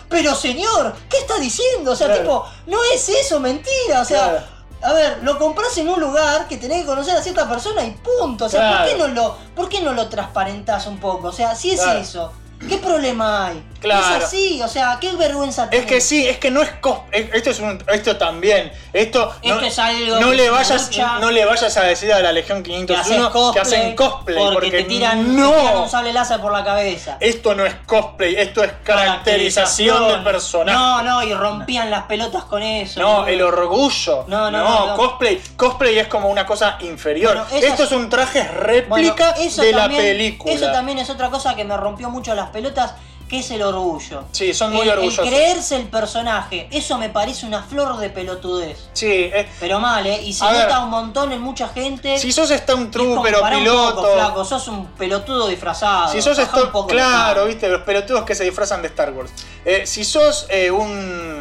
[0.09, 1.93] pero señor, ¿qué está diciendo?
[1.93, 2.23] O sea, Claro.
[2.23, 4.01] tipo, no es eso, mentira.
[4.01, 4.47] O sea, Claro.
[4.83, 7.93] a ver, lo compras en un lugar que tenés que conocer a cierta persona y
[7.93, 8.47] punto.
[8.47, 11.29] O sea, ¿por, qué no lo, ¿por qué no lo transparentás un poco?
[11.29, 12.33] O sea, si es eso,
[12.69, 13.63] ¿qué problema hay?
[13.81, 14.17] Claro.
[14.17, 15.87] Es así, o sea, qué vergüenza Es tenés.
[15.87, 16.71] que sí, es que no es
[17.13, 18.73] es- esto es un esto también.
[18.93, 21.19] Esto, Esto no, es algo no le vayas lucha.
[21.21, 24.55] no le vayas a decir a la Legión que 501 haces que hacen cosplay porque,
[24.55, 27.19] porque, te tiran, no te tiran un sable láser por la cabeza.
[27.21, 30.77] esto no es cosplay, esto es caracterización del personaje.
[30.77, 33.01] No, no, y rompían las pelotas con eso.
[33.01, 34.25] No, el orgullo.
[34.27, 34.97] No, no, no, no.
[34.97, 35.41] cosplay.
[35.57, 37.35] Cosplay es como una cosa inferior.
[37.51, 40.53] Bueno, Esto es un traje Bueno, réplica eso de también- la película.
[40.55, 42.95] Eso también es otra cosa que me rompió mucho las pelotas,
[43.29, 44.23] que es el orgullo.
[44.31, 45.27] Sí, son muy el, el orgullosos.
[45.27, 48.89] creerse el personaje, eso me parece una flor de pelotudez.
[48.93, 50.23] Sí, eh, Pero mal, ¿eh?
[50.23, 50.79] Y se A nota ver.
[50.85, 52.19] un montón en mucha gente.
[52.21, 53.97] si sos Stormtrooper o pará un piloto.
[53.97, 56.13] poco, flaco, sos un pelotudo disfrazado.
[56.13, 59.33] Si sos Storm- claro, viste, los pelotudos que se disfrazan de Star Wars.
[59.65, 61.36] Eh, si sos eh, un,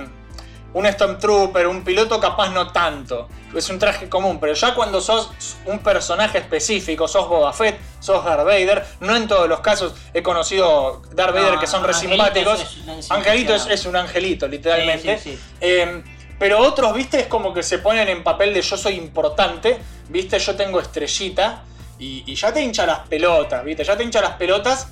[0.76, 3.30] un Stormtrooper, un piloto, capaz no tanto.
[3.56, 5.32] Es un traje común, pero ya cuando sos
[5.66, 10.22] un personaje específico, sos Boba Fett, sos Darth Vader, no en todos los casos he
[10.22, 12.62] conocido Darth No, Vader que son re Angelito simpáticos.
[13.00, 15.18] es- Angelito es, un angelito, literalmente.
[15.18, 15.44] Sí, sí, sí.
[15.62, 16.04] Eh,
[16.38, 20.38] pero otros, viste, es como que se ponen en papel de yo soy importante, viste,
[20.38, 21.64] yo tengo estrellita
[21.98, 24.90] y, y ya te hincha las pelotas, viste, ya te hincha las pelotas.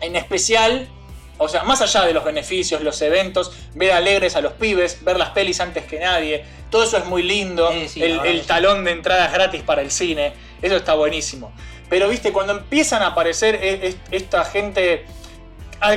[0.00, 0.88] En especial,
[1.38, 5.16] o sea, más allá de los beneficios, los eventos, ver alegres a los pibes, ver
[5.18, 7.70] las pelis antes que nadie, todo eso es muy lindo.
[7.72, 10.32] Sí, sí, la el el talón de entradas gratis para el cine,
[10.62, 11.52] eso está buenísimo.
[11.88, 15.04] Pero viste, cuando empiezan a aparecer e- e- esta gente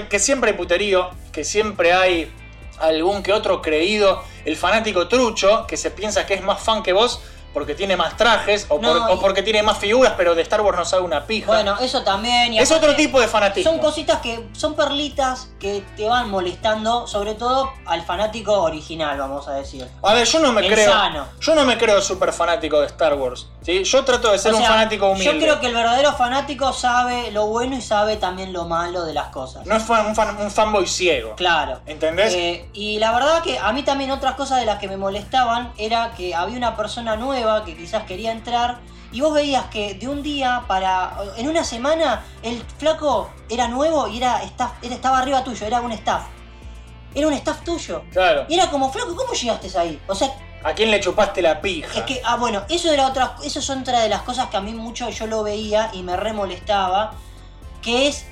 [0.09, 2.31] que siempre hay puterío, que siempre hay
[2.79, 6.93] algún que otro creído, el fanático trucho, que se piensa que es más fan que
[6.93, 7.21] vos
[7.57, 10.43] porque tiene más trajes o, No, por- y- o porque tiene más figuras, pero de
[10.43, 11.47] Star Wars no sabe una pija.
[11.47, 12.53] Bueno, eso también.
[12.53, 13.71] y es otro tipo de fanatismo.
[13.71, 19.47] Son cositas que son perlitas que te van molestando, sobre todo al fanático original, vamos
[19.47, 19.87] a decir.
[20.03, 20.91] A ver, yo no me El creo.
[20.91, 21.25] sano.
[21.41, 23.47] Yo no me creo súper fanático de Star Wars.
[23.63, 23.83] ¿sí?
[23.83, 25.33] Yo trato de ser O un fanático humilde.
[25.33, 29.13] Yo creo que el verdadero fanático sabe lo bueno y sabe también lo malo de
[29.15, 29.65] las cosas.
[29.65, 31.35] No es fan- un, fan- un fanboy ciego.
[31.35, 31.79] Claro.
[31.87, 32.33] ¿Entendés?
[32.35, 35.71] Eh, y la verdad que a mí también otras cosas de las que me molestaban
[35.77, 37.15] era que había una persona
[37.47, 38.79] nueva que quizás quería entrar
[39.11, 41.17] y vos veías que de un día para...
[41.37, 45.79] En una semana el flaco era nuevo y era, staff, era estaba arriba tuyo, era
[45.81, 46.23] un staff.
[47.15, 48.03] Era un staff tuyo.
[48.11, 48.45] Claro.
[48.49, 49.99] Y era como, flaco, ¿cómo llegaste ahí?
[50.07, 50.29] O sea,
[50.63, 51.99] ¿A quién le chupaste la pija?
[51.99, 54.61] Es que, ah, bueno, eso era otra, eso son otra de las cosas que a
[54.61, 57.13] mí mucho yo lo veía y me remolestaba,
[57.81, 58.25] que es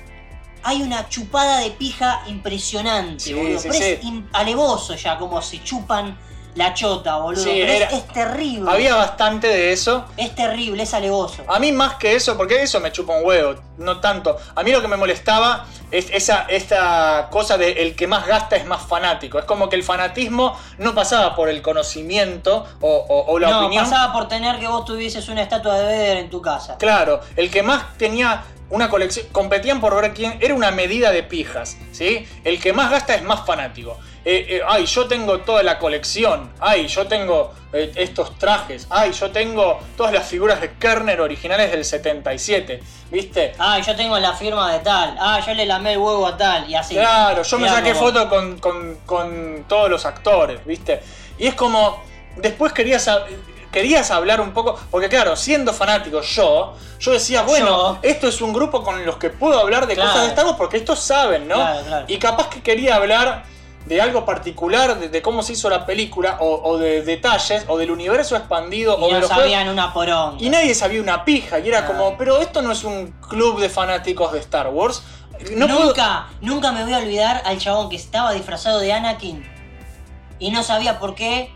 [0.62, 3.60] hay una chupada de pija impresionante, Sí, boludo.
[3.60, 4.00] sí, es
[4.32, 6.18] alevoso ya como se chupan
[6.56, 7.42] la chota, boludo.
[7.44, 8.70] Sí, Pero es- era- es, terrible.
[8.70, 10.04] Había bastante de eso.
[10.16, 11.44] Es terrible, es alevoso.
[11.48, 14.36] A mí más que eso, porque eso me chupa un huevo, no tanto.
[14.54, 18.56] A mí lo que me molestaba es esa, esta cosa de el que más gasta
[18.56, 19.38] es más fanático.
[19.38, 23.60] Es como que el fanatismo no pasaba por el conocimiento o, o- o la no,
[23.66, 23.84] opinión.
[23.84, 26.76] pasaba por tener que vos tuvieses una estatua de Vader en tu casa.
[26.78, 31.22] Claro, el que más tenía una colección, competían por ver quién, era una medida de
[31.22, 32.26] pijas, ¿sí?
[32.42, 33.96] El que más gasta es más fanático.
[34.28, 39.12] Eh, eh, ay, yo tengo toda la colección, ay, yo tengo eh, estos trajes, ay,
[39.12, 43.52] yo tengo todas las figuras de Kerner originales del 77, ¿viste?
[43.56, 45.16] Ah, yo tengo la firma de tal.
[45.20, 46.68] Ah, yo le lamé el huevo a tal.
[46.68, 46.94] Y así.
[46.96, 51.00] Claro, yo me saqué como- foto con, con- con todos los actores, ¿viste?
[51.38, 52.02] Y es como,
[52.34, 53.08] después querías,
[53.70, 57.98] querías hablar un poco, porque claro, siendo fanático yo, yo decía, bueno, Yo.
[58.02, 60.10] esto es un grupo con los que puedo hablar de Claro.
[60.10, 61.54] cosas de Star Wars porque estos saben, ¿no?
[61.54, 62.04] Claro, claro.
[62.08, 63.44] Y capaz que quería hablar
[63.86, 67.78] de algo particular, de, de cómo se hizo la película, o, o de detalles, o
[67.78, 69.44] del universo expandido, o Y de no los juegos.
[69.44, 70.36] sabían una poronga.
[70.42, 71.86] Y nadie sabía una pija, y era Ah.
[71.86, 75.02] como, pero esto no es un club de fanáticos de Star Wars.
[75.54, 79.44] No puedo- nunca, nunca me voy a olvidar al chabón que estaba disfrazado de Anakin
[80.38, 81.52] y no sabía por qué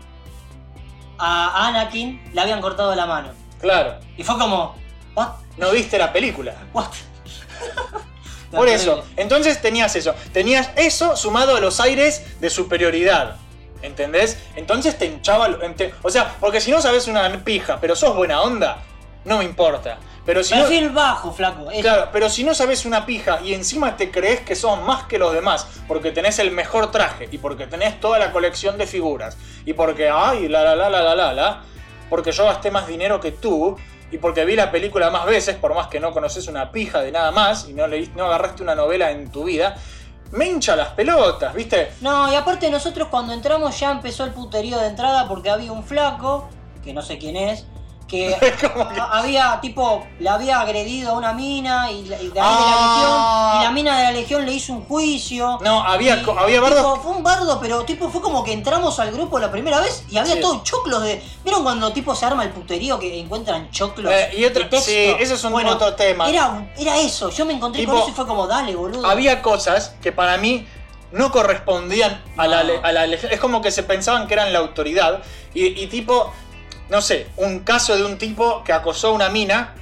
[1.17, 3.29] a Anakin le habían cortado la mano.
[3.59, 3.95] Claro.
[4.17, 4.75] Y fue como,
[5.15, 5.29] ¿what?
[5.57, 6.53] No viste la película.
[6.73, 6.85] ¿What?
[8.51, 9.03] Por eso.
[9.17, 10.13] Entonces tenías eso.
[10.33, 13.37] Tenías eso sumado a los aires de superioridad.
[13.81, 14.37] ¿Entendés?
[14.55, 15.47] Entonces te hinchaba.
[15.63, 18.77] ente- O sea, porque si no sabes una pija, pero sos buena onda,
[19.25, 19.97] no me importa.
[20.23, 20.61] Pero si no.
[20.61, 21.71] Perfil bajo, flaco.
[21.71, 21.81] eso.
[21.81, 25.17] Claro, pero si no sabes una pija y encima te crees que sos más que
[25.17, 29.35] los demás, porque tenés el mejor traje y porque tenés toda la colección de figuras
[29.65, 31.61] y porque, ay, la la la la la la la,
[32.07, 33.75] porque yo gasté más dinero que tú
[34.11, 37.11] y porque vi la película más veces, por más que no conoces una pija de
[37.11, 39.75] nada más y no, leíste, no agarraste una novela en tu vida,
[40.31, 41.91] me hincha las pelotas, ¿viste?
[42.01, 45.83] No, y aparte nosotros cuando entramos ya empezó el puterío de entrada porque había un
[45.83, 46.49] flaco,
[46.83, 47.65] que no sé quién es,
[48.11, 48.35] que
[49.11, 52.75] había, tipo, le había agredido a una mina y, la- y de ahí de la
[52.75, 53.53] Ah.
[53.53, 55.57] legión, y la mina de la legión le hizo un juicio.
[55.61, 58.99] No, había, Y, había bardos tipo, fue un bardo, pero tipo fue como que entramos
[58.99, 60.41] al grupo la primera vez y había Sí.
[60.41, 61.23] todo choclos de.
[61.45, 64.11] ¿Vieron cuando tipo se arma el puterío que encuentran choclos?
[64.13, 64.91] Eh, y otro- texto?
[64.91, 66.29] sí, eso es un Bueno, otro tema.
[66.29, 69.07] Era, era eso, yo me encontré Tipo, con eso y fue como, dale, boludo.
[69.07, 70.67] había cosas que para mí
[71.13, 75.21] no correspondían a la, a la Es como que se pensaban que eran la autoridad.
[75.53, 76.31] Y, y tipo,
[76.91, 79.73] no sé, un caso de un tipo que acosó a una mina.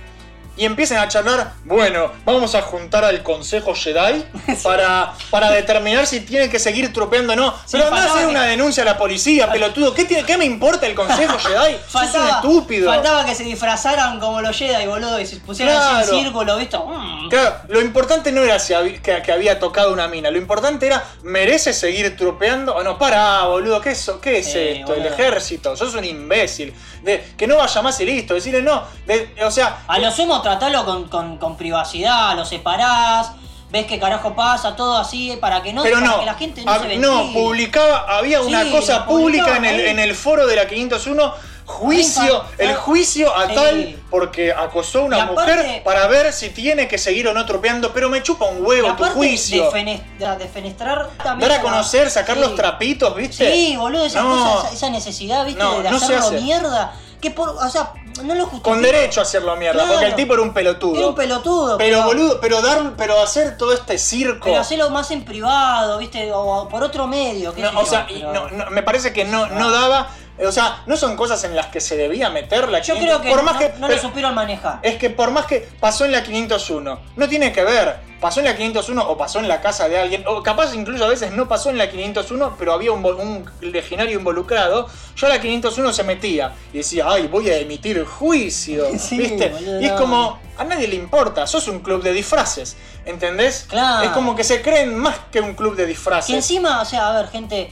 [0.60, 4.24] Y empiezan a charlar, bueno, vamos a juntar al Consejo Jedi
[4.64, 7.56] para, para determinar si tiene que seguir tropeando o no.
[7.72, 9.94] Pero anda a faltaba hacer que- una denuncia a la policía, pelotudo.
[9.94, 11.76] ¿Qué, tiene, ¿Qué me importa el Consejo Jedi?
[11.76, 12.92] Sos un Faltaba, estúpido.
[12.92, 16.14] faltaba que se disfrazaran como los Jedi, boludo, y se pusieran así Claro.
[16.18, 16.78] en círculo, ¿viste?
[16.78, 17.30] Mm.
[17.30, 20.88] Claro, lo importante no era si habí- que, que había tocado una mina, lo importante
[20.88, 22.98] era, ¿merece seguir tropeando o no?
[22.98, 24.20] Para, boludo, ¿qué es, eso?
[24.20, 24.94] ¿Qué es Eh, esto?
[24.94, 26.74] El ejército, sos un imbécil.
[27.04, 28.84] De, que no vaya más y listo, decirle no.
[29.08, 33.32] De- o sea, A lo sumo tratalo con, con, con privacidad, lo separás,
[33.72, 36.64] ves qué carajo pasa, todo así, para que no, pero para no, que la gente
[36.64, 37.02] no se ventile.
[37.02, 41.34] no, publicaba, había una Sí, cosa pública en el, en el foro de la 501,
[41.66, 43.54] juicio, el juicio a sí.
[43.54, 47.46] tal porque acosó a una aparte- mujer para ver si tiene que seguir o no
[47.46, 49.66] tropeando, pero me chupa un huevo tu juicio.
[49.66, 51.48] De, fenestra- de fenestrar también.
[51.48, 52.42] Dar a conocer, sacar sí.
[52.42, 53.54] los trapitos, ¿viste?
[53.54, 54.30] Sí, boludo, esa, No.
[54.56, 55.62] cosa, esa, esa necesidad, ¿viste?
[55.62, 56.42] No, de, no hacerlo hace.
[56.42, 56.92] mierda.
[57.22, 57.94] Que por, o sea,
[58.24, 58.70] no lo justifico.
[58.70, 59.92] Con derecho a hacerlo mierda, Claro.
[59.94, 60.98] porque el tipo era un pelotudo.
[60.98, 61.78] Era un pelotudo.
[61.78, 64.46] pero boludo, pero dar, pero hacer todo este circo.
[64.46, 66.32] Pero hacerlo más en privado, ¿viste?
[66.34, 67.54] O, por otro medio.
[67.54, 70.10] qué No, o yo, sea, pero- no, no, me parece que no, no daba.
[70.46, 73.22] O sea, no son cosas en las que se debía meter la Yo 500 creo
[73.22, 74.80] que por más no, que no lo supieron manejar.
[74.84, 78.10] Es que por más que pasó en la 501, no tiene que ver.
[78.20, 81.08] Pasó en la 501 o pasó en la casa de alguien, o capaz incluso a
[81.08, 84.90] veces no pasó en la 501, pero había un, un legionario involucrado.
[85.16, 88.88] Yo a la 501 se metía y decía, ay, voy a emitir juicio.
[89.00, 89.50] Sí, ¿Viste?
[89.50, 92.76] boludo, y es como, a nadie le importa, sos un club de disfraces.
[93.06, 93.66] ¿Entendés?
[93.70, 94.04] Claro.
[94.06, 96.28] Es como que se creen más que un club de disfraces.
[96.28, 97.72] Que encima, o sea, a ver, gente,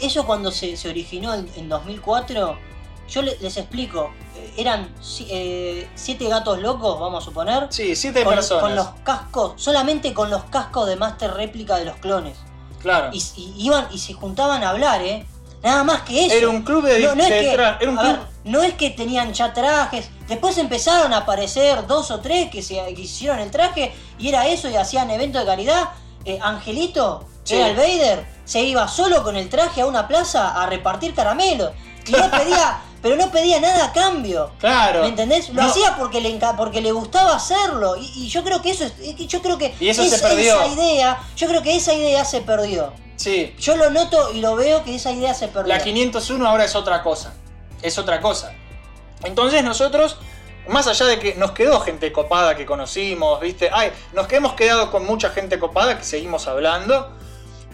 [0.00, 2.58] eso cuando se, se originó en, en 2004,
[3.08, 4.92] yo le- les explico, eh, eran
[5.28, 7.66] eh, siete gatos locos, vamos a suponer.
[7.70, 8.62] Sí, siete con, personas.
[8.62, 12.36] Con los cascos, solamente con los cascos de Master Réplica de los clones.
[12.82, 13.10] Claro.
[13.12, 15.26] Y, y iban y se juntaban a hablar, ¿eh?
[15.62, 16.34] Nada más que eso.
[16.34, 18.62] Era un club de- no, no es que, tra- era un a club- ver, no
[18.62, 20.08] es que tenían ya trajes.
[20.28, 24.46] Después empezaron a aparecer dos o tres que se que hicieron el traje y era
[24.46, 25.88] eso y hacían eventos de caridad.
[26.24, 27.56] Eh, Angelito, Sí.
[27.56, 31.70] era el Vader, se iba solo con el traje a una plaza a repartir caramelos.
[32.06, 34.52] Y no pedía, pero no pedía nada a cambio.
[34.58, 35.02] Claro.
[35.02, 35.48] ¿Me entendés?
[35.50, 35.68] Lo No.
[35.68, 37.96] hacía porque le, enca- porque le gustaba hacerlo.
[37.96, 38.94] Y, y yo creo que eso es,
[39.28, 40.60] yo creo que Y eso se esa- perdió.
[40.62, 42.92] esa idea, yo creo que esa idea se perdió.
[43.16, 43.54] Sí.
[43.58, 45.72] Yo lo noto y lo veo que esa idea se perdió.
[45.74, 47.32] La 501 ahora es otra cosa.
[47.82, 48.52] Es otra cosa.
[49.24, 50.18] Entonces nosotros,
[50.68, 53.70] más allá de que nos quedó gente copada que conocimos, ¿viste?
[53.72, 57.15] Ay, nos que hemos quedado con mucha gente copada que seguimos hablando.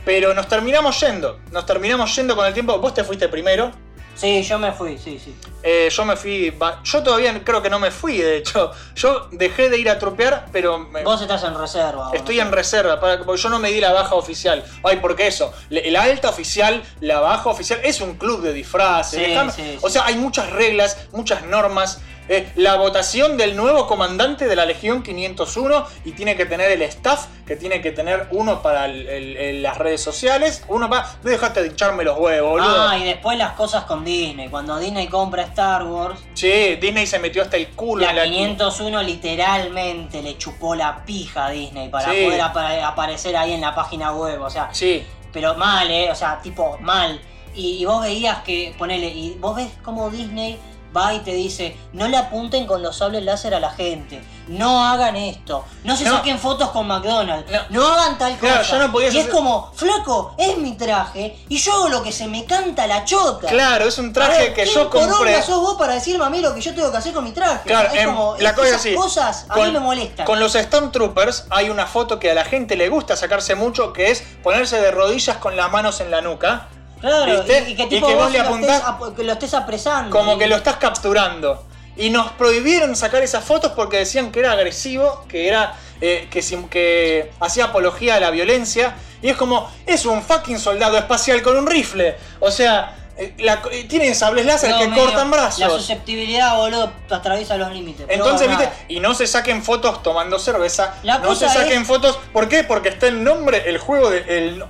[0.05, 1.39] Pero nos terminamos yendo.
[1.51, 2.79] Nos terminamos yendo con el tiempo.
[2.79, 3.71] Vos te fuiste primero.
[4.15, 5.35] Sí, yo me fui, sí, sí.
[5.63, 6.55] Eh, yo me fui.
[6.85, 8.71] Yo todavía creo que no me fui, de hecho.
[8.95, 10.79] Yo dejé de ir a trupear, pero.
[10.79, 12.11] me- Vos estás en reserva.
[12.13, 14.63] Estoy en reserva, porque yo no me di la baja oficial.
[14.85, 19.19] Ay, porque eso, la alta oficial, la baja oficial, es un club de disfraces.
[19.19, 22.01] Sí, sí, o sea, hay muchas reglas, muchas normas.
[22.29, 26.83] Eh, la votación del nuevo comandante de la Legión 501 y tiene que tener el
[26.83, 31.03] staff, que tiene que tener uno para el- el- el- las redes sociales, uno para...
[31.23, 32.89] No dejaste de hincharme los huevos, boludo.
[32.89, 34.49] Ah, y después las cosas con Disney.
[34.49, 38.31] Cuando Disney compra Star Wars, Sí, Disney se metió hasta el culo en la la
[38.31, 42.25] 501 literalmente le chupó la pija a Disney para Sí.
[42.25, 44.41] poder apa- aparecer ahí en la página web.
[44.43, 45.05] O sea, Sí.
[45.33, 46.11] pero mal, ¿eh?
[46.11, 47.21] O sea, tipo, mal.
[47.55, 50.59] Y, y vos veías que, ponele, y vos ves cómo Disney
[50.97, 54.85] va y te dice, no le apunten con los sables láser a la gente, no
[54.87, 56.17] hagan esto, no se No.
[56.17, 58.79] saquen fotos con McDonald's, no, hagan tal Claro, cosa.
[58.89, 62.45] no y es como, flaco, es mi traje y yo hago lo que se me
[62.45, 63.49] canta la chota.
[63.49, 65.43] Claro, es un traje ver, que ¿quién yo compré.
[65.43, 67.69] sos vos para decirme a mí lo que yo tengo que hacer con mi traje?
[67.69, 68.95] Claro, es em, como, la cosa es esas así.
[68.95, 70.27] cosas a Con- mí me molestan.
[70.27, 74.11] Con los Stormtroopers hay una foto que a la gente le gusta sacarse mucho, que
[74.11, 76.69] es ponerse de rodillas con las manos en la nuca.
[77.03, 77.65] Claro, ¿viste?
[77.69, 78.83] y, y que tipo vos vos le lo, estés,
[79.17, 80.17] que lo estés apresando.
[80.17, 81.67] como y- que lo estás capturando.
[81.97, 86.41] Y nos prohibieron sacar esas fotos porque decían que era agresivo, que era eh, que,
[86.71, 88.95] que hacía apología a la violencia.
[89.21, 92.17] Y es como, es un fucking soldado espacial con un rifle.
[92.41, 95.59] O sea, eh, la- eh, tienen sables láser No, que medio, cortan brazos.
[95.61, 98.07] La susceptibilidad, boludo, atraviesa los límites.
[98.09, 100.95] Entonces, viste, y no se saquen fotos tomando cerveza.
[101.03, 102.19] La no se saquen es- fotos.
[102.33, 102.65] ¿Por qué?
[102.65, 104.25] Porque está en nombre el juego de.
[104.29, 104.65] el-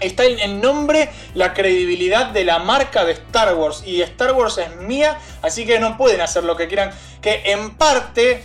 [0.00, 3.82] está en, nombre la credibilidad de la marca de Star Wars.
[3.86, 6.90] Y Star Wars es mía, así que no pueden hacer lo que quieran.
[7.20, 8.44] Que en parte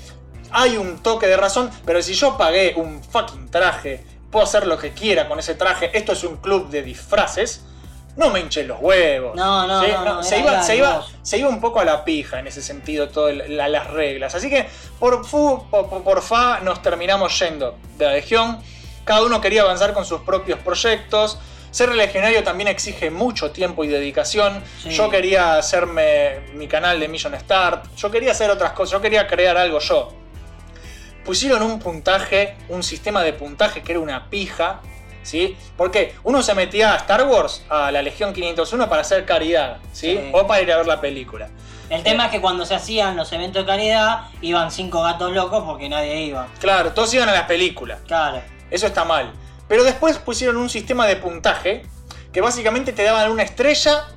[0.52, 4.78] hay un toque de razón, pero si yo pagué un fucking traje, puedo hacer lo
[4.78, 5.90] que quiera con ese traje.
[5.98, 7.66] Esto es un club de disfraces.
[8.18, 9.36] No me hinchen los huevos.
[9.36, 9.92] No, no, ¿sí?
[9.92, 12.62] no, no, se, iba, se, iba, se iba un poco a la pija en ese
[12.62, 14.36] sentido, todas las reglas.
[14.36, 14.68] Así que
[15.00, 18.60] por, fu, por, por- por fa nos terminamos yendo de la Legión.
[19.10, 21.40] Cada uno quería avanzar con sus propios proyectos.
[21.72, 24.64] Ser legionario también exige mucho tiempo y dedicación.
[24.84, 24.91] Sí.
[24.91, 27.88] Yo quería hacerme mi canal de Mission Start.
[27.95, 28.91] Yo quería hacer otras cosas.
[28.91, 30.14] Yo quería crear algo yo.
[31.26, 34.81] Pusieron un puntaje, un sistema de puntaje que era una pija.
[35.23, 35.57] ¿Sí?
[35.76, 40.18] Porque uno se metía a Star Wars, a la Legión 501, para hacer caridad, ¿sí?
[40.18, 40.30] Sí.
[40.34, 41.49] O para ir a ver la película.
[41.90, 45.64] El tema es que cuando se hacían los eventos de caridad, iban cinco gatos locos
[45.65, 46.48] porque nadie iba.
[46.60, 48.02] Claro, todos iban a las películas.
[48.06, 48.59] Claro.
[48.72, 49.34] Eso está mal.
[49.68, 51.84] Pero después pusieron un sistema de puntaje
[52.32, 54.08] que básicamente te daban una estrella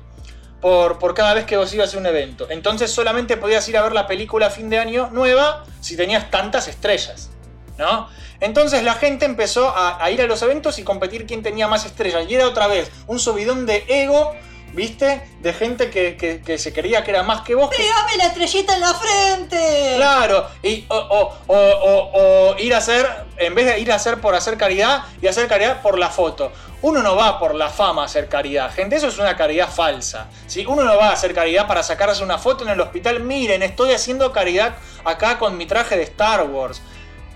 [0.61, 2.47] por, por cada vez que vos ibas a un evento.
[2.49, 6.31] Entonces solamente podías ir a ver la película a fin de año nueva si tenías
[6.31, 7.29] tantas estrellas.
[7.77, 8.07] ¿No?
[8.39, 11.85] Entonces la gente empezó a, a ir a los eventos y competir quién tenía más
[11.85, 12.25] estrellas.
[12.29, 14.33] Y era otra vez un subidón de ego,
[14.73, 15.21] ¿viste?
[15.39, 17.69] De gente que, que- que se creía que era más que vos.
[17.69, 19.93] que- ¡Pégame la estrellita en la frente!
[19.95, 23.95] Claro, y, o, o- o- o- o ir a hacer, en vez de ir a
[23.95, 26.51] hacer por hacer caridad, y hacer caridad por la foto.
[26.81, 30.27] Uno no va por la fama a hacer caridad, gente, eso es una caridad falsa.
[30.47, 30.65] ¿sí?
[30.65, 33.21] Uno no va a hacer caridad para sacarse una foto en el hospital.
[33.21, 34.75] Miren, estoy haciendo caridad
[35.05, 36.81] acá con mi traje de Star Wars.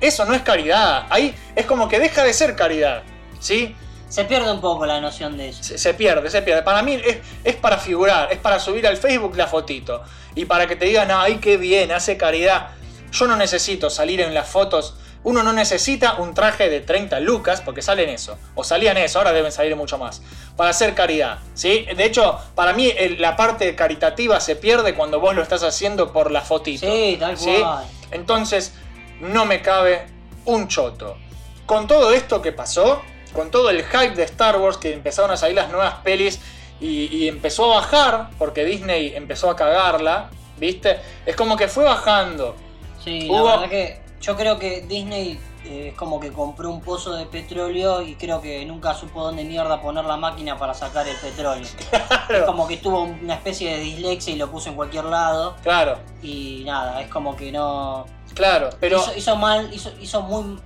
[0.01, 3.03] Eso no es caridad, ahí es como que deja de ser caridad.
[3.39, 3.75] ¿Sí?
[4.09, 5.63] Se pierde un poco la noción de eso.
[5.63, 6.61] Se, se pierde, se pierde.
[6.63, 10.01] Para mí es, es para figurar, es para subir al Facebook la fotito.
[10.35, 12.69] Y para que te digan, ay, qué bien, hace caridad.
[13.11, 14.95] Yo no necesito salir en las fotos.
[15.23, 18.37] Uno no necesita un traje de 30 lucas, porque salen eso.
[18.55, 20.21] O salían eso, ahora deben salir mucho más.
[20.55, 21.39] Para hacer caridad.
[21.53, 21.85] ¿sí?
[21.97, 26.13] De hecho, para mí el- la parte caritativa se pierde cuando vos lo estás haciendo
[26.13, 26.87] por la fotito.
[26.87, 27.57] Sí, tal ¿sí?
[27.59, 27.85] cual.
[28.11, 28.73] Entonces,
[29.19, 30.05] no me cabe
[30.45, 31.17] un choto.
[31.65, 33.01] Con todo esto que pasó,
[33.37, 36.39] con todo el hype de Star Wars, que empezaron a salir las nuevas pelis
[36.81, 40.97] y, y empezó a bajar, porque Disney empezó a cagarla, ¿viste?
[41.23, 42.55] Es como que fue bajando.
[43.03, 46.81] Sí, Hubo- la verdad que yo creo que Disney eh, es como que compró un
[46.81, 51.07] pozo de petróleo y creo que nunca supo dónde mierda poner la máquina para sacar
[51.07, 51.67] el petróleo.
[52.29, 55.55] Es como que tuvo una especie de dislexia y lo puso en cualquier lado.
[55.61, 58.05] Claro, Y nada, es como que no.
[58.33, 60.59] claro, pero hizo, hizo mal, hizo, hizo muy.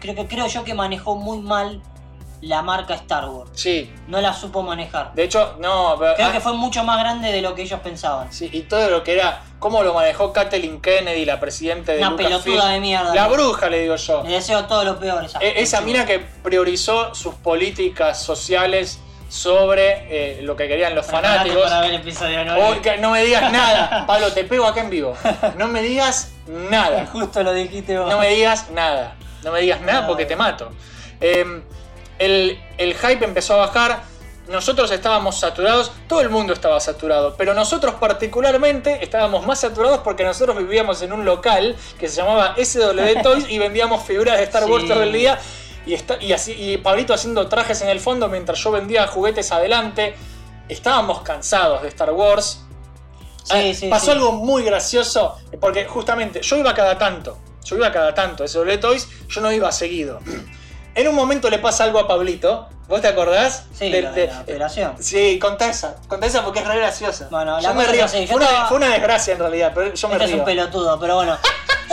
[0.00, 1.80] Creo que creo yo que manejó muy mal
[2.42, 3.50] la marca Star Wars.
[3.54, 3.92] Sí.
[4.08, 5.12] No la supo manejar.
[5.14, 5.96] De hecho, no.
[5.98, 8.32] pero- Creo ah, que fue mucho más grande de lo que ellos pensaban.
[8.32, 12.10] Sí, y todo lo que era, cómo lo manejó Kathleen Kennedy, la presidenta de Una
[12.10, 12.42] Lucasfilm.
[12.42, 13.14] pelotuda de mierda.
[13.14, 14.22] La bruja, le digo yo.
[14.24, 15.24] Le deseo todo lo peor.
[15.24, 21.04] Esa, E- Esa mina que priorizó sus políticas sociales sobre eh, lo que querían los
[21.06, 21.62] Preparate fanáticos.
[21.64, 22.62] para ver el episodio nueve.
[22.78, 24.06] Oh, que no me digas nada.
[24.06, 25.14] Pablo, te pego acá en vivo.
[25.56, 27.06] No me digas nada.
[27.12, 28.08] Justo lo dijiste vos.
[28.08, 29.16] No me digas nada.
[29.42, 30.70] No me digas nada porque te mato.
[31.20, 31.44] Eh,
[32.18, 34.02] el, el hype empezó a bajar.
[34.48, 40.22] Nosotros estábamos saturados, todo el mundo estaba saturado, pero nosotros particularmente estábamos más saturados porque
[40.22, 44.64] nosotros vivíamos en un local que se llamaba SW Toys y vendíamos figuras de Star
[44.70, 44.88] Wars Sí.
[44.88, 45.36] todo el día
[45.84, 49.50] y, está, y, así, y Pablito haciendo trajes en el fondo mientras yo vendía juguetes
[49.50, 50.14] adelante.
[50.68, 52.60] Estábamos cansados de Star Wars.
[53.42, 57.90] Sí, Ah, sí, pasó algo muy gracioso, porque justamente yo iba cada tanto, yo iba
[57.92, 60.20] cada tanto a SW Toys, yo no iba seguido.
[60.96, 63.66] En un momento le pasa algo a Pablito, ¿vos te acordás?
[63.74, 64.94] Sí, De- la operación.
[64.98, 67.28] Sí, contá esa, contá esa porque es re graciosa.
[67.30, 68.04] Bueno, la yo me cosa río.
[68.06, 70.24] es así, yo fue, una, estaba- fue una desgracia en realidad, pero yo me Este
[70.24, 70.38] es río.
[70.40, 71.36] un pelotudo, pero bueno.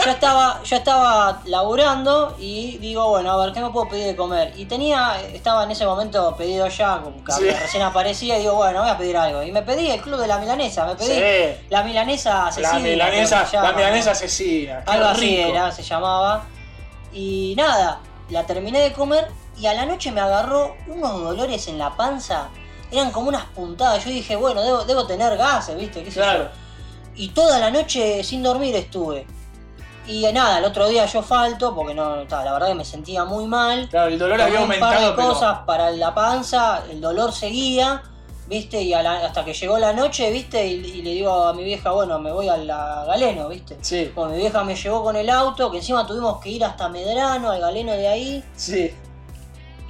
[0.04, 4.16] Yo estaba, yo estaba laburando y digo, bueno, a ver, ¿qué me puedo pedir de
[4.16, 4.52] comer?
[4.54, 7.48] Y tenía, estaba en ese momento pedido ya, como que Sí.
[7.48, 9.42] recién aparecía, y digo, bueno, voy a pedir algo.
[9.44, 11.64] Y me pedí el club de la milanesa, me pedí Sí.
[11.70, 12.72] la milanesa asesina.
[12.74, 14.82] La milanesa, llama, la milanesa asesina.
[14.84, 15.48] Algo así rico.
[15.48, 16.44] era, se llamaba.
[17.12, 18.00] Y nada,
[18.30, 19.28] la terminé de comer
[19.58, 22.48] y a la noche me agarró unos dolores en la panza.
[22.90, 24.04] Eran como unas puntadas.
[24.04, 26.02] Yo dije, bueno, debo, debo tener gases, ¿viste?
[26.04, 26.10] ¿Qué?
[26.10, 26.48] Claro.
[27.14, 29.26] Y toda la noche sin dormir estuve.
[30.06, 33.46] Y nada, el otro día yo falto porque no, la verdad que me sentía muy
[33.46, 33.88] mal.
[33.88, 37.00] Claro, el dolor había Tomé un par de aumentado, pero- cosas para la panza, el
[37.00, 38.02] dolor seguía,
[38.46, 38.80] ¿viste?
[38.82, 40.66] Y a la- hasta que llegó la noche, ¿viste?
[40.66, 43.76] Y, y le digo a mi vieja, bueno, me voy a la Galeno, ¿viste?
[43.80, 44.10] Sí.
[44.14, 47.50] Bueno, mi vieja me llevó con el auto, que encima tuvimos que ir hasta Medrano,
[47.50, 48.44] al Galeno de ahí.
[48.56, 48.92] Sí.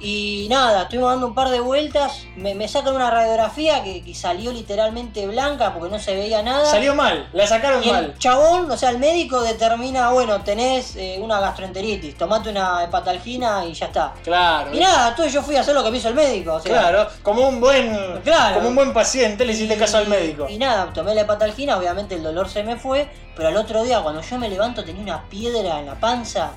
[0.07, 4.13] Y nada, estuvimos dando un par de vueltas, me, me sacan una radiografía que, que
[4.13, 6.63] salió literalmente blanca porque no se veía nada.
[6.69, 8.15] Salió mal, la sacaron Y el mal.
[8.19, 13.73] chabón, o sea, el médico determina, bueno, tenés eh, una gastroenteritis, tomate una hepatalgina y
[13.73, 14.13] ya está.
[14.23, 14.71] Claro.
[14.71, 16.53] Y nada, entonces yo fui a hacer lo que me hizo el médico.
[16.53, 18.57] o sea, Claro, como un buen Claro.
[18.57, 20.45] como un buen paciente le hiciste caso al médico.
[20.47, 24.01] Y nada, tomé la hepatalgina, obviamente el dolor se me fue, pero al otro día
[24.01, 26.51] cuando yo me levanto tenía una piedra en la panza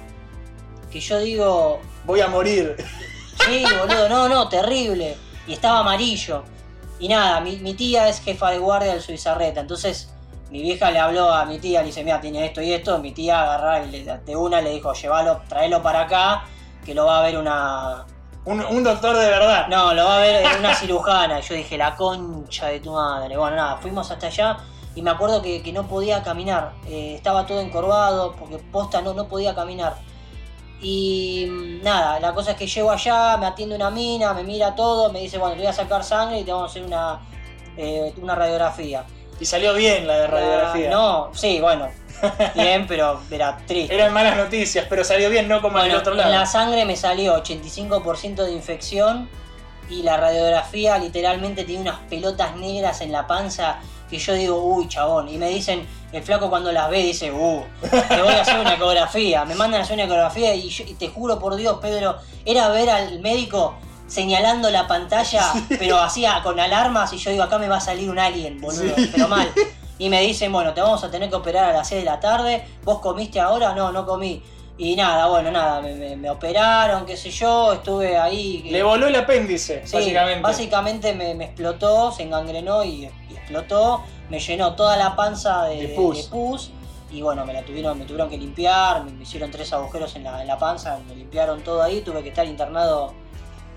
[0.93, 2.77] que yo digo, Voy a morir.
[3.47, 5.17] sí, boludo, no, no, terrible.
[5.47, 6.43] Y estaba amarillo.
[7.01, 10.13] Y nada, mi, mi tía es jefa de guardia del Suizarreta, entonces
[10.51, 13.13] mi vieja le habló a mi tía, le dice, mira, tiene esto y esto, mi
[13.13, 16.45] tía agarrá y le- de una le dijo, llévalo, tráelo para acá,
[16.85, 18.05] que lo va a ver una,
[18.47, 19.69] Un, un doctor de verdad.
[19.69, 21.39] no, lo va a ver una cirujana.
[21.39, 23.37] Y yo dije, la concha de tu madre.
[23.37, 24.57] Bueno, nada, fuimos hasta allá
[24.95, 26.73] y me acuerdo que, que no podía caminar.
[26.87, 29.97] Eh, estaba todo encorvado porque posta no, no podía caminar.
[30.81, 35.13] Y nada, la cosa es que llego allá, me atiende una mina, me mira todo,
[35.13, 37.21] me dice, bueno, te voy a sacar sangre y te vamos a hacer una,
[37.77, 39.05] eh, una radiografía.
[39.41, 40.89] Y salió bien la de radiografía.
[40.89, 41.89] Ah, no, sí, bueno,
[42.55, 43.95] bien, pero era triste.
[43.95, 46.31] Eran malas noticias, pero salió bien, no como en el Bueno, otro en lado.
[46.33, 49.29] la sangre me salió 85% de infección
[49.91, 54.89] y la radiografía literalmente tiene unas pelotas negras en la panza que yo digo, uy,
[54.89, 55.29] chabón.
[55.29, 58.75] Y me dicen, el flaco cuando las ve dice, uh, te voy a hacer una
[58.75, 59.45] ecografía.
[59.45, 62.69] Me mandan a hacer una ecografía y, yo- y te juro por Dios, Pedro, era
[62.69, 63.75] ver al médico
[64.07, 68.09] señalando la pantalla, pero hacía con alarmas y yo digo, acá me va a salir
[68.11, 69.11] un alien, boludo, Sí.
[69.13, 69.51] pero mal.
[69.99, 72.21] Y me dicen, bueno, te vamos a tener que operar a las 6 de la
[72.21, 72.65] tarde.
[72.85, 73.75] ¿Vos comiste ahora?
[73.75, 74.43] No, no comí.
[74.79, 78.63] Y nada, bueno, nada, me, me- me operaron, qué sé yo, estuve ahí.
[78.71, 80.41] Le voló el apéndice, Sí, básicamente.
[80.43, 84.05] básicamente me, me explotó, se engangrenó y, y explotó.
[84.31, 86.25] Me llenó toda la panza de, pus.
[86.25, 86.71] de pus.
[87.11, 90.25] Y bueno, me la tuvieron, me tuvieron que limpiar, me, me hicieron tres agujeros en
[90.25, 93.15] la, en la panza, me limpiaron todo ahí, tuve que estar internado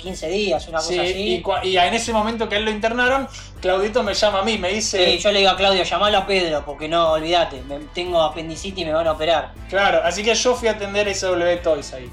[0.01, 1.69] 15 días, una Sí, cosa así.
[1.69, 3.27] y, en ese momento que él lo internaron,
[3.61, 5.05] Claudito me llama a mí, me dice.
[5.13, 7.61] Sí, yo le digo a Claudio, llamalo a Pedro, porque no, olvídate,
[7.93, 9.53] tengo apendicitis y me van a operar.
[9.69, 12.09] Claro, así que yo fui a atender ese W Toys ahí.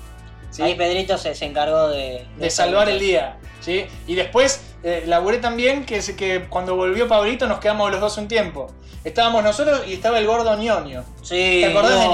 [0.50, 0.62] ¿sí?
[0.62, 2.26] Ahí Pedrito se, se encargó de...
[2.36, 3.38] de salvar el día.
[3.60, 3.86] ¿sí?
[4.06, 8.28] Y después eh, laburé también que, que cuando volvió Pablito nos quedamos los dos un
[8.28, 8.72] tiempo.
[9.08, 11.04] Estábamos nosotros y estaba el gordo ñoño.
[11.22, 12.08] Sí, ¿Te acordás no, de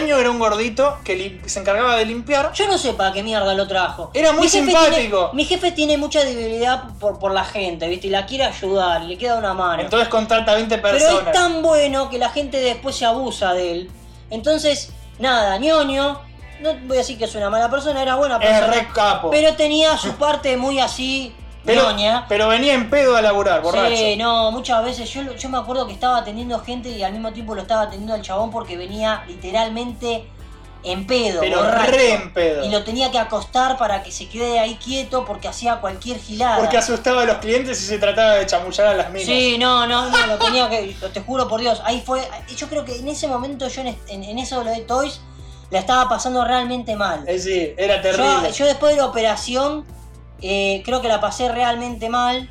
[0.00, 0.16] ñoño?
[0.18, 2.52] era un gordito que se encargaba de limpiar.
[2.52, 4.10] Yo no sé para qué mierda lo trajo.
[4.14, 5.30] Era muy Mi simpático.
[5.30, 8.06] tiene- mi jefe tiene mucha debilidad por, por la gente, ¿viste?
[8.08, 9.82] Y la quiere ayudar, le queda una mano.
[9.82, 11.26] Entonces contrata a 20 Pero personas.
[11.26, 13.90] es tan bueno que la gente después se abusa de él.
[14.30, 16.20] Entonces, nada, ñoño.
[16.60, 18.66] No voy a decir que es una mala persona, era buena Es persona.
[18.72, 19.30] re capo.
[19.30, 22.26] Pero tenía su parte muy así, Pero, ñoña.
[22.28, 23.96] pero venía en pedo a laburar, borracho.
[23.96, 27.32] Sí, no, muchas veces yo, yo me acuerdo que estaba atendiendo gente y al mismo
[27.32, 30.26] tiempo lo estaba atendiendo al chabón porque venía literalmente
[30.82, 31.90] en pedo, Pero borracho.
[31.92, 32.64] re en pedo.
[32.66, 36.58] Y lo tenía que acostar para que se quede ahí quieto porque hacía cualquier gilada.
[36.58, 39.26] Porque asustaba a los clientes y se trataba de chamullar a las minas.
[39.26, 40.94] Sí, no, no, no, lo tenía que.
[41.14, 42.20] Te juro por Dios, ahí fue.
[42.54, 45.22] Yo creo que en ese momento yo en, en, en eso de lo de Toys
[45.70, 47.24] la estaba pasando realmente mal.
[47.26, 48.52] Eh, sí, era Yo, terrible.
[48.52, 49.86] yo después de la operación,
[50.46, 52.48] eh, creo que la pasé realmente mal.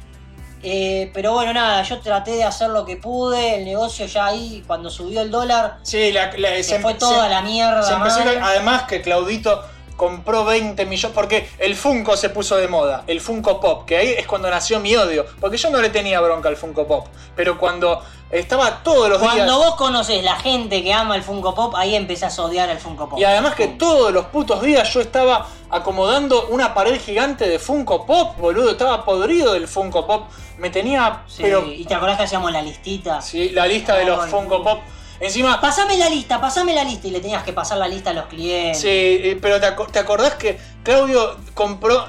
[0.66, 3.56] eh, pero bueno, nada, yo traté de hacer lo que pude.
[3.56, 7.42] El negocio ya ahí, cuando subió el dólar, Sí, la, la- se fue toda la
[7.42, 7.84] mierda.
[7.84, 8.38] se empezó mal.
[8.38, 9.62] a- además que Claudito
[9.98, 14.10] compró 20 millones, porque el Funko se puso de moda, el Funko Pop, que ahí
[14.18, 17.58] es cuando nació mi odio, porque yo no le tenía bronca al Funko Pop, pero
[17.60, 18.02] cuando
[18.40, 19.34] estaba todos los días...
[19.34, 22.80] Cuando vos conoces la gente que ama el Funko Pop, ahí empezás a odiar el
[22.80, 23.20] Funko Pop.
[23.20, 28.06] Y además que todos los putos días yo estaba acomodando una pared gigante de Funko
[28.06, 31.24] Pop, boludo, estaba podrido del Funko Pop, me tenía...
[31.28, 33.22] Sí, pero ¿Y te acordás que hacíamos la listita?
[33.22, 34.80] Sí, la lista de los Funko Pop.
[35.20, 37.08] Encima, Pasame la lista, pasame la lista.
[37.08, 38.82] Y le tenías que pasar la lista a los clientes.
[38.82, 42.06] Sí, eh, pero te, aco- te acordás que Claudio compró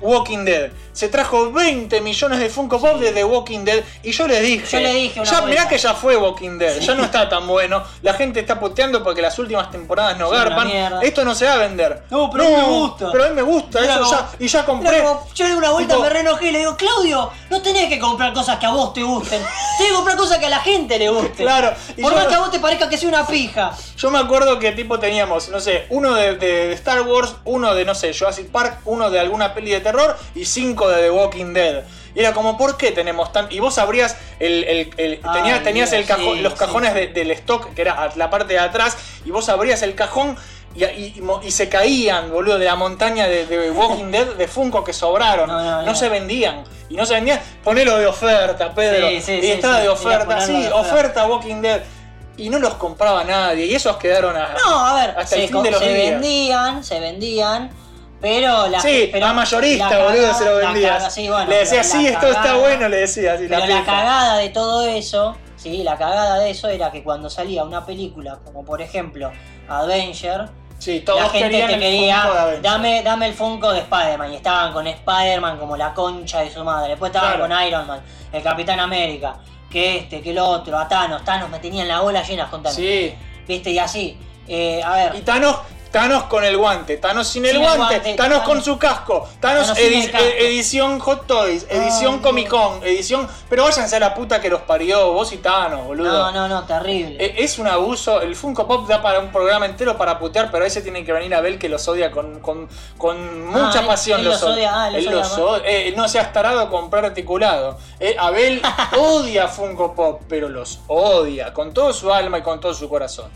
[0.00, 0.70] Walking Dead.
[0.92, 3.82] Se trajo 20 millones de Funko Pop de The Walking Dead.
[4.02, 4.66] Y yo le dije.
[4.66, 5.48] Yo le dije una Ya, vuelta.
[5.48, 6.78] mirá que ya fue Walking Dead.
[6.80, 7.82] Ya no está tan bueno.
[8.02, 10.70] La gente está puteando porque las últimas temporadas no Sí, garpan.
[11.02, 12.02] Esto no se va a vender.
[12.10, 13.12] No, pero a mí me gusta.
[13.12, 13.80] Pero a mí me gusta.
[13.84, 14.28] Eso como- ya.
[14.38, 15.02] Y ya compré.
[15.02, 17.60] Como yo le di una vuelta, Tipo- me re enojé y le digo, Claudio, no
[17.62, 19.42] tenés que comprar cosas que a vos te gusten.
[19.78, 21.44] Tenés que comprar cosas que a la gente le gusten.
[21.46, 23.72] Claro, y Por yo- más que a vos te parezca que sea una pija.
[23.98, 27.84] Yo me acuerdo que tipo teníamos, no sé, uno de, de Star Wars, uno de,
[27.84, 31.52] no sé, Jurassic Park, uno de alguna peli de terror y cinco de The Walking
[31.54, 31.84] Dead.
[32.14, 33.46] Y era como, ¿por qué tenemos tan...?
[33.50, 34.64] Y vos abrías el...
[34.64, 36.58] el- el- Ay, tenías tenías el cajón, sí, los sí.
[36.58, 40.36] cajones de- del stock, que era la parte de atrás, y vos abrías el cajón
[40.74, 45.48] y, se caían, boludo, de la montaña de, de Walking Dead de Funko que sobraron.
[45.50, 45.94] No, No, no, no.
[45.94, 46.64] se vendían.
[46.88, 47.40] Y no se vendían.
[47.64, 49.08] Ponelo de oferta, Pedro.
[49.08, 51.26] Sí, sí, y sí, estaba de oferta, sí, de oferta.
[51.26, 51.82] Walking Dead.
[52.38, 53.64] Y no los compraba nadie.
[53.66, 56.10] Y esos quedaron a, No, a ver, hasta se, el fin de los se días.
[56.12, 57.70] vendían, se vendían,
[58.20, 60.58] pero la Sí, pero a mayorista, la boludo, cagada- se lo
[61.10, 63.34] sí, bueno, le decía, sí, esto está bueno, le decía.
[63.34, 67.28] así, Pero la cagada de todo eso, sí, la cagada de eso era que cuando
[67.30, 69.30] salía una película, como por ejemplo
[70.78, 74.32] Sí, todos la gente querían te quería, dame, dame el Funko de Spider-Man.
[74.32, 76.90] Y estaban con Spider-Man como la concha de su madre.
[76.90, 77.48] Después estaban Claro.
[77.54, 79.36] con Iron Man, el Capitán América,
[79.70, 81.24] que este, que el otro, a Thanos.
[81.24, 82.76] Thanos me tenían la bola llena con Thanos.
[82.76, 83.14] Sí.
[83.48, 83.70] ¿Viste?
[83.70, 84.18] Y así.
[84.46, 85.14] Eh, a ver.
[85.16, 85.56] Y Thanos,
[85.90, 89.26] Thanos con el guante, Thanos sin, el, Sin el guante, guante, Thanos, con su casco,
[89.40, 90.26] Thanos, Thanos sin edi- el casco.
[90.26, 93.26] eh, edición Hot Toys, edición Comic Con, edición...
[93.48, 96.12] Pero váyanse a la puta que los parió, vos y Thanos, boludo.
[96.12, 97.16] No, no, no, terrible.
[97.24, 100.64] Eh, Es un abuso, el Funko Pop da para un programa entero para putear, pero
[100.64, 102.68] ahí se tiene que venir a ver que los odia con, con,
[102.98, 104.20] con mucha Ah, pasión.
[104.20, 105.62] él los odia, ah, él los Él odia los odia.
[105.66, 107.78] Eh, no seas tarado a comprar articulado.
[108.00, 108.60] Eh, Abel
[108.98, 113.30] odia Funko Pop, pero los odia con todo su alma y con todo su corazón.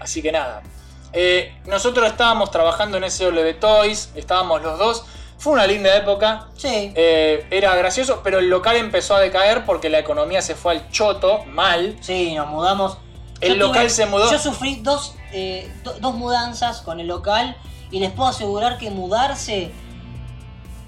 [0.00, 0.62] Así que nada.
[1.12, 5.04] Eh, nosotros estábamos trabajando en SW Toys, estábamos los dos.
[5.38, 6.48] Fue una linda época.
[6.56, 6.92] Sí.
[6.94, 10.90] Eh, era gracioso, pero el local empezó a decaer porque la economía se fue al
[10.90, 11.96] choto, mal.
[12.00, 12.98] Sí, nos mudamos.
[13.40, 14.30] El Yo local se mudó.
[14.30, 17.56] Yo sufrí dos, eh, do- dos mudanzas con el local
[17.90, 19.72] y les puedo asegurar que mudarse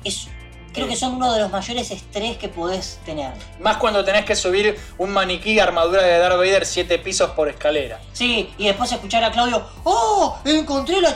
[0.04, 0.28] es.
[0.72, 3.32] Creo que son uno de los mayores estrés que podés tener.
[3.60, 8.00] Más cuando tenés que subir un maniquí armadura de Darth Vader siete pisos por escalera.
[8.12, 10.38] Sí, y después escuchar a Claudio, ¡Oh!
[10.44, 11.14] Encontré la,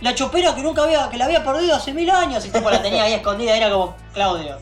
[0.00, 2.44] la, chopera que nunca había, que la había perdido hace mil años.
[2.46, 4.58] Y tipo la tenía ahí escondida, era como, Claudio,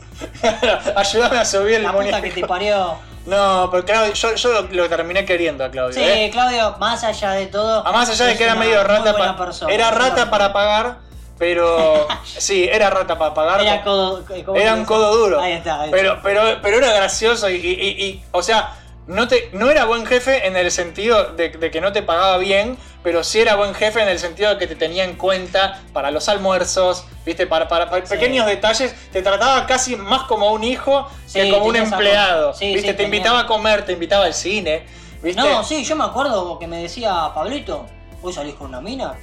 [0.95, 2.95] Ayúdame a subir el la puta que te parió.
[3.25, 5.93] No, pero Claudio, yo, yo lo, lo terminé queriendo a Claudio.
[5.93, 6.29] Sí, ¿eh?
[6.31, 7.85] Claudio, más allá de todo.
[7.85, 9.35] A más allá de que era medio rata para.
[9.35, 10.99] persona, Era rata para pagar,
[11.37, 12.07] pero.
[12.25, 13.61] sí, era rata para pagar.
[13.61, 14.23] Era codo.
[14.45, 15.39] ¿cómo Era se un codo duro.
[15.39, 15.81] Ahí está.
[15.81, 15.97] ahí está.
[15.97, 18.75] Pero, pero, pero era gracioso y, y- y- y, o sea,
[19.07, 22.37] no, te, no era buen jefe en el sentido de, de que no te pagaba
[22.37, 25.81] bien, pero sí era buen jefe en el sentido de que te tenía en cuenta
[25.93, 28.13] para los almuerzos, viste, para, para, para Sí.
[28.15, 32.53] pequeños detalles, te trataba casi más como un hijo que como un empleado.
[32.53, 33.05] Sí, viste, te tenía.
[33.15, 34.85] invitaba a comer, te invitaba al cine,
[35.23, 35.41] viste.
[35.41, 37.85] No, sí, yo me acuerdo que me decía Pablito,
[38.21, 39.13] ¿vos salís con una mina?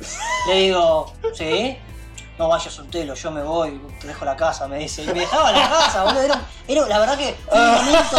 [0.48, 1.76] Le digo, sí.
[2.38, 5.02] No vayas un telo, yo me voy, te dejo la casa, me dice.
[5.04, 6.22] Y me dejaba la casa, boludo.
[6.22, 8.16] Era, era- la verdad que fue mi, momento,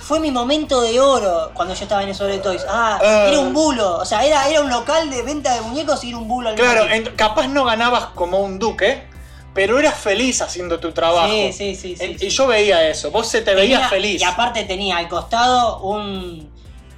[0.00, 2.64] fue mi momento de oro cuando yo estaba en Sobre Toys.
[2.68, 3.98] Ah, era un bulo.
[3.98, 6.54] O sea, era, era un local de venta de muñecos y era un bulo al
[6.54, 9.06] Claro, en- capaz no ganabas como un duque,
[9.52, 11.28] pero eras feliz haciendo tu trabajo.
[11.28, 12.16] Sí, sí, sí, sí.
[12.18, 14.22] Y yo veía eso, vos se te veías feliz.
[14.22, 16.50] Y aparte tenía al costado un,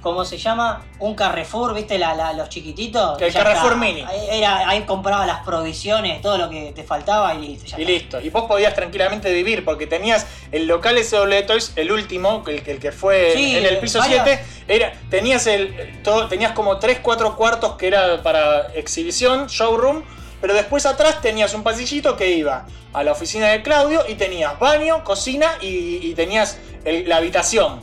[0.03, 0.83] ¿cómo se llama?
[0.99, 1.97] Un Carrefour, ¿viste?
[1.97, 3.19] La, la- los chiquititos.
[3.21, 3.85] El Ya Carrefour está.
[3.85, 4.01] Mini.
[4.01, 7.65] Ahí, era, ahí compraba las provisiones, todo lo que te faltaba y listo.
[7.65, 7.91] ya Y está.
[7.93, 8.21] listo.
[8.21, 12.71] Y vos podías tranquilamente vivir porque tenías el local SW Toys, el último, el, que-
[12.73, 16.77] el que fue Sí, en el piso varias- 7, era, tenías, el, todo, tenías como
[16.77, 20.03] 3, 4 cuartos que era para exhibición, showroom,
[20.41, 24.59] pero después atrás tenías un pasillito que iba a la oficina de Claudio y tenías
[24.59, 27.81] baño, cocina y, y tenías el- la habitación.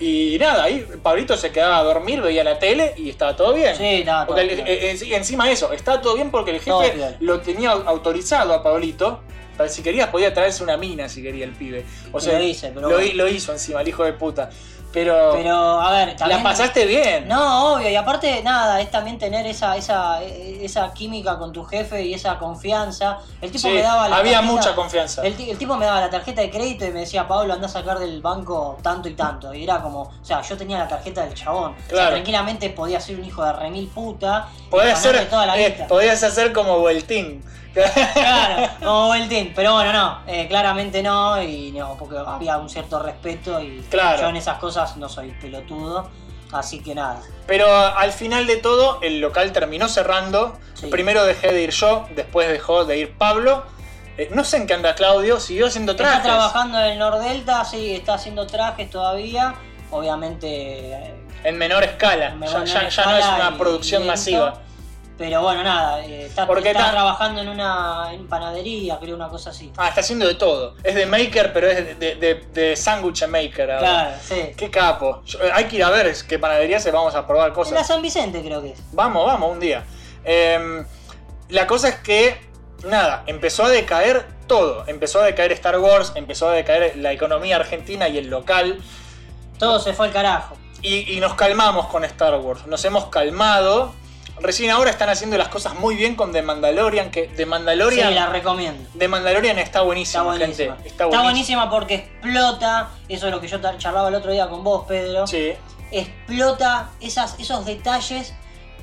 [0.00, 3.76] Y nada, ahí Pablito se quedaba a dormir, veía la tele y estaba todo bien.
[3.76, 4.02] Sí,
[4.56, 4.66] bien.
[4.66, 6.70] eh, en- encima de eso, estaba todo bien porque el jefe
[7.20, 9.20] lo tenía autorizado a Pablito.
[9.68, 11.84] Si querías podía traerse una mina si quería el pibe.
[12.10, 13.04] O sea, lo hice, pero lo, bueno.
[13.08, 14.50] hi- lo hizo encima, el hijo de puta.
[14.94, 16.38] Pero, Pero, a ver, también.
[16.42, 17.26] la pasaste bien.
[17.26, 22.02] No, obvio, y aparte, nada, es también tener esa, esa, esa química con tu jefe
[22.04, 23.18] y esa confianza.
[23.42, 25.22] El tipo Sí, me daba la había tarjeta- mucha confianza.
[25.26, 27.66] El, ti- el tipo me daba la tarjeta de crédito y me decía, Pablo, anda
[27.66, 29.52] a sacar del banco tanto y tanto.
[29.52, 31.72] Y era como, o sea, yo tenía la tarjeta del chabón.
[31.72, 32.10] O sea, Claro.
[32.12, 34.46] tranquilamente podía ser un hijo de remil puta.
[34.70, 37.42] Podías ser, toda la eh, podías hacer como Vueltín.
[37.74, 39.52] Claro, como Beltín.
[39.54, 44.20] Pero bueno, no, eh, claramente no, y no, porque había un cierto respeto y Claro.
[44.22, 46.08] yo en esas cosas no soy pelotudo.
[46.52, 47.20] Así que nada.
[47.48, 50.56] Pero al final de todo, el local terminó cerrando.
[50.74, 50.86] Sí.
[50.86, 53.64] Primero dejé de ir yo, después dejó de ir Pablo.
[54.16, 56.18] Eh, no sé en qué anda Claudio, siguió haciendo trajes.
[56.18, 59.54] Está trabajando en el Nordelta, sí, está haciendo trajes todavía.
[59.90, 61.12] Obviamente.
[61.42, 62.26] En menor escala.
[62.26, 64.54] en Ya, menor ya- ya no es escala una producción masiva.
[65.16, 69.28] Pero bueno, nada, eh, está, Porque está está- trabajando en una en panadería, creo, una
[69.28, 69.72] cosa así.
[69.76, 70.74] Ah, está haciendo de todo.
[70.82, 72.76] Es de maker, pero es de, de, de,
[73.28, 73.78] maker ahora.
[73.78, 74.50] Claro, sí.
[74.56, 75.22] Qué capo.
[75.24, 77.54] Yo- eh, hay que ir a ver qué panadería se vamos a probar En la
[77.54, 77.86] cosas.
[77.86, 78.82] San Vicente creo que es.
[78.92, 79.84] Vamos, vamos, un día.
[80.24, 80.84] Em,
[81.50, 82.40] la cosa es que,
[82.84, 84.82] nada, empezó a decaer todo.
[84.88, 88.80] Empezó a decaer Star Wars, empezó a decaer la economía argentina y el local.
[89.60, 90.56] Todo se fue al carajo.
[90.82, 92.66] Y, y nos calmamos con Star Wars.
[92.66, 93.94] Nos hemos calmado.
[94.40, 97.10] Recién ahora están haciendo las cosas muy bien con The Mandalorian.
[97.10, 98.88] Que The Mandalorian, Sí, la recomiendo.
[98.98, 100.74] The Mandalorian está Está buenísima, buenísima.
[100.74, 100.88] gente.
[100.88, 102.90] Está, buenísima porque explota.
[103.08, 105.26] Eso es lo que yo charlaba el otro día con vos, Pedro.
[105.26, 105.52] Sí.
[105.90, 108.34] Explota esas, esos detalles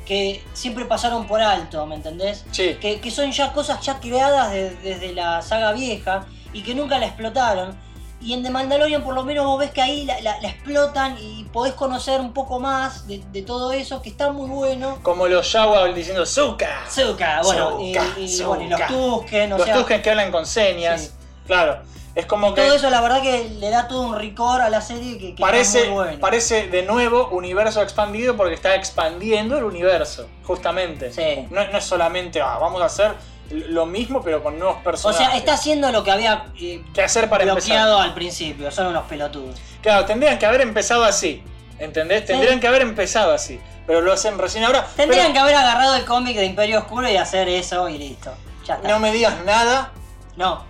[0.05, 2.43] que siempre pasaron por alto, ¿me entendés?
[2.51, 2.75] Sí.
[2.81, 6.97] Que, que son ya cosas ya creadas de- desde la saga vieja y que nunca
[6.97, 7.77] la explotaron.
[8.21, 11.17] Y en The Mandalorian por lo menos vos ves que ahí la, la- la explotan
[11.19, 14.99] y podés conocer un poco más de, de todo eso, que está muy bueno.
[15.01, 16.83] Como los Jawa diciendo Zuka.
[16.89, 18.87] Zuka, bueno, y, Zuka, y- bueno, y los.
[18.87, 21.01] Tusken, o Los sea, Tusken que hablan con señas.
[21.01, 21.11] Sí.
[21.47, 21.79] Claro.
[22.13, 24.81] Es como que todo eso la verdad que le da todo un ricor a la
[24.81, 26.19] serie que, que parece, muy bueno.
[26.19, 31.13] parece de nuevo universo expandido porque está expandiendo el universo, justamente.
[31.13, 31.47] Sí.
[31.49, 33.13] No, no es solamente, ah, vamos a hacer
[33.49, 35.27] lo mismo pero con nuevos O personajes.
[35.27, 38.07] sea, está haciendo lo que había eh, ¿Qué hacer para bloqueado empezar?
[38.09, 39.59] al principio, son unos pelotudos.
[39.81, 41.43] Claro, tendrían que haber empezado así.
[41.79, 42.25] ¿Entendés?
[42.25, 43.59] Tendrían que haber empezado así.
[43.87, 44.85] Pero lo hacen recién ahora.
[44.95, 48.31] Tendrían Pero que haber agarrado el cómic de Imperio Oscuro y hacer eso y listo.
[48.65, 48.87] Ya está.
[48.87, 49.91] No me digas nada.
[50.37, 50.63] No.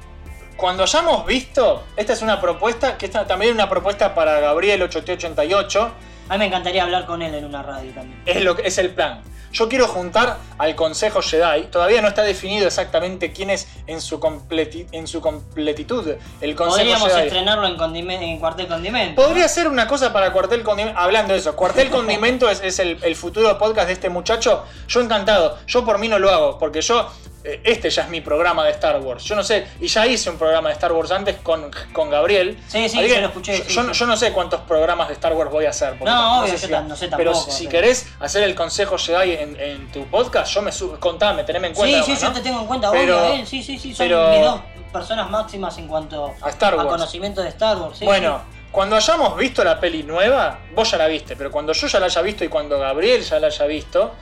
[0.55, 4.81] Cuando hayamos visto, esta es una propuesta, que esta también es una propuesta para Gabriel
[4.83, 5.91] 8888.
[6.31, 8.21] A mí me encantaría hablar con él en una radio también.
[8.25, 9.21] es lo que es el plan.
[9.51, 11.63] Yo quiero juntar al Consejo Jedi.
[11.63, 16.07] Todavía no está definido exactamente quién es en su, completi- en su completitud
[16.39, 17.27] el Consejo Podríamos Jedi.
[17.27, 19.21] estrenarlo en, condime- en Cuartel Condimento.
[19.21, 20.97] Podría ser una cosa para Cuartel Condimento.
[20.97, 24.63] Hablando de eso, Cuartel Condimento es, es el, el futuro podcast de este muchacho.
[24.87, 25.57] Yo encantado.
[25.67, 27.11] Yo por mí no lo hago, porque yo.
[27.43, 29.23] Eh, Este ya es mi programa de Star Wars.
[29.23, 32.57] Yo no sé, y ya hice un programa de Star Wars antes con, con Gabriel.
[32.67, 33.87] Sí, sí, yo que lo escuché, Yo, sí, yo sí.
[33.87, 35.89] no- yo no sé cuántos programas de Star Wars voy a hacer.
[35.97, 38.55] porque No, obvio, sé yo si- no sé Pero tampoco, si pero- querés hacer el
[38.55, 40.99] Consejo Jedi en, en tu podcast, yo me subo.
[40.99, 42.03] Contame, teneme en cuenta.
[42.03, 42.33] Sí, sí, yo ¿no?
[42.35, 44.61] te tengo en cuenta, Pero- obvio, él, sí, sí, sí, son pero- mis dos
[44.91, 46.89] personas máximas en cuanto A Star Wars.
[46.89, 47.97] conocimiento de Star Wars.
[47.97, 48.41] sí, bueno,
[48.71, 52.05] cuando hayamos visto la peli nueva, vos ya la viste, pero cuando yo ya la
[52.05, 54.13] haya visto y cuando Gabriel ya la haya visto,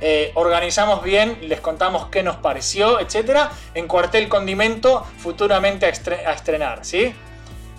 [0.00, 6.26] eh, organizamos bien, les contamos qué nos pareció, etcétera, en Cuartel Condimento, futuramente a, estre-
[6.26, 7.14] a estrenar, ¿sí?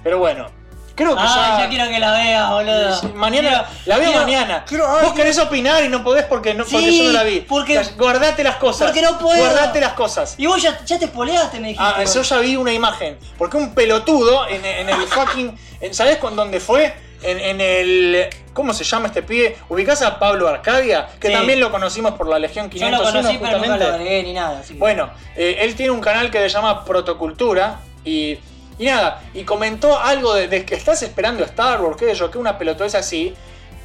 [0.04, 0.48] Pero bueno,
[0.96, 1.60] creo que Ay, ya.
[1.60, 3.14] ya quiero que la veas, boludo.
[3.16, 4.66] Mañana Quiero- la veo quiero- mañana.
[4.68, 7.42] quiero- ay, Vos querés opinar y no podés porque, no, porque yo no la vi.
[7.42, 8.88] porque- guardate las cosas.
[8.88, 9.38] porque no puedo.
[9.40, 10.36] Guardate las cosas.
[10.38, 11.94] Y vos ya, ya te spoileaste, me dijiste.
[11.98, 13.18] Ah, yo ya vi una imagen.
[13.38, 15.56] Porque un pelotudo en, en el fucking.
[15.92, 16.94] ¿Sabés con dónde fue?
[17.24, 18.28] En, en el.
[18.54, 19.56] ¿Cómo se llama este pibe?
[19.70, 21.08] ¿Ubicás a Pablo Arcadia?
[21.20, 21.34] Que Sí.
[21.34, 23.86] también lo conocimos por la Legión Yo lo 501, conocí, pero nunca justamente.
[23.86, 24.60] lo agregué ni nada.
[24.60, 28.38] así que- Bueno, eh, él tiene un canal que se llama Protocultura y,
[28.80, 32.30] y nada, y comentó algo de, de que estás esperando Star Wars, qué sé yo,
[32.32, 33.34] que una pelotudez así.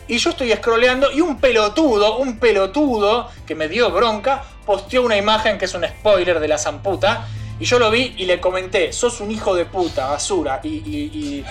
[0.08, 5.16] Y yo estoy scrolleando y un pelotudo, un pelotudo que me dio bronca, posteó una
[5.16, 7.26] imagen que es un spoiler de la zamputa.
[7.62, 10.58] Y yo lo vi y le comenté, sos un hijo de puta, basura.
[10.64, 11.44] Y,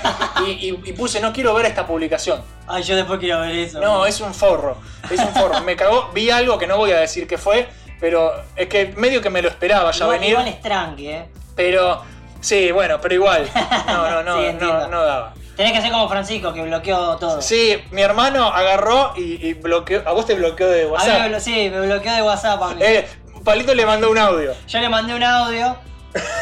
[0.45, 2.43] y- puse, no quiero ver esta publicación.
[2.67, 3.79] Ay, yo después quiero ver eso.
[3.79, 4.75] No, es un forro.
[5.09, 5.61] Es un forro.
[5.61, 6.09] Me cagó.
[6.13, 7.69] Vi algo que no voy a decir qué fue,
[8.01, 10.31] pero es que medio que me lo esperaba ya igual, venir.
[10.31, 11.25] igual es tranqui, eh.
[11.55, 12.01] Pero,
[12.41, 13.49] sí, bueno, pero igual.
[13.87, 15.33] No, no, no, Sí, no, no daba.
[15.55, 17.41] Tenés que ser como Francisco, que bloqueó todo.
[17.41, 20.01] Sí, mi hermano agarró y, y bloqueó.
[20.05, 21.39] A vos te bloqueó de A mí me WhatsApp.
[21.39, 22.81] sí, me bloqueó de WhatsApp a mí.
[22.83, 23.07] Eh,
[23.45, 24.53] Palito le mandó un audio.
[24.67, 25.77] Yo le mandé un audio.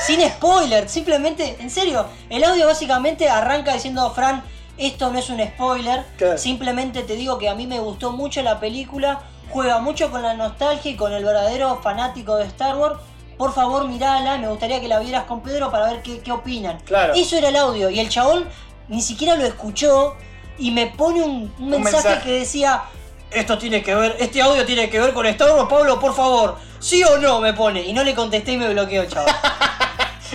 [0.05, 4.43] Sin spoiler, simplemente, en serio, el audio básicamente arranca diciendo, Fran,
[4.77, 6.05] esto no es un spoiler,
[6.37, 10.33] simplemente te digo que a mí me gustó mucho la película, juega mucho con la
[10.33, 12.99] nostalgia y con el verdadero fanático de Star Wars.
[13.37, 16.79] Por favor, mirala, me gustaría que la vieras con Pedro para ver qué, qué opinan.
[16.85, 17.13] Claro.
[17.13, 18.45] Eso era el audio, y el chabón
[18.87, 20.15] ni siquiera lo escuchó
[20.57, 22.23] y me pone un, un mensaje, mensaje.
[22.23, 22.83] que decía,
[23.31, 26.57] esto tiene que ver, este audio tiene que ver con Star Wars, Pablo, por favor,
[26.79, 27.81] sí o no, me pone.
[27.83, 29.33] Y no le contesté y me bloqueó chabón.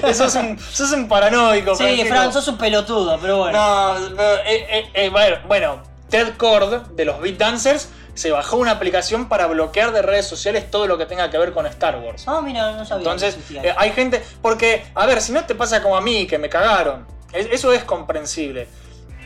[0.15, 1.75] sos, un, sos un paranoico.
[1.75, 2.05] Sí.
[2.07, 3.59] Fran, sos un pelotudo, pero bueno.
[3.59, 8.59] No, no, eh, eh, eh, bueno, bueno, Ted Cord de los Beat Dancers se bajó
[8.59, 11.99] una aplicación para bloquear de redes sociales todo lo que tenga que ver con Star
[11.99, 12.25] Wars.
[12.29, 13.03] Ah, mira, no sabía.
[13.03, 14.23] Entonces, eh, hay gente.
[14.41, 17.07] Porque, a ver, si no te pasa como a mí, que me cagaron.
[17.33, 18.69] es- Eso es comprensible.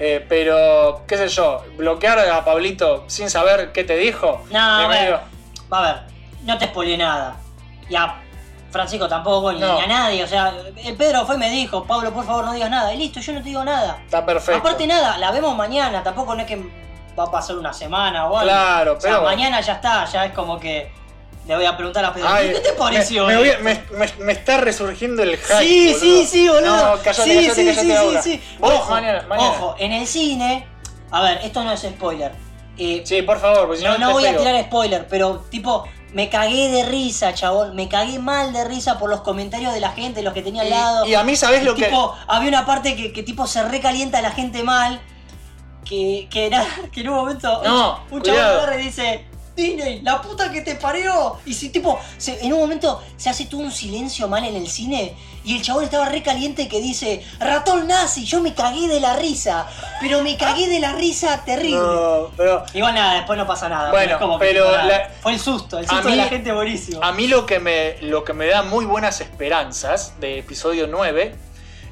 [0.00, 4.44] Eh, pero, qué sé yo, bloquear a Pablito sin saber qué te dijo.
[4.50, 5.20] No, eh, a ver,
[5.70, 5.96] a ver,
[6.44, 7.36] no te spoileé nada.
[7.90, 8.16] Y a
[8.70, 9.74] Francisco tampoco, ni, No.
[9.78, 10.22] ni a nadie.
[10.22, 10.52] O sea,
[10.84, 12.92] el Pedro fue y me dijo, Pablo, por favor, no digas nada.
[12.94, 13.98] Y listo, yo no te digo nada.
[14.04, 14.60] Está perfecto.
[14.60, 16.62] Aparte nada, la vemos mañana, tampoco no es que
[17.18, 18.50] va a pasar una semana o algo.
[18.52, 20.92] Claro, o sea, pero- mañana ya está, ya es como que
[21.48, 23.26] le voy a preguntar a Pedro, Ay, ¿qué te pareció?
[23.26, 25.58] Me, me voy a- esto?" me- me- me está resurgiendo el hype.
[25.58, 26.00] Sí, boludo.
[26.00, 26.76] sí, sí, boludo.
[26.76, 28.22] No, callate, sí, callate, sí, callate sí, ahora.
[28.22, 29.48] sí, Ojo, mañana, mañana.
[29.50, 30.66] ojo, en el cine,
[31.10, 32.32] a ver, esto no es spoiler.
[32.76, 35.84] Eh, Sí, por favor, porque si no, no, no voy a tirar spoiler, pero tipo,
[36.12, 37.74] me cagué de risa, chabón.
[37.74, 40.70] Me cagué mal de risa por los comentarios de la gente, los que tenía al
[40.70, 41.06] lado.
[41.06, 44.18] y a mí, ¿sabés lo que- tipo, Había una parte que, que tipo se recalienta
[44.18, 45.00] a la gente mal.
[45.84, 48.58] Que, que, era, que en un momento No, un chabón cuidado.
[48.58, 49.24] agarra y dice.
[49.62, 51.36] Disney, la puta que te parió.
[51.44, 54.68] Y si tipo, se- en un momento se hace todo un silencio mal en el
[54.68, 55.14] cine.
[55.44, 59.16] Y el chabón estaba re caliente que dice, ratón nazi, yo me cagué de la
[59.16, 59.66] risa.
[60.00, 61.78] Pero me cagué de la risa terrible.
[61.78, 63.90] No, pero Igual nada, después no pasa nada.
[63.90, 67.02] Bueno, como pero la- fue el susto, el susto mí- de la gente buenísimo.
[67.02, 71.34] a mí lo que, me, lo que me da muy buenas esperanzas de episodio 9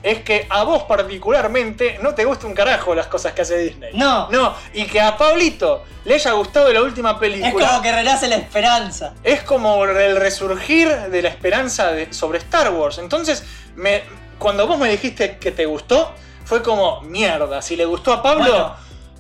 [0.09, 3.91] es que a vos particularmente no te gusta un carajo las cosas que hace Disney.
[3.95, 4.29] No.
[4.31, 7.67] No, y que a Pablito le haya gustado la última es película.
[7.69, 9.15] como que renace la esperanza.
[9.25, 12.99] es como el resurgir de la esperanza de- sobre Star Wars.
[12.99, 14.03] Entonces, me,
[14.39, 16.13] cuando vos me dijiste que te gustó,
[16.45, 18.77] fue como, mierda, si le gustó a Pablo, Bueno.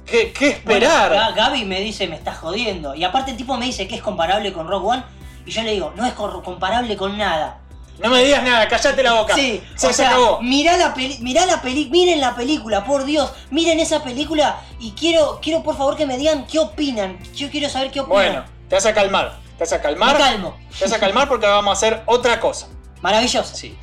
[0.06, 1.12] ¿qué, qué esperar?
[1.12, 2.94] Ga- Gaby me dice, me estás jodiendo.
[2.94, 5.02] Y aparte el tipo me dice que es comparable con Rock One.
[5.44, 7.58] Y yo le digo, no es comparable con nada.
[8.02, 9.34] No me digas nada, callate la boca.
[9.34, 10.40] Sí, se, o se sea, acabó.
[10.42, 14.92] mirá la peli, mirá la peli, miren la película, por Dios, miren esa película y
[14.92, 17.18] quiero, quiero por favor que me digan qué opinan.
[17.34, 18.16] Yo quiero saber qué opinan.
[18.16, 19.38] Bueno, te vas a calmar.
[19.56, 20.12] Te vas a calmar.
[20.12, 20.56] Me calmo.
[20.78, 22.68] Te vas a calmar porque vamos a hacer otra cosa.
[23.00, 23.54] Maravilloso.
[23.54, 23.76] Sí.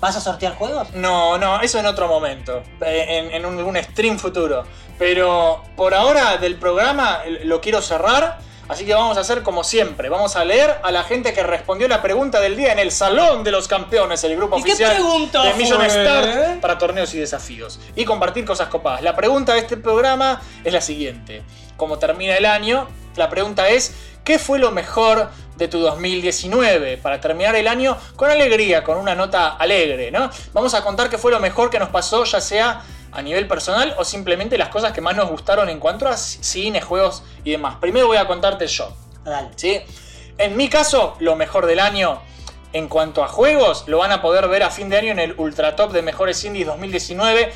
[0.00, 0.90] ¿Vas a sortear juegos?
[0.92, 2.62] No, no, eso en otro momento.
[2.84, 4.64] eh, En, en un, un stream futuro.
[4.98, 8.38] Pero por ahora del programa lo quiero cerrar.
[8.68, 10.08] Así que vamos a hacer como siempre.
[10.08, 13.44] Vamos a leer a la gente que respondió la pregunta del día en el Salón
[13.44, 15.90] de los Campeones, el grupo ¿Y qué oficial pregunta de Mission fue?
[15.90, 17.78] Start para torneos y desafíos.
[17.94, 19.02] Y compartir cosas copadas.
[19.02, 21.42] La pregunta de este programa es la siguiente.
[21.76, 26.96] Como termina el año, la pregunta es, ¿qué fue lo mejor de tu 2019?
[26.98, 30.30] Para terminar el año con alegría, con una nota alegre, ¿no?
[30.52, 32.82] Vamos a contar qué fue lo mejor que nos pasó, ya sea
[33.14, 36.80] a nivel personal o simplemente las cosas que más nos gustaron en cuanto a cine,
[36.80, 37.76] juegos y demás.
[37.80, 38.92] Primero voy a contarte yo.
[39.24, 39.48] Dale.
[39.56, 39.80] ¿sí?
[40.38, 42.20] En mi caso, lo mejor del año
[42.72, 45.34] en cuanto a juegos, lo van a poder ver a fin de año en el
[45.38, 47.52] Ultra Top de Mejores Indies 2019.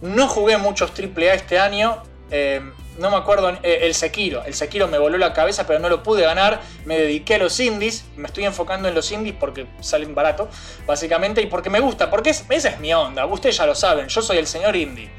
[0.00, 2.02] No jugué muchos AAA este año.
[2.30, 2.62] eh,
[2.98, 4.44] no me acuerdo, eh, el Sekiro.
[4.44, 6.60] El Sekiro me voló la cabeza, pero no lo pude ganar.
[6.84, 8.04] Me dediqué a los indies.
[8.16, 10.48] Me estoy enfocando en los indies porque salen barato,
[10.86, 13.26] básicamente, y porque me gusta, porque es- esa es mi onda.
[13.26, 15.10] Ustedes ya lo saben, yo soy el señor indie.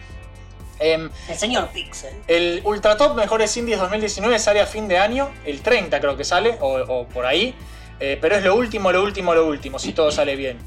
[0.77, 2.14] Em, El señor Pixel.
[2.27, 6.26] el Ultra Top Mejores Indies 2019 sale a fin de año, el 30 creo que
[6.26, 7.56] sale, o, o por ahí.
[8.02, 10.57] Eh, pero es lo último, lo último, lo último, si todo sale bien.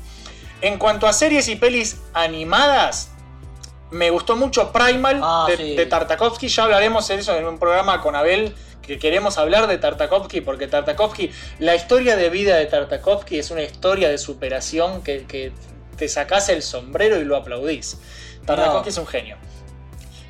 [0.63, 3.11] En cuanto a series y pelis animadas,
[3.91, 5.77] me gustó mucho Primal Ah, de, sí.
[5.77, 6.49] de Tartakovsky.
[6.49, 10.67] Ya hablaremos de eso en un programa con Abel, que queremos hablar de Tartakovsky, porque
[10.67, 15.53] Tartakovsky, la historia de vida de Tartakovsky es una historia de superación que, que
[15.97, 17.99] te sacás el sombrero y lo aplaudís.
[18.47, 18.91] Tartakovsky No.
[18.91, 19.37] es un genio.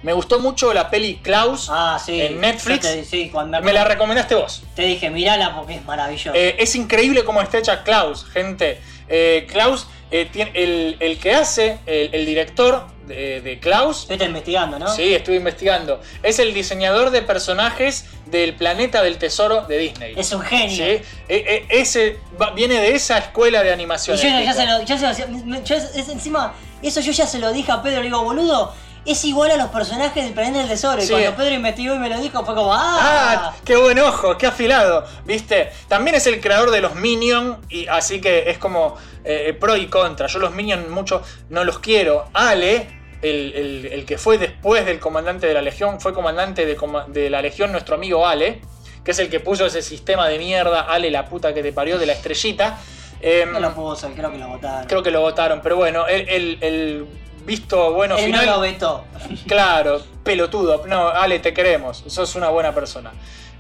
[0.03, 2.21] Me gustó mucho la peli Klaus Ah, sí.
[2.21, 2.83] en Netflix.
[2.83, 4.63] Te- sí, cuando Me la recomendaste vos.
[4.77, 6.33] Te dije, mirala porque es maravilloso.
[6.39, 8.81] Eh, es increíble cómo está hecha Klaus, gente.
[9.09, 14.79] Eh, Klaus eh, el, el que hace, el, el director de, de Klaus, Estuviste investigando,
[14.79, 14.89] ¿no?
[14.89, 16.01] Sí, estuve investigando.
[16.23, 20.15] Es el diseñador de personajes del planeta del tesoro de Disney.
[20.17, 20.77] Es un genio.
[20.77, 24.17] Sí, e- e- ese va- viene de esa escuela de Y animación.
[24.19, 27.83] yo ya se lo, ya se lo- encima, eso yo ya se lo dije a
[27.83, 28.75] Pedro, le digo, boludo,
[29.11, 31.03] es igual a los personajes del planeta del tesoro.
[31.03, 32.99] Y cuando Pedro investigó y me lo dijo, fue como, ¡ah!
[33.01, 35.71] Ah, qué buen ojo, qué afilado, ¿viste?
[35.89, 39.87] También es el creador de los Minions, y así que es como eh, pro y
[39.87, 40.27] contra.
[40.27, 42.29] Yo los Minions mucho no los quiero.
[42.33, 42.89] Ale,
[43.23, 46.77] el, el- el que fue después del comandante de la Legión, fue comandante de,
[47.09, 48.61] de la Legión, nuestro amigo Ale,
[49.05, 51.99] que es el que puso ese sistema de mierda, Ale la puta que te parió
[51.99, 52.79] de la estrellita.
[53.21, 54.87] Em, No lo puso, creo que lo votaron.
[54.87, 57.07] creo que lo votaron, pero bueno, el
[57.49, 58.47] visto bueno Él final.
[58.47, 59.05] no lo vetó.
[59.49, 60.87] Claro, pelotudo.
[60.87, 62.05] No, Ale, te queremos.
[62.07, 63.11] Sos una buena persona.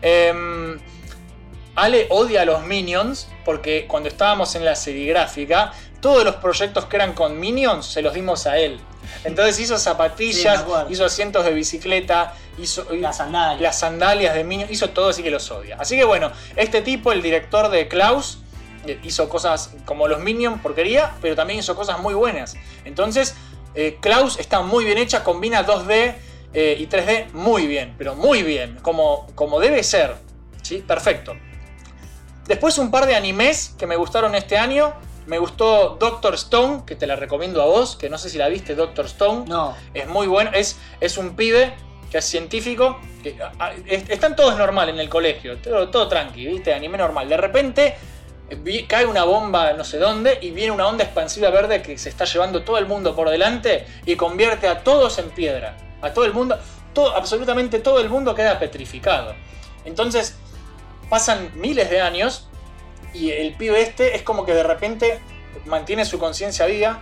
[0.00, 0.78] Em,
[1.74, 6.96] Ale odia a los Minions porque cuando estábamos en la serigráfica, todos los proyectos que
[6.96, 8.78] eran con Minions se los dimos a él.
[9.24, 13.60] Entonces hizo zapatillas, hizo asientos de bicicleta, hizo Las sandalias.
[13.62, 15.76] las sandalias de Minions, hizo todo así que los odia.
[15.80, 18.38] Así que bueno, este tipo, el director de Klaus,
[18.86, 22.56] eh, hizo cosas como los Minions, porquería, pero también hizo cosas muy buenas.
[22.84, 23.34] Entonces,
[23.78, 26.14] eh, Klaus está muy bien hecha, combina 2D
[26.52, 30.16] eh, y 3D muy bien, pero muy bien, como, como debe ser.
[30.62, 30.78] ¿sí?
[30.86, 31.34] Perfecto.
[32.46, 34.94] Después un par de animes que me gustaron este año.
[35.26, 38.48] Me gustó Doctor Stone, que te la recomiendo a vos, que no sé si la
[38.48, 39.44] viste, Doctor Stone.
[39.46, 39.76] No.
[39.92, 40.50] Es muy bueno.
[40.54, 41.74] Es, es un pibe
[42.10, 42.98] que es científico.
[43.22, 45.58] Que, a- a- es- están todos normal en el colegio.
[45.58, 46.72] Todo, todo tranqui, ¿viste?
[46.72, 47.28] Anime normal.
[47.28, 47.96] De repente
[48.88, 52.24] cae una bomba no sé dónde y viene una onda expansiva verde que se está
[52.24, 55.76] llevando todo el mundo por delante y convierte a todos en piedra.
[56.00, 56.58] A todo el mundo.
[56.94, 59.34] Todo, absolutamente todo el mundo queda petrificado.
[59.84, 60.36] Entonces
[61.08, 62.48] pasan miles de años
[63.14, 65.20] y el pibe este es como que de repente
[65.66, 67.00] mantiene su conciencia viva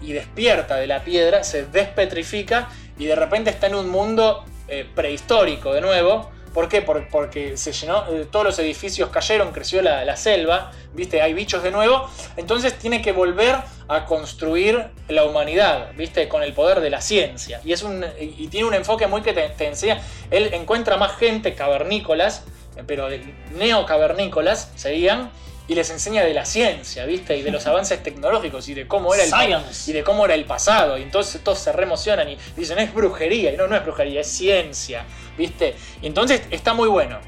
[0.00, 4.88] y despierta de la piedra, se despetrifica y de repente está en un mundo eh,
[4.94, 6.30] prehistórico de nuevo.
[6.52, 6.82] ¿Por qué?
[6.82, 11.22] Por- porque se llenó, eh, todos los edificios cayeron, creció la, selva, ¿viste?
[11.22, 12.08] Hay bichos de nuevo.
[12.36, 13.56] Entonces tiene que volver
[13.88, 16.28] a construir la humanidad, ¿viste?
[16.28, 17.60] Con el poder de la ciencia.
[17.64, 20.00] Y, es un, y tiene un enfoque muy que te, te enseña.
[20.30, 22.44] Él encuentra más gente cavernícolas,
[22.76, 23.08] eh, pero
[23.56, 25.30] neocavernícolas serían,
[25.68, 27.36] y les enseña de la ciencia, ¿viste?
[27.36, 29.90] Y de los avances tecnológicos y de cómo era el Science.
[29.90, 30.98] y de cómo era el pasado.
[30.98, 33.52] Y entonces todos se reemocionan y dicen, es brujería.
[33.52, 35.04] Y no, no es brujería, es ciencia,
[35.38, 35.74] ¿viste?
[36.02, 37.18] Y entonces está muy bueno.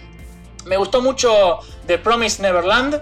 [0.66, 3.00] Me gustó mucho The Promised Neverland.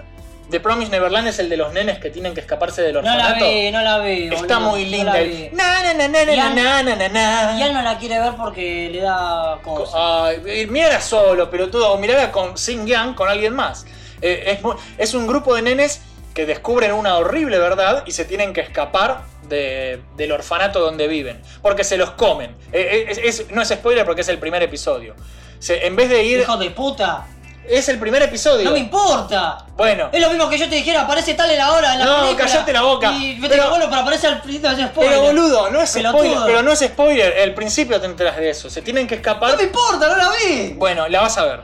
[0.51, 3.13] The Promised Neverland es el de los nenes que tienen que escaparse del No la
[3.15, 3.45] orfanato.
[3.49, 4.25] vi, no la vi.
[4.27, 5.13] Está boludo, muy no linda.
[5.13, 5.49] la el-.
[5.55, 6.55] Na, na, na, na, na, Ian-
[6.85, 9.95] na, na, no la quiere ver porque le da cosas.
[9.97, 13.85] Ay, mirala solo, pelotudo, o mirala con Sing Yang, con alguien más.
[14.23, 14.59] Eh,
[14.97, 16.01] es, un grupo de nenes
[16.33, 21.41] que descubren una horrible verdad y se tienen que escapar de- del orfanato donde viven.
[21.61, 22.55] Porque se los comen.
[22.71, 25.15] Eh, es- es- no es spoiler porque es el primer episodio.
[25.59, 26.39] Se- en vez de ir.
[26.39, 27.27] Hijo de puta.
[27.67, 28.65] Es el primer episodio.
[28.65, 29.65] No me importa.
[29.77, 30.09] Bueno.
[30.11, 32.15] Es lo mismo que yo te dijera, aparece tal en la hora en la No,
[32.23, 32.45] película.
[32.45, 33.11] callate la boca.
[33.13, 35.13] Y yo te Pero- pero aparece al principio de spoiler.
[35.13, 36.23] Pero boludo, no es Pelotudo.
[36.23, 36.45] spoiler.
[36.45, 37.37] Pero no es spoiler.
[37.37, 38.69] El principio te enteras de eso.
[38.69, 39.51] Se tienen que escapar.
[39.51, 40.73] No me importa, no la vi.
[40.75, 41.59] Bueno, la vas a ver.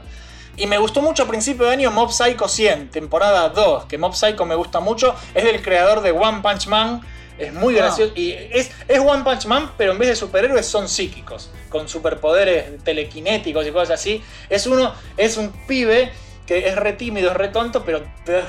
[0.59, 4.13] Y me gustó mucho a principio de año Mob Psycho 100, temporada 2, que Mob
[4.13, 5.15] Psycho me gusta mucho.
[5.33, 7.01] Es del creador de One Punch Man.
[7.37, 7.83] Es muy Ah.
[7.83, 8.11] gracioso.
[8.15, 11.49] Y es, es One Punch Man, pero en vez de superhéroes son psíquicos.
[11.69, 14.21] Con superpoderes telequinéticos y cosas así.
[14.49, 16.11] Es uno, es un pibe
[16.45, 18.43] que es re tímido, es re tonto, pero es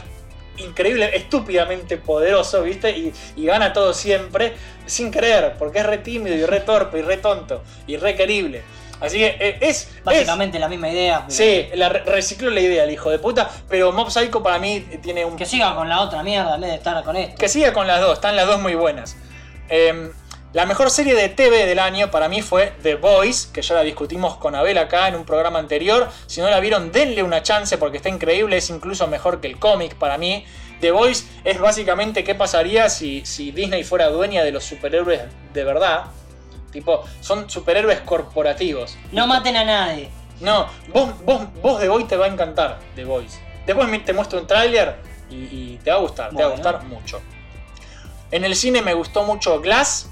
[0.64, 2.90] increíble, estúpidamente poderoso, ¿viste?
[2.90, 4.54] Y, y gana todo siempre,
[4.86, 8.62] sin creer, porque es re tímido y re torpe y re tonto y re querible.
[9.00, 9.88] Así que eh, es.
[9.88, 11.20] es- Básicamente la misma idea.
[11.26, 14.58] pero- Sí, la re- recicló la idea el hijo de puta, pero Mob Psycho para
[14.58, 15.36] mí tiene un...
[15.36, 17.36] Que siga con la otra mierda en vez de estar con esto.
[17.38, 19.16] Que siga con las dos, están las dos muy buenas.
[19.68, 20.10] Eh,
[20.52, 23.82] la mejor serie de TV del año para mí fue The Voice, que ya la
[23.82, 26.08] discutimos con Abel acá en un programa anterior.
[26.26, 29.58] Si no la vieron, denle una chance porque está increíble, es incluso mejor que el
[29.60, 30.44] cómic para mí.
[30.80, 35.20] The Voice es básicamente qué pasaría si, si Disney fuera dueña de los superhéroes
[35.52, 36.06] de verdad.
[36.72, 38.96] Tipo, son superhéroes corporativos.
[39.12, 40.08] No maten a nadie.
[40.40, 43.38] No, vos, vos, vos The Voice te va a encantar, The Voice.
[43.66, 44.96] Después te muestro un tráiler
[45.30, 47.20] y, y te va a gustar, te va a gustar mucho.
[48.30, 50.08] En el cine me gustó mucho Glass,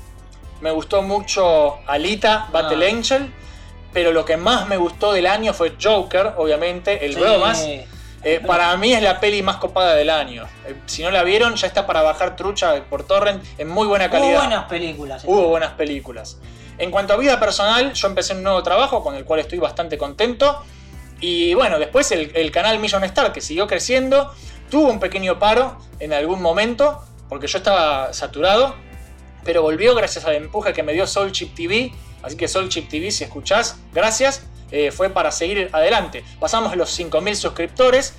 [0.60, 2.90] me gustó mucho Alita, Battle Ah.
[2.92, 3.32] Angel,
[3.92, 7.20] pero lo que más me gustó del año fue Joker, obviamente, el Sí.
[7.20, 7.66] bromas.
[8.24, 10.44] Eh, para mí es la peli más copada del año.
[10.66, 14.06] Eh, si no la vieron, ya está para bajar trucha por torrent en muy buena
[14.06, 14.38] Hubo calidad.
[14.40, 15.22] buenas películas.
[15.24, 16.38] Hubo buenas películas.
[16.78, 19.98] En cuanto a vida personal, yo empecé un nuevo trabajo con el cual estoy bastante
[19.98, 20.62] contento.
[21.20, 24.32] Y bueno, después el, el canal Million Star, que siguió creciendo,
[24.70, 28.76] tuvo un pequeño paro en algún momento, porque yo estaba saturado,
[29.44, 31.92] pero volvió gracias al empuje que me dio Soul Chip TV.
[32.22, 34.44] Así que Soul Chip TV, si escuchás, gracias.
[34.70, 36.24] Eh, fue para seguir adelante.
[36.40, 38.14] Pasamos los 5.000 suscriptores,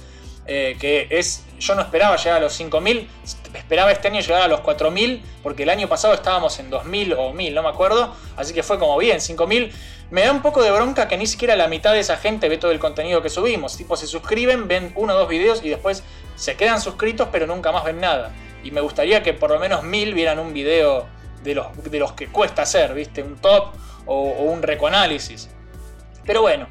[0.47, 3.07] eh, que es, yo no esperaba llegar a los 5.000,
[3.53, 7.33] esperaba este año llegar a los 4.000, porque el año pasado estábamos en 2.000 o
[7.33, 9.71] 1.000, no me acuerdo, así que fue como bien, 5.000.
[10.09, 12.57] Me da un poco de bronca que ni siquiera la mitad de esa gente ve
[12.57, 16.03] todo el contenido que subimos, tipo se suscriben, ven uno o dos videos y después
[16.35, 18.31] se quedan suscritos pero nunca más ven nada.
[18.63, 21.05] Y me gustaría que por lo menos 1.000 vieran un video
[21.43, 23.21] de los, de los que cuesta hacer, ¿viste?
[23.21, 23.75] Un top
[24.07, 25.47] o, o un recoanálisis.
[26.29, 26.67] Pero bueno,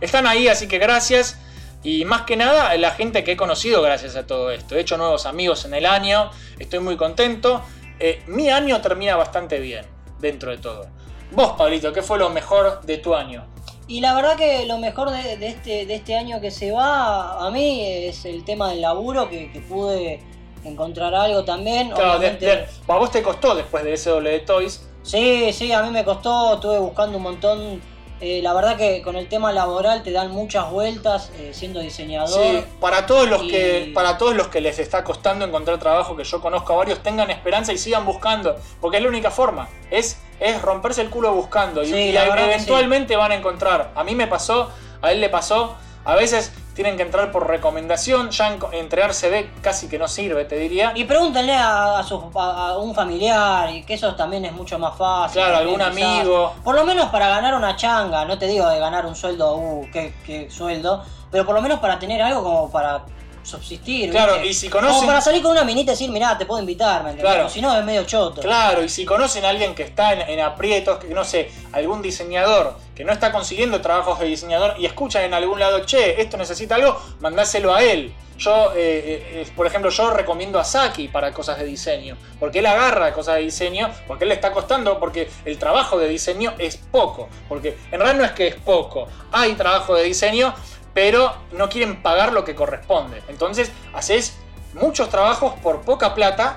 [0.00, 1.38] están ahí, así que gracias.
[1.82, 4.74] Y más que nada, la gente que he conocido gracias a todo esto.
[4.74, 7.60] He hecho nuevos amigos en el año, estoy muy contento.
[8.00, 9.84] Eh, mi año termina bastante bien,
[10.18, 10.86] dentro de todo.
[11.32, 13.44] Vos, Pablito, ¿qué fue lo mejor de tu año?
[13.86, 17.46] Y la verdad que lo mejor de, de este, de este año que se va
[17.46, 20.22] a mí es el tema del laburo, que, que pude
[20.64, 21.90] encontrar algo también.
[21.90, 24.88] Claro, de- Obviamente- de- a vos te costó después de SW de Toys.
[25.02, 27.91] Sí, sí, a mí me costó, estuve buscando un montón.
[28.24, 32.28] Eh, la verdad que con el tema laboral te dan muchas vueltas eh, siendo diseñador.
[32.40, 36.16] Sí, para todos los Y- que para todos los que les está costando encontrar trabajo,
[36.16, 39.68] que yo conozco a varios, tengan esperanza y sigan buscando, porque es la única forma.
[39.90, 43.90] Es, es romperse el culo buscando y, Sí, eventualmente van a encontrar.
[43.96, 44.70] A mí me pasó,
[45.02, 45.74] a él le pasó.
[46.04, 50.44] A veces tienen que entrar por recomendación, ya en- entregar CV casi que no sirve,
[50.44, 50.92] te diría.
[50.94, 55.42] Y pregúntenle a, a, a un familiar, y que eso también es mucho más fácil.
[55.42, 55.88] Claro, algún quizás.
[55.88, 56.54] amigo.
[56.64, 59.86] Por lo menos para ganar una changa, no te digo de ganar un sueldo, uh,
[59.92, 63.02] qué, qué sueldo, pero por lo menos para tener algo como para
[63.42, 64.10] subsistir.
[64.10, 64.48] Claro, ¿viste?
[64.48, 67.04] y si conocen- Como para salir con una minita y decir, mirá, te puedo invitar,
[67.04, 67.14] ¿me?
[67.16, 67.48] Claro.
[67.48, 68.40] Si no, es medio choto.
[68.40, 72.02] Claro, y si conocen a alguien que está en, en aprietos, que no sé, algún
[72.02, 76.36] diseñador que no está consiguiendo trabajos de diseñador y escuchan en algún lado, che, esto
[76.36, 78.12] necesita algo, mandáselo a él.
[78.38, 82.66] Yo, eh, eh, por ejemplo, yo recomiendo a Saki para cosas de diseño, porque él
[82.66, 86.76] agarra cosas de diseño, porque él le está costando, porque el trabajo de diseño es
[86.76, 90.54] poco, porque en realidad no es que es poco, hay trabajo de diseño,
[90.94, 93.22] pero no quieren pagar lo que corresponde.
[93.28, 94.36] Entonces, haces
[94.74, 96.56] muchos trabajos por poca plata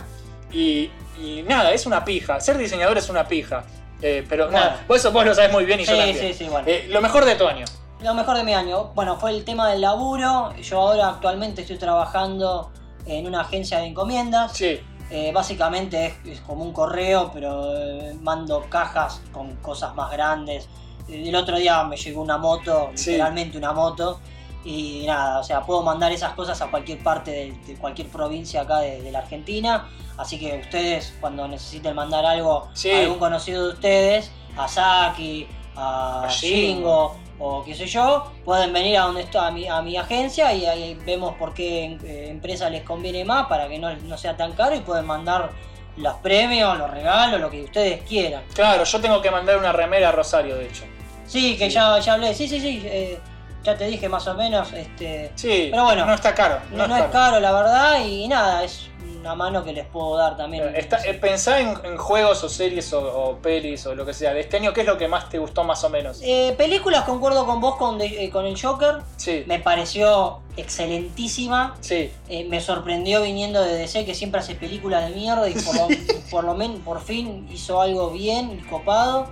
[0.51, 2.39] y, y nada, es una pija.
[2.39, 3.63] Ser diseñador es una pija.
[4.01, 4.59] Eh, pero Bueno.
[4.59, 6.19] nada, vos eso vos lo sabes muy bien y yo Sí, también.
[6.19, 6.67] sí, sí, bueno.
[6.67, 7.65] Eh, lo mejor de tu año.
[8.01, 10.53] Lo mejor de mi año, bueno, fue el tema del laburo.
[10.61, 12.71] Yo ahora actualmente estoy trabajando
[13.05, 14.51] en una agencia de encomiendas.
[14.51, 14.81] Sí.
[15.11, 20.67] Eh, básicamente es, es como un correo, pero eh, mando cajas con cosas más grandes.
[21.09, 23.11] El otro día me llegó una moto, Sí.
[23.11, 24.19] literalmente una moto.
[24.63, 28.61] Y nada, o sea, puedo mandar esas cosas a cualquier parte de, de cualquier provincia
[28.61, 29.87] acá de, de la Argentina.
[30.17, 32.89] Así que ustedes, cuando necesiten mandar algo Sí.
[32.91, 37.15] a algún conocido de ustedes, a Saki, a, A Shingo.
[37.37, 40.65] O qué sé yo, pueden venir a donde está a mi, a mi agencia y
[40.65, 44.53] ahí vemos por qué eh, empresa les conviene más para que no, no sea tan
[44.53, 45.49] caro y pueden mandar
[45.97, 48.41] los premios, los regalos, lo que ustedes quieran.
[48.53, 50.85] Claro, yo tengo que mandar una remera a Rosario, de hecho.
[51.27, 53.19] Sí, que Ya, ya hablé, sí, sí, sí, eh,
[53.63, 56.59] ya te dije más o menos, este, Sí, pero bueno, no está caro.
[56.71, 58.89] no, no es caro la verdad y nada, es
[59.19, 60.75] una mano que les puedo dar también.
[60.75, 64.35] Está, eh, pensá en, en juegos o series o, o pelis o lo que sea.
[64.35, 66.19] De este año, ¿qué es lo que más te gustó más o menos?
[66.21, 68.97] Eh, películas, concuerdo con vos con, de- eh, con el Joker.
[69.17, 69.43] Sí.
[69.47, 71.75] Me pareció excelentísima.
[71.81, 72.11] Sí.
[72.29, 75.87] Eh, me sorprendió viniendo de DC que siempre hace películas de mierda y por lo,
[76.31, 79.27] por lo menos por fin hizo algo bien y copado.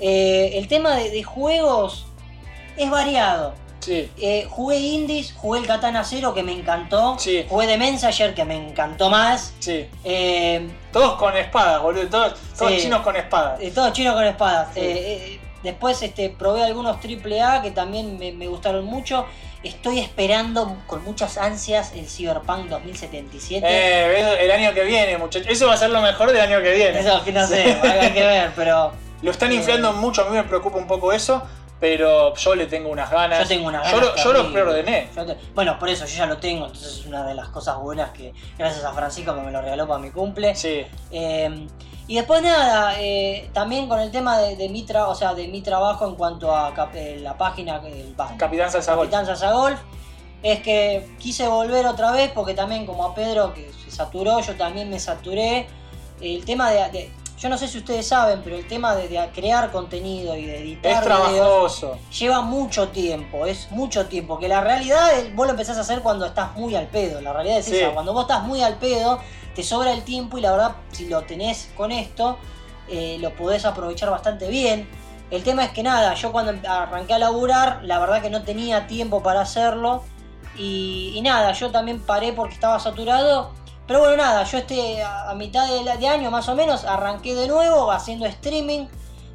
[0.00, 2.06] Eh, el tema de, de juegos
[2.76, 3.54] es variado.
[3.80, 4.10] Sí.
[4.20, 7.16] Eh, jugué indies, jugué el Katana Zero que me encantó.
[7.48, 9.54] Jugué The Messenger que me encantó más.
[9.60, 9.86] Sí.
[10.04, 12.06] Eh, Todos con espadas, boludo.
[12.08, 12.80] Todos, todos Sí.
[12.82, 13.60] chinos con espadas.
[13.74, 14.68] todos chinos con espadas.
[14.74, 15.40] Sí.
[15.62, 19.26] Después este, probé algunos AAA que también me, me gustaron mucho.
[19.64, 23.66] Estoy esperando con muchas ansias el Cyberpunk 2077.
[23.68, 25.48] Eh, el año que viene, muchachos.
[25.50, 27.00] Eso va a ser lo mejor del año que viene.
[27.00, 28.92] Eso que no sé, hay que ver, pero.
[29.22, 31.42] Lo están inflando mucho, a mí me preocupa un poco eso,
[31.80, 33.40] pero yo le tengo unas ganas.
[33.40, 34.16] Yo tengo unas Yo ganas.
[34.16, 35.08] lo, yo lo preordené.
[35.14, 37.76] Yo te- Bueno, por eso yo ya lo tengo, entonces es una de las cosas
[37.78, 40.54] buenas que gracias a Francisco que me lo regaló para mi cumple.
[40.54, 40.84] Sí.
[41.10, 41.66] Eh,
[42.06, 45.46] y después nada, eh, también con el tema de, de mi tra- o sea, de
[45.48, 49.10] mi trabajo en cuanto a cap- eh, la página el, va, Capitán Salsa Golf.
[49.10, 49.78] Capitán Salsa Golf,
[50.42, 54.54] es que quise volver otra vez porque también como a Pedro que se saturó, yo
[54.56, 55.66] también me saturé.
[56.20, 59.28] El tema de, de- yo no sé si ustedes saben, pero el tema de, de
[59.32, 61.98] crear contenido y de editar Es videos trabajoso.
[62.18, 64.38] lleva mucho tiempo, es mucho tiempo.
[64.38, 67.20] Que la realidad es- vos lo empezás a hacer cuando estás muy al pedo.
[67.20, 67.76] La realidad es Sí.
[67.76, 67.92] esa.
[67.92, 69.20] Cuando vos estás muy al pedo,
[69.54, 72.38] te sobra el tiempo y la verdad, si lo tenés con esto,
[72.88, 74.88] eh, lo podés aprovechar bastante bien.
[75.30, 78.42] El tema es que nada, yo cuando em- arranqué a laburar, la verdad que no
[78.42, 80.02] tenía tiempo para hacerlo.
[80.56, 83.52] Y, y nada, yo también paré porque estaba saturado.
[83.88, 87.48] Pero bueno, nada, yo este a mitad de, de año más o menos arranqué de
[87.48, 88.86] nuevo haciendo streaming,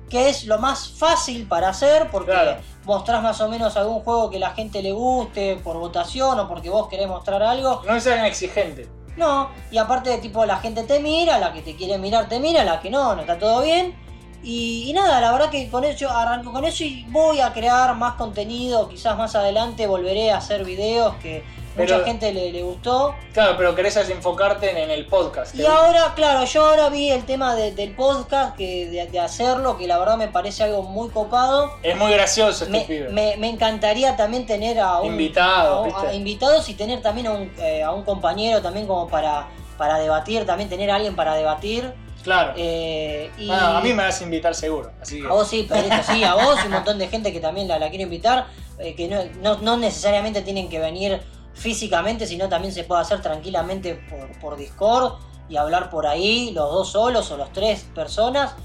[0.09, 2.57] que es lo más fácil para hacer porque Claro.
[2.85, 6.69] mostrás más o menos algún juego que la gente le guste por votación o porque
[6.69, 7.81] vos querés mostrar algo.
[7.87, 8.87] No es tan exigente.
[9.17, 12.63] No, y aparte, tipo, la gente te mira, la que te quiere mirar te mira,
[12.63, 13.95] la que no, no está todo bien.
[14.43, 17.95] Y, y nada, la verdad que con eso arranco con eso y voy a crear
[17.95, 18.89] más contenido.
[18.89, 21.43] Quizás más adelante volveré a hacer videos que
[21.75, 23.15] Pero- mucha gente le, le gustó.
[23.33, 25.55] Claro, pero querés enfocarte en, en el podcast.
[25.55, 29.77] Y ahora, claro, yo ahora vi el tema de- del podcast, que de, de hacerlo,
[29.77, 31.71] que la verdad me parece algo muy copado.
[31.81, 33.09] Es muy gracioso este Me, pibe.
[33.09, 37.51] me- me encantaría también tener a un Invitados, a invitados y tener también a un,
[37.59, 39.47] eh, a un compañero también como para,
[39.77, 41.91] para debatir, también tener a alguien para debatir.
[42.23, 42.53] Claro.
[42.55, 44.91] Eh, y Bueno, a mí me vas a invitar seguro.
[45.01, 45.27] Así que...
[45.27, 47.77] a vos sí, Pedrito, sí, a vos y un montón de gente que también la,
[47.79, 48.45] la quiere invitar,
[48.79, 51.21] eh, que no, no, no necesariamente tienen que venir
[51.53, 55.13] físicamente, sino también se puede hacer tranquilamente por, por Discord
[55.49, 58.55] y hablar por ahí, los dos solos o los tres personas.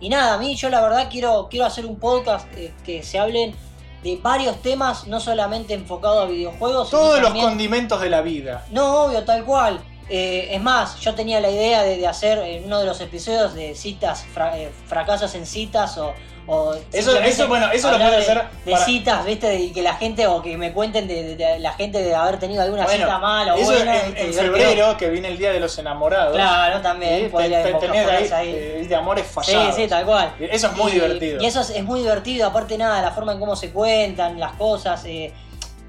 [0.00, 3.18] Y nada, a mí yo la verdad quiero, quiero hacer un podcast eh, que se
[3.18, 3.54] hablen
[4.02, 6.90] de varios temas, no solamente enfocado a videojuegos.
[6.90, 8.64] Todos los condimentos de la vida.
[8.70, 9.80] no, obvio, tal cual.
[10.08, 13.54] Eh, es más, yo tenía la idea de, de hacer en uno de los episodios
[13.54, 16.14] de citas, fra- eh, fracasos en citas o...
[16.50, 19.54] o Eso- bueno, eso lo puedes de- hacer De para- citas, ¿viste?
[19.56, 22.38] Y que la gente, o que me cuenten de, de- de la gente de haber
[22.38, 24.02] tenido alguna Bueno, cita mala o eso buena.
[24.06, 26.34] en, febrero, que viene el Día de los Enamorados.
[26.34, 28.48] Claro, también, Sí, podría te- te- tenés ahí, ponerse ahí.
[28.54, 29.74] eh, de amores fallados.
[29.76, 30.34] Sí, sí, tal cual.
[30.40, 31.42] Eso es muy Y- divertido.
[31.42, 34.52] Y eso es, es muy divertido, aparte nada, la forma en cómo se cuentan las
[34.52, 35.04] cosas.
[35.04, 35.32] eh,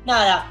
[0.05, 0.45] nada,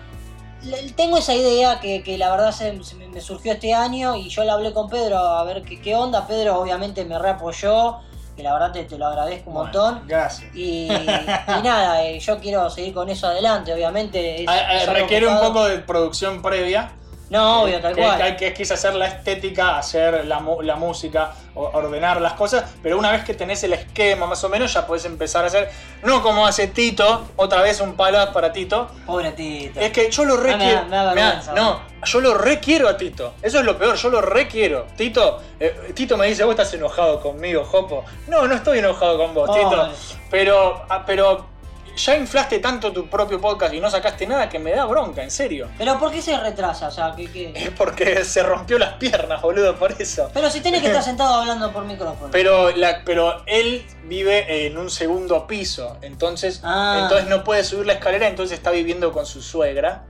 [0.97, 4.55] tengo esa idea que, que la verdad se, me surgió este año y yo la
[4.55, 6.27] hablé con Pedro a ver qué, qué onda.
[6.27, 7.99] Pedro obviamente me reapoyó,
[8.39, 10.02] que la verdad te, te lo agradezco un montón.
[10.06, 10.55] Gracias.
[10.55, 14.43] Y, y nada, eh, yo quiero seguir con eso adelante, obviamente.
[14.43, 16.93] es- Ah, es algo requiere un poco de producción previa.
[17.31, 18.17] No, obvio, tal que, cual.
[18.17, 22.99] que hay que quise hacer la estética, hacer la, la música, ordenar las cosas, pero
[22.99, 25.71] una vez que tenés el esquema más o menos ya podés empezar a hacer,
[26.03, 28.89] no como hace Tito, otra vez un palo para Tito.
[29.05, 29.79] Pobre Tito.
[29.79, 30.87] Es que yo lo requiero.
[30.89, 33.35] vergüenza, no, yo lo requiero a Tito.
[33.43, 34.87] Eso es lo peor, yo lo requiero.
[34.97, 38.05] Tito, eh, Tito me dice, vos estás enojado conmigo, Jopo.
[38.27, 39.83] No, no estoy enojado con vos, Tito.
[39.83, 39.93] Ay.
[40.31, 41.58] Pero, ah, pero
[41.99, 45.31] ya inflaste tanto tu propio podcast y no sacaste nada que me da bronca, en
[45.31, 45.69] serio.
[45.77, 46.89] Pero ¿por qué se retrasa?
[46.89, 50.31] O sea, que, que- Es porque se rompió las piernas, boludo, por eso.
[50.33, 52.31] Pero si tenés que estar sentado hablando por micrófono.
[52.33, 57.01] Pero, la, pero él vive en un segundo piso, entonces, Ah.
[57.03, 60.05] entonces no puede subir la escalera, entonces está viviendo con su suegra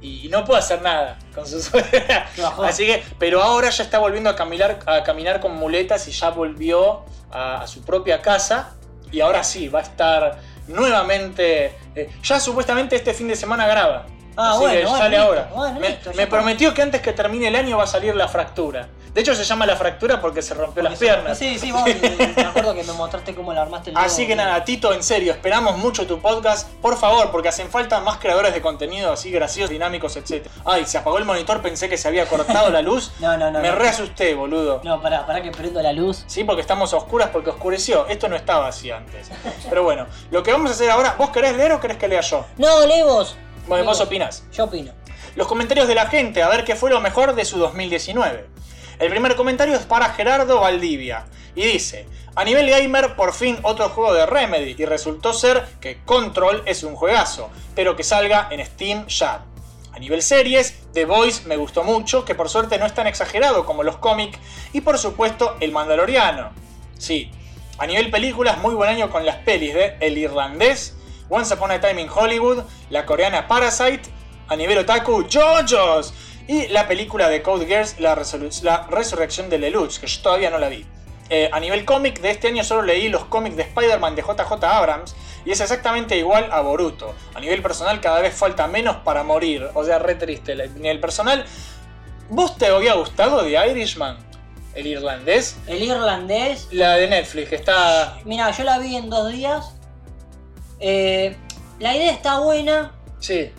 [0.00, 2.28] y no puede hacer nada con su suegra.
[2.34, 2.42] Qué.
[2.64, 6.30] Así que, pero ahora ya está volviendo a caminar, a caminar con muletas y ya
[6.30, 8.74] volvió a, a su propia casa
[9.12, 14.06] y ahora sí, va a estar nuevamente, eh, ya supuestamente este fin de semana graba.
[14.36, 15.50] Ah, Así bueno, que bueno, sale listo, ahora.
[15.54, 18.88] bueno, me listo, prometió que antes que termine el año va a salir la fractura.
[19.12, 21.36] De hecho se llama la fractura porque se rompió las piernas.
[21.36, 21.82] Sí, sí, vos
[22.36, 25.32] me acuerdo que me mostraste cómo le armaste el Así que nada, Tito, en serio,
[25.32, 26.66] esperamos mucho tu podcast.
[26.80, 30.46] Por favor, porque hacen falta más creadores de contenido así graciosos, dinámicos, etc.
[30.64, 33.12] Ay, se apagó el monitor, pensé que se había cortado la luz.
[33.20, 33.60] No, no, no.
[33.60, 33.74] Me no.
[33.76, 34.80] reasusté, boludo.
[34.82, 36.24] No, pará, pará que prendo la luz.
[36.26, 38.06] Sí, porque estamos a oscuras porque oscureció.
[38.06, 39.30] Esto no estaba así antes.
[39.68, 42.22] Pero bueno, lo que vamos a hacer ahora, ¿vos querés leer o querés que lea
[42.22, 42.46] yo?
[42.56, 43.36] No, lee vos.
[43.66, 44.00] Bueno, vos.
[44.00, 44.44] opinás.
[44.52, 44.92] Yo opino.
[45.36, 48.46] Los comentarios de la gente, a ver qué fue lo mejor de su 2019.
[48.98, 51.24] El primer comentario es para Gerardo Valdivia
[51.54, 56.02] y dice, a nivel gamer por fin otro juego de Remedy y resultó ser que
[56.04, 59.44] Control es un juegazo, pero que salga en Steam ya.
[59.92, 63.66] A nivel series, The Voice me gustó mucho, que por suerte no es tan exagerado
[63.66, 64.38] como los cómics,
[64.72, 66.50] y por supuesto El Mandaloriano.
[66.96, 67.30] Sí,
[67.78, 70.96] a nivel películas, muy buen año con las pelis de El Irlandés,
[71.32, 74.02] Once Upon a Time in Hollywood, la coreana Parasite,
[74.48, 76.12] a nivel otaku, JoJo's,
[76.46, 80.68] y la película de Code Geass, la, resurrección de Lelouch, que yo todavía no la
[80.68, 80.84] vi.
[81.30, 84.62] Eh, a nivel cómic, de este año solo leí los cómics de Spider-Man de JJ
[84.62, 87.14] Abrams, y es exactamente igual a Boruto.
[87.34, 90.52] A nivel personal, cada vez falta menos para morir, o sea, re triste.
[90.52, 91.46] A nivel personal,
[92.28, 94.18] ¿vos te había gustado The Irishman?
[94.74, 95.56] El irlandés.
[95.66, 96.68] El irlandés.
[96.72, 98.18] La de Netflix, que está.
[98.26, 99.76] Mira, yo la vi en dos días.
[100.84, 101.36] Eh,
[101.78, 102.92] la idea está buena.
[103.20, 103.50] Sí.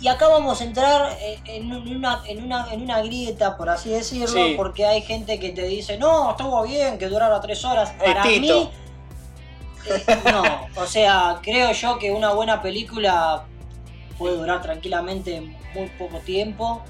[0.00, 3.88] Y acá vamos a entrar eh, en una, en una, en una grieta, por así
[3.90, 4.54] decirlo, Sí.
[4.56, 7.92] porque hay gente que te dice, no, estuvo bien, que durara tres horas.
[7.92, 8.70] Para mí,
[9.88, 10.68] eh, no.
[10.82, 13.44] O sea, creo yo que una buena película
[14.18, 15.40] puede durar tranquilamente
[15.74, 16.82] muy poco tiempo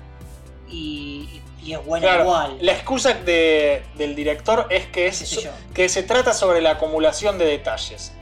[0.69, 2.59] y, y es buena Claro, igual.
[2.61, 7.45] La excusa de- del director es que, es, que se trata sobre la acumulación de
[7.47, 8.13] detalles.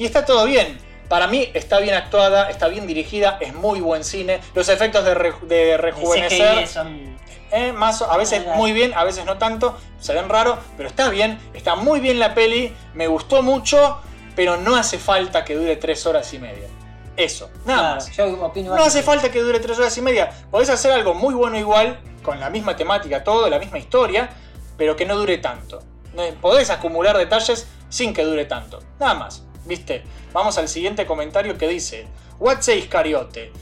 [0.00, 0.78] Y está todo bien.
[1.10, 4.40] Para mí está bien actuada, está bien dirigida, es muy buen cine.
[4.54, 7.18] Los efectos de, re- de El rejuvenecer son-
[7.52, 11.10] eh, más, a veces muy bien, a veces no tanto, se ven raro, pero está
[11.10, 13.98] bien, está muy bien la peli, me gustó mucho,
[14.34, 16.68] pero no hace falta que dure tres horas y media.
[17.16, 18.16] Eso, nada Claro, más.
[18.16, 20.30] yo opino No hace falta que dure tres horas y media.
[20.50, 24.30] Podés hacer algo muy bueno igual, con la misma temática, todo, la misma historia,
[24.78, 25.82] pero que no dure tanto.
[26.40, 28.78] Podés acumular detalles sin que dure tanto.
[28.98, 29.44] Nada más.
[29.70, 30.02] ¿Viste?
[30.32, 32.06] Vamos al siguiente comentario que dice:
[32.40, 33.52] What says Cariote?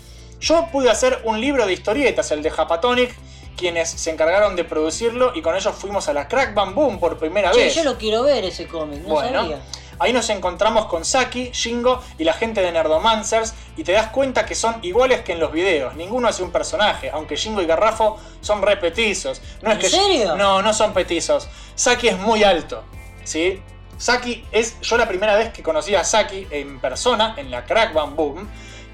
[0.41, 3.15] Yo pude hacer un libro de historietas, el de Japatonic,
[3.59, 7.19] quienes se encargaron de producirlo y con ellos fuimos a la Crack Bam Boom por
[7.19, 7.75] primera Che, vez.
[7.75, 9.59] yo lo quiero ver ese cómic, no Bueno, sabía.
[9.99, 14.47] ahí nos encontramos con Saki, Shingo y la gente de Nerdomancers y te das cuenta
[14.47, 15.95] que son iguales que en los videos.
[15.97, 19.43] Ninguno hace un personaje, aunque Shingo y Garrafo son repetizos.
[19.61, 20.37] No es ¿En que serio?
[20.37, 21.49] No, no son petizos.
[21.75, 22.83] Saki es muy alto,
[23.25, 23.61] ¿sí?
[23.99, 27.93] Saki es yo la primera vez que conocí a Saki en persona en la Crack
[27.93, 28.49] Bam Boom.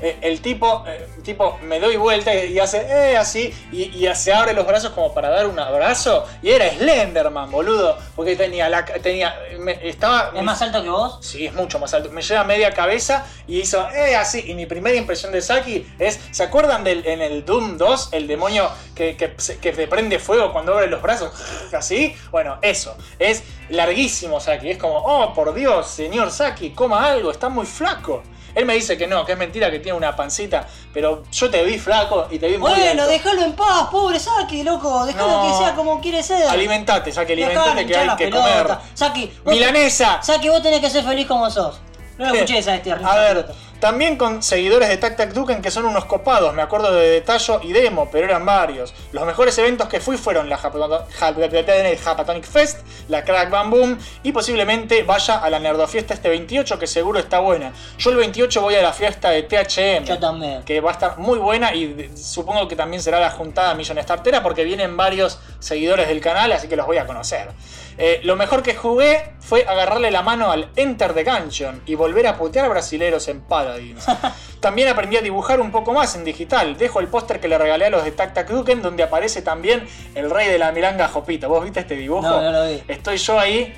[0.04, 4.32] Eh, el tipo, eh, tipo me doy vuelta y hace eh, así y, y se
[4.32, 8.84] abre los brazos como para dar un abrazo y era Slenderman, boludo, porque tenía la
[8.84, 11.18] tenía me- estaba ¿Es más alto que vos?
[11.22, 12.10] Sí, es mucho más alto.
[12.10, 14.44] Me lleva media cabeza y hizo, eh, así.
[14.46, 18.26] Y mi primera impresión de Saki es, ¿se acuerdan del en el Doom 2, el
[18.26, 21.32] demonio que, que, se- que te prende fuego cuando abre los brazos?
[21.72, 22.14] Así.
[22.30, 22.96] Bueno, eso.
[23.18, 24.70] Es larguísimo Saki.
[24.70, 28.22] Es como, oh, por Dios, señor Saki, coma algo, está muy flaco.
[28.54, 31.62] Él me dice que no, que es mentira, que tiene una pancita, pero yo te
[31.64, 35.04] vi flaco y te vi muy Bueno, déjalo en paz, pobre Saki, loco.
[35.06, 35.50] Déjalo No.
[35.58, 36.46] que sea como quiere ser.
[36.46, 38.64] Alimentate, Saki, alimentate que hay que pelota.
[38.64, 38.78] comer.
[38.94, 40.22] Saki, ¡Milanesa!
[40.22, 41.80] Saki, vos tenés que ser feliz como sos.
[42.16, 43.46] No lo escuché esa este A ver,
[43.84, 47.60] también con seguidores de Tac Tac Duken que son unos copados, me acuerdo de Detallo
[47.62, 48.94] y Demo, pero eran varios.
[49.12, 52.78] Los mejores eventos que fui fueron la Japato- Jap- Japatonic Fest,
[53.08, 57.40] la Crack Bam Boom y posiblemente vaya a la Nerdofiesta este 28 que seguro está
[57.40, 57.74] buena.
[57.98, 60.04] Yo el 28 voy a la fiesta de THM.
[60.06, 60.62] Yo también.
[60.62, 64.42] Que va a estar muy buena y supongo que también será la juntada Million Startera
[64.42, 67.50] porque vienen varios seguidores del canal, así que los voy a conocer.
[67.98, 72.26] Eh, lo mejor que jugué fue agarrarle la mano al Enter the Gungeon y volver
[72.26, 74.04] a putear brasileros en Paladins.
[74.60, 76.76] También aprendí a dibujar un poco más en digital.
[76.78, 79.86] Dejo el póster que le regalé a los de Tac Tac Duken, donde aparece también
[80.14, 81.50] el rey de la milanga Jopito.
[81.50, 82.22] ¿Vos viste este dibujo?
[82.22, 82.82] No, no lo vi.
[82.88, 83.74] Estoy yo ahí,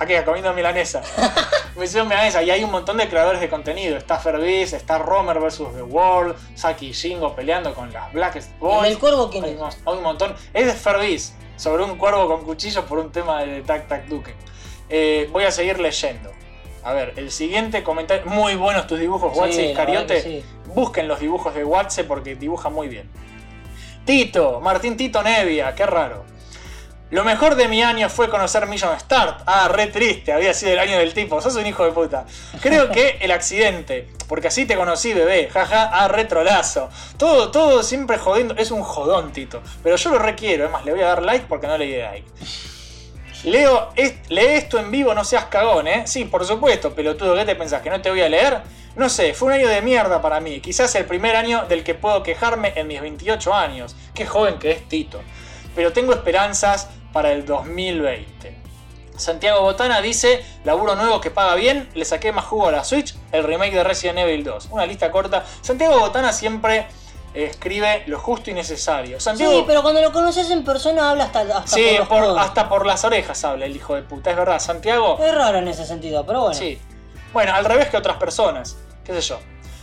[0.00, 1.02] aquí comiendo milanesa.
[1.76, 3.96] Me hicieron milanesa y hay un montón de creadores de contenido.
[3.96, 5.62] Está Ferbiz, está Romer vs.
[5.74, 8.84] The World, Saki y Shingo peleando con las Blackest Boys.
[8.84, 9.60] ¿El del cuervo quién hay, es?
[9.86, 10.34] hay un montón.
[10.52, 14.34] Es de Ferbiz, sobre un cuervo con cuchillos por un tema de Tac Tac Duken.
[14.88, 16.32] Eh, voy a seguir leyendo.
[16.82, 18.24] A ver, el siguiente comentario.
[18.26, 20.14] Muy buenos tus dibujos, Sí, Watse la y verdad Cariote.
[20.14, 20.44] que sí.
[20.74, 23.08] Busquen los dibujos de Watse porque dibuja muy bien.
[24.04, 26.24] Tito, Martín Tito Nevia, qué raro.
[27.10, 29.42] Lo mejor de mi año fue conocer Million Start.
[29.46, 31.40] Ah, re triste, había sido el año del tipo.
[31.42, 32.24] Sos un hijo de puta.
[32.60, 35.48] Creo que el accidente, porque así te conocí, bebé.
[35.52, 36.88] Jaja, ah, re trolazo.
[37.16, 38.54] Todo, todo siempre jodiendo.
[38.56, 39.60] Es un jodón, Tito.
[39.82, 40.64] Pero yo lo requiero.
[40.66, 42.28] Es más, le voy a dar like porque no le di like.
[43.44, 46.02] Leo, es- lee esto en vivo, no seas cagón, ¿eh?
[46.06, 47.80] Sí, por supuesto, pelotudo, ¿qué te pensás?
[47.82, 48.60] ¿Que no te voy a leer?
[48.96, 50.60] No sé, fue un año de mierda para mí.
[50.60, 53.96] Quizás el primer año del que puedo quejarme en mis 28 años.
[54.14, 55.22] Qué joven que es Tito.
[55.74, 58.58] Pero tengo esperanzas para el 2020.
[59.16, 63.14] Santiago Botana dice, laburo nuevo que paga bien, le saqué más jugo a la Switch,
[63.32, 64.68] el remake de Resident Evil 2.
[64.70, 65.44] Una lista corta.
[65.60, 66.86] Santiago Botana siempre
[67.34, 69.20] eh, escribe lo justo y necesario.
[69.20, 72.68] Santiago, Sí, pero cuando lo conoces en persona habla hasta, hasta Sí, por por- hasta
[72.68, 74.58] por las orejas habla el hijo de puta, es verdad.
[74.58, 75.18] Santiago.
[75.22, 76.54] Es raro en ese sentido, pero bueno.
[76.54, 76.78] Sí.
[77.34, 78.78] Bueno, al revés que otras personas.
[79.04, 79.38] ¿Qué sé yo?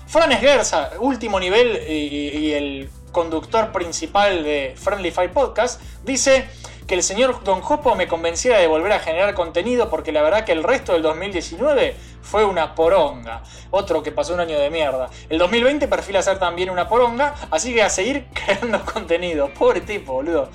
[0.08, 6.50] Fran Esguerza, último nivel y, y el conductor principal de Friendly Fire Podcast, dice
[6.88, 10.46] que el señor Don Jopo me convenciera de volver a generar contenido porque la verdad
[10.46, 13.44] que el resto del 2019 fue una poronga.
[13.72, 15.10] Otro que pasó un año de mierda.
[15.30, 19.50] El 2020 perfila ser también una poronga, así que a seguir creando contenido.
[19.54, 20.50] Pobre tipo, boludo.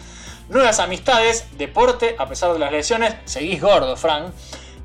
[0.48, 4.32] Nuevas amistades, deporte, a pesar de las lesiones, seguís gordo, Frank.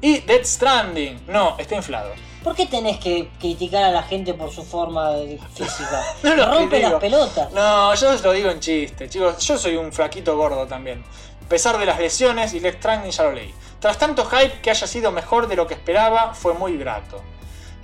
[0.02, 2.12] Y Dead Stranding, no, está inflado.
[2.44, 6.04] ¿Por qué tenés que criticar a la gente por su forma de- física?
[6.24, 6.90] No lo Rompe critico.
[6.92, 7.52] las pelotas.
[7.52, 9.40] No, yo os lo digo en chiste, chicos.
[9.46, 11.04] Yo soy un flaquito gordo también.
[11.48, 13.54] A pesar de las lesiones y Death Stranding ya lo leí.
[13.80, 17.24] Tras tanto hype que haya sido mejor de lo que esperaba, fue muy grato.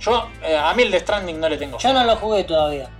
[0.00, 2.90] Yo, eh, a mí el Death Stranding no le tengo Yo no lo jugué todavía.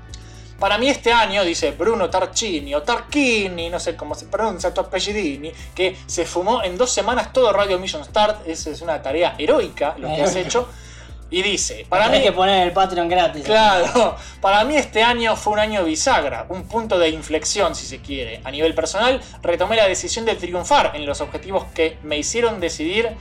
[0.59, 4.81] Para mí este año, dice Bruno Tarchini o Tarquini, no sé cómo se pronuncia tu
[4.81, 8.49] apellidini, que se fumó en dos semanas todo Radio Mission Start.
[8.49, 10.67] Esa es una tarea heroica lo que has hecho.
[11.35, 12.23] Y dice, para mí...
[12.23, 13.43] que poner el Patreon gratis.
[13.43, 18.01] Claro, para mí este año fue un año bisagra, un punto de inflexión si se
[18.01, 18.41] quiere.
[18.45, 23.17] A nivel personal, retomé la decisión de triunfar en los objetivos que me hicieron decidir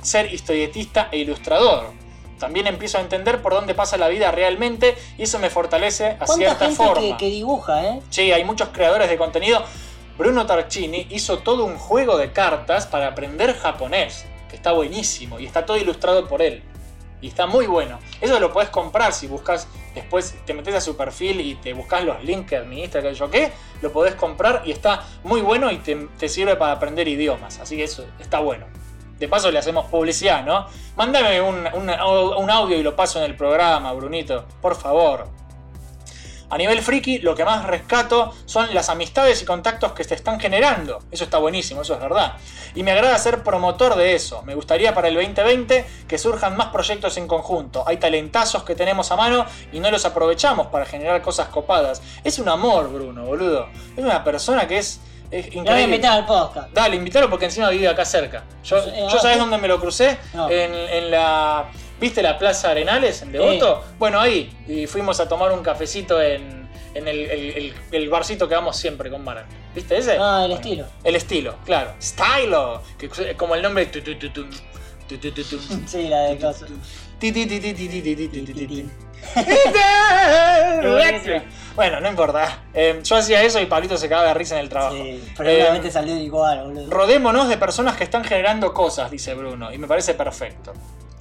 [0.00, 1.90] ser historietista e ilustrador.
[2.38, 6.26] También empiezo a entender por dónde pasa la vida realmente y eso me fortalece a
[6.26, 7.00] ¿Cuánta cierta gente forma.
[7.00, 8.00] que, que dibuja, eh?
[8.10, 9.64] Sí, hay muchos creadores de contenido.
[10.16, 15.46] Bruno Tarchini hizo todo un juego de cartas para aprender japonés, que está buenísimo y
[15.46, 16.62] está todo ilustrado por él.
[17.20, 17.98] Y está muy bueno.
[18.20, 22.04] Eso lo puedes comprar si buscas, después te metes a su perfil y te buscas
[22.04, 23.52] los links que administra, que yo qué,
[23.82, 27.58] lo podés comprar y está muy bueno y te, sirve para aprender idiomas.
[27.60, 28.66] Así que eso está bueno.
[29.18, 30.66] De paso le hacemos publicidad, ¿no?
[30.96, 34.46] Mándame un- un audio y lo paso en el programa, Brunito.
[34.62, 35.26] Por favor.
[36.50, 40.40] A nivel friki, lo que más rescato son las amistades y contactos que se están
[40.40, 40.98] generando.
[41.10, 42.34] Eso está buenísimo, eso es verdad.
[42.74, 44.42] Y me agrada ser promotor de eso.
[44.42, 47.84] Me gustaría para el 2020 que surjan más proyectos en conjunto.
[47.86, 52.02] Hay talentazos que tenemos a mano y no los aprovechamos para generar cosas copadas.
[52.24, 53.68] Es un amor, Bruno, boludo.
[53.96, 55.00] Es una persona que es,
[55.30, 55.82] es Lo voy a increíble.
[55.84, 56.70] invitar al podcast.
[56.72, 58.42] Dale, invítalo porque encima vive acá cerca.
[58.64, 59.38] Yo, Eh, yo ah, ¿sabes sí.
[59.40, 60.18] dónde me lo crucé?
[60.34, 60.50] No.
[60.50, 61.66] En, en la.
[62.00, 63.84] ¿Viste la Plaza Arenales en Devoto?
[63.84, 63.94] Sí.
[63.98, 64.50] Bueno, ahí.
[64.66, 68.76] Y fuimos a tomar un cafecito en, en el, el, el, el, barcito que vamos
[68.76, 69.46] siempre con Mara.
[69.74, 70.16] ¿Viste ese?
[70.18, 70.86] Ah, el bueno, estilo.
[71.04, 71.92] El estilo, claro.
[72.00, 72.82] Stylo.
[72.98, 73.86] Que, como el nombre.
[73.86, 74.46] Tu, tu, tu,
[75.86, 76.38] sí, la de
[81.76, 82.64] bueno, no importa.
[82.72, 84.96] Eh, yo hacía eso y Pablito se cagaba de risa en el trabajo.
[84.96, 86.90] Sí, pero eh, salió igual, boludo.
[86.90, 90.72] Rodémonos de personas que están generando cosas, dice Bruno, y me parece perfecto.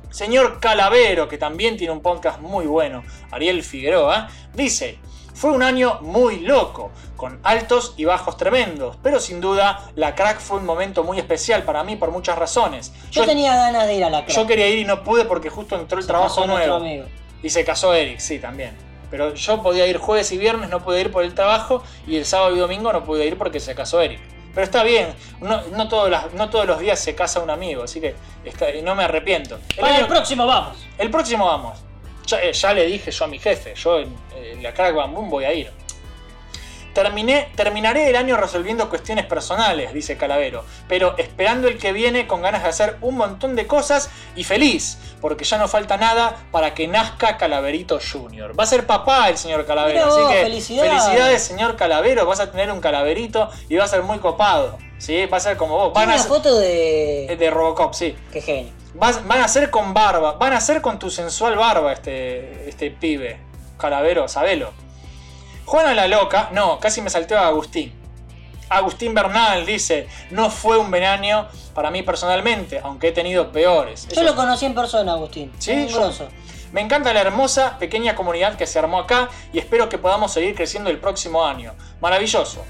[0.09, 4.97] Señor Calavero, que también tiene un podcast muy bueno, Ariel Figueroa, dice,
[5.33, 10.39] fue un año muy loco, con altos y bajos tremendos, pero sin duda la crack
[10.39, 12.91] fue un momento muy especial para mí por muchas razones.
[13.11, 14.35] Yo tenía ganas de ir a la crack.
[14.35, 16.75] yo quería ir y no pude porque justo entró el Se trabajo nuevo.
[16.75, 17.05] amigo.
[17.43, 18.75] Y se casó Eric, sí, también.
[19.11, 22.25] Pero yo podía ir jueves y viernes, no pude ir por el trabajo, y el
[22.25, 24.19] sábado y domingo no pude ir porque se casó Eric.
[24.53, 27.83] Pero está bien, no, no, todos, las- no todos los días se casa un amigo,
[27.83, 29.59] así que está- no me arrepiento.
[29.69, 30.77] El, Para año- el próximo vamos.
[30.97, 31.79] el próximo vamos.
[32.25, 35.13] Ya, eh, ya le dije yo a mi jefe, yo en, en la Crack Bam
[35.13, 35.71] Boom voy a ir.
[37.03, 42.41] Terminé, terminaré el año resolviendo cuestiones personales, dice Calavero, pero esperando el que viene con
[42.41, 46.73] ganas de hacer un montón de cosas y feliz, porque ya no falta nada para
[46.73, 48.57] que nazca Calaverito Jr.
[48.59, 50.91] Va a ser papá el señor Calavero, así que felicidades.
[50.91, 55.25] felicidades señor Calavero, vas a tener un calaverito y va a ser muy copado, ¿sí?
[55.27, 55.93] Va a ser como vos.
[55.93, 57.35] Van a una ser- foto de.
[57.39, 58.15] de Robocop, sí.
[58.33, 58.73] Qué genio.
[58.95, 62.91] Vas- van a ser con barba, van a ser con tu sensual barba este, este
[62.91, 63.39] pibe.
[63.77, 64.71] Calavero, sabelo.
[65.69, 67.93] Juana la loca, no, casi me salteo a Agustín.
[68.69, 74.07] Agustín Bernal dice, no fue un buen año para mí personalmente, aunque he tenido peores.
[74.07, 75.51] Yo lo conocí en persona, Agustín.
[75.59, 76.11] Sí, yo-.
[76.71, 80.55] Me encanta la hermosa pequeña comunidad que se armó acá y espero que podamos seguir
[80.55, 81.75] creciendo el próximo año.
[82.01, 82.65] Maravilloso.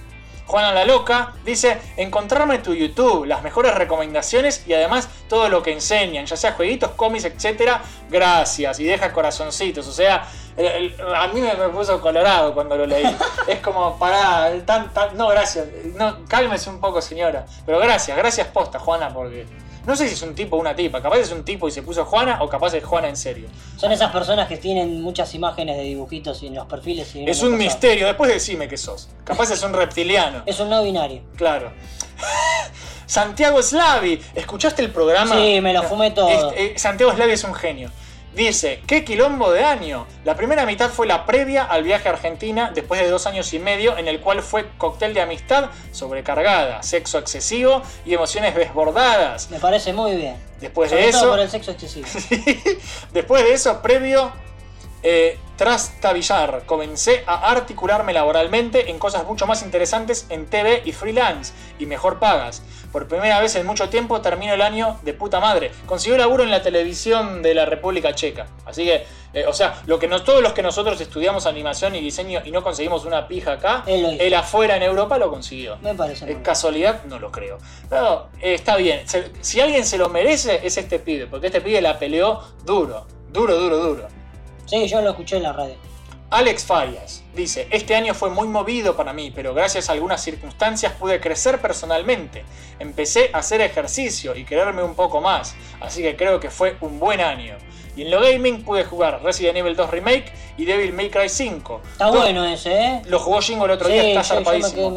[0.50, 5.62] Juana la Loca dice, encontrarme en tu YouTube, las mejores recomendaciones y además todo lo
[5.62, 7.78] que enseñan, ya sea jueguitos, cómics, etc.
[8.10, 8.80] Gracias.
[8.80, 9.88] Y deja corazoncitos.
[9.88, 10.28] O sea,
[10.58, 10.66] el-
[11.00, 13.06] el- a mí me, me puso colorado cuando lo leí.
[13.48, 15.66] es como, pará, tan, tan- no, gracias.
[15.96, 17.46] No, cálmese un poco, señora.
[17.66, 19.46] Pero gracias, gracias posta, Juana, porque...
[19.86, 21.82] No sé si es un tipo o una tipa, capaz es un tipo y se
[21.82, 23.48] puso Juana o capaz es Juana en serio.
[23.78, 27.16] Son esas personas que tienen muchas imágenes de dibujitos en los perfiles.
[27.16, 27.64] Y Es un pasa.
[27.64, 29.10] misterio, después decime que sos.
[29.24, 30.44] Capaz es un reptiliano.
[30.46, 31.22] Es un no binario.
[31.38, 31.72] Claro.
[33.06, 35.36] Santiago Slavi, ¿escuchaste el programa?
[35.36, 36.52] Sí, me lo fumé todo.
[36.56, 37.90] Eh, Santiago Slavi es un genio.
[38.34, 40.06] Dice, qué quilombo de año.
[40.24, 43.60] La primera mitad fue la previa al viaje a Argentina después de dos años y
[43.60, 49.50] medio en el cual fue cóctel de amistad sobrecargada, sexo excesivo y emociones desbordadas.
[49.50, 50.36] Me parece muy bien.
[50.62, 52.08] Después Sobre de todo eso, por el sexo excesivo.
[53.14, 54.32] Después de eso, previo
[55.04, 61.54] eh, trastabillar, comencé a articularme laboralmente en cosas mucho más interesantes en TV y freelance
[61.80, 62.62] y mejor pagas.
[62.92, 65.72] Por primera vez en mucho tiempo termino el año de puta madre.
[65.86, 68.48] Consiguió laburo en la televisión de la República Checa.
[68.66, 72.02] Así que, eh, o sea, lo que nos, todos los que nosotros estudiamos animación y
[72.02, 75.78] diseño y no conseguimos una pija acá, Él él afuera en Europa lo consiguió.
[75.82, 76.44] Me parece muy ¿Es bien.
[76.44, 77.04] casualidad?
[77.06, 77.58] No lo creo.
[77.90, 79.08] Pero eh, está bien.
[79.08, 81.28] Se- si alguien se lo merece, es este pibe.
[81.28, 83.06] Porque este pibe la peleó duro.
[83.30, 84.08] Duro, duro, duro.
[84.70, 85.76] Sí, yo lo escuché en la radio.
[86.32, 90.94] Alex Farias dice, este año fue muy movido para mí, pero gracias a algunas circunstancias
[90.94, 92.44] pude crecer personalmente.
[92.78, 97.00] Empecé a hacer ejercicio y quererme un poco más, así que creo que fue un
[97.00, 97.58] buen año.
[97.96, 101.82] Y en lo gaming pude jugar Resident Evil 2 Remake y Devil May Cry 5.
[101.94, 103.02] Está Dos- bueno ese, ¿eh?
[103.08, 104.92] Lo jugó Jingo el otro Sí, día, está zarpadísimo.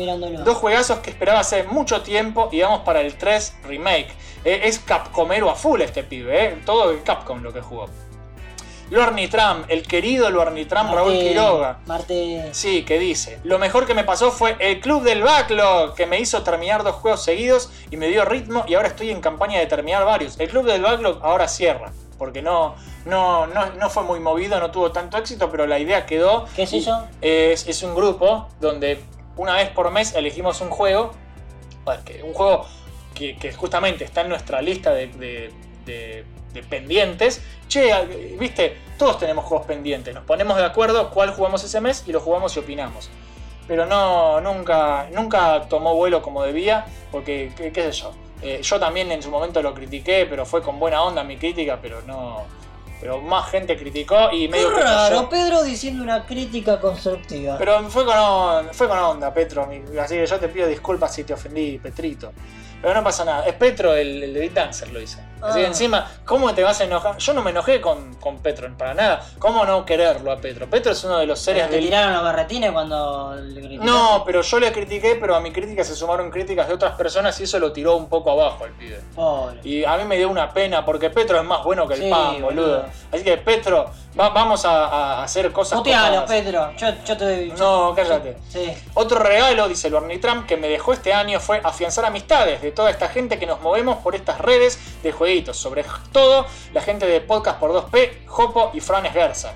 [0.44, 4.08] Dos juegazos que esperaba hace mucho tiempo y vamos para el 3 Remake.
[4.44, 6.58] Eh, es Capcomero a full este pibe, eh.
[6.66, 7.86] todo de Capcom lo que jugó.
[8.92, 11.78] Lornitram, el querido Lornitram Raúl Marte- Quiroga.
[11.86, 12.48] Marte.
[12.52, 16.20] Sí, que dice, lo mejor que me pasó fue el Club del Backlog, que me
[16.20, 19.66] hizo terminar dos juegos seguidos y me dio ritmo y ahora estoy en campaña de
[19.66, 20.38] terminar varios.
[20.38, 22.74] El Club del Backlog ahora cierra, porque no,
[23.06, 26.44] no, no, no fue muy movido, no tuvo tanto éxito, pero la idea quedó.
[26.54, 27.06] ¿Qué es eso?
[27.22, 29.00] Es, es un grupo donde
[29.36, 31.12] una vez por mes elegimos un juego
[32.04, 32.66] que un juego
[33.14, 35.52] que, que justamente está en nuestra lista de, de-
[35.86, 37.42] de- de pendientes.
[37.68, 37.92] Che,
[38.38, 40.14] viste, todos tenemos juegos pendientes.
[40.14, 43.10] Nos ponemos de acuerdo cuál jugamos ese mes y lo jugamos y opinamos.
[43.68, 48.12] Pero no, nunca, nunca tomó vuelo como debía, porque, qué, qué sé yo.
[48.42, 51.78] Eh, yo también en su momento lo critiqué, pero fue con buena onda mi crítica,
[51.80, 52.42] pero no.
[53.00, 55.28] Pero más gente criticó y Qué medio que raro.
[55.28, 57.56] Pedro diciendo una crítica constructiva.
[57.58, 59.68] Pero fue con, on- fue con onda, Petro.
[60.00, 62.32] Así que yo te pido disculpas si te ofendí, Petrito.
[62.80, 63.44] Pero no pasa nada.
[63.46, 65.18] Es Petro el, el de Dancer lo hizo.
[65.42, 65.66] Así Ah.
[65.66, 67.16] encima, ¿cómo te vas a enojar?
[67.18, 69.24] Yo no me enojé con, con Petro para nada.
[69.38, 70.66] ¿Cómo no quererlo a Petro?
[70.68, 71.84] Petro es uno de los seres ¿Te del.
[71.84, 73.90] tiraron los berretines cuando le criticaste?
[73.90, 77.38] No, pero yo le critiqué, pero a mi crítica se sumaron críticas de otras personas
[77.40, 79.00] y eso lo tiró un poco abajo el pibe.
[79.14, 79.60] Pobre.
[79.64, 82.10] Y a mí me dio una pena porque Petro es más bueno que el Sí,
[82.10, 82.44] pan, boludo.
[82.68, 82.84] boludo.
[83.12, 86.30] Así que Petro, va- vamos a, a hacer cosas Mutealo, copadas.
[86.42, 86.72] Pedro.
[86.76, 87.46] Yo, yo te.
[87.58, 88.36] No, cállate.
[88.48, 88.72] Sí.
[88.94, 92.70] Otro regalo, dice el Barney Trump, que me dejó este año fue afianzar amistades de
[92.72, 97.20] toda esta gente que nos movemos por estas redes de Sobre todo, la gente de
[97.22, 99.54] Podcast por 2P, Jopo y Fran Esguerza.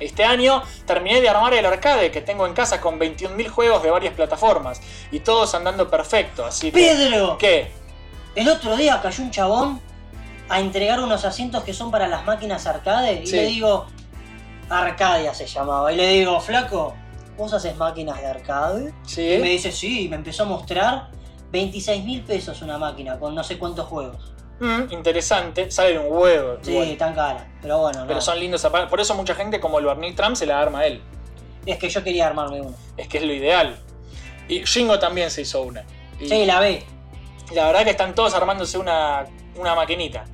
[0.00, 3.90] Este año terminé de armar el arcade que tengo en casa con 21.000 juegos de
[3.90, 4.80] varias plataformas
[5.10, 6.78] y todos andando perfecto, así que...
[6.78, 7.38] ¡Pedro!
[7.38, 7.72] ¿Qué?
[8.34, 9.80] El otro día cayó un chabón
[10.50, 13.36] a entregar unos asientos que son para las máquinas arcade y Sí.
[13.36, 13.86] le digo,
[14.68, 16.94] Arcadia se llamaba, y le digo, flaco,
[17.38, 18.92] ¿vos haces máquinas de arcade?
[19.04, 19.32] Sí.
[19.32, 21.08] Y me dice, sí, y me empezó a mostrar
[21.50, 24.32] 26 mil pesos una máquina con no sé cuántos juegos.
[24.60, 26.58] Mm, interesante, sale un huevo.
[26.62, 26.96] Sí, igual.
[26.96, 28.20] tan cara, pero bueno, Pero no.
[28.20, 28.90] son lindos aparatos.
[28.90, 31.00] Por eso mucha gente como el Barney Trump se la arma a él.
[31.66, 32.74] Es que yo quería armarme uno.
[32.96, 33.76] Es que es lo ideal.
[34.48, 35.84] Y Shingo también se hizo una.
[36.18, 36.84] Y- Sí, la ve.
[37.52, 39.26] La verdad que están todos armándose una,
[39.56, 40.24] una maquinita.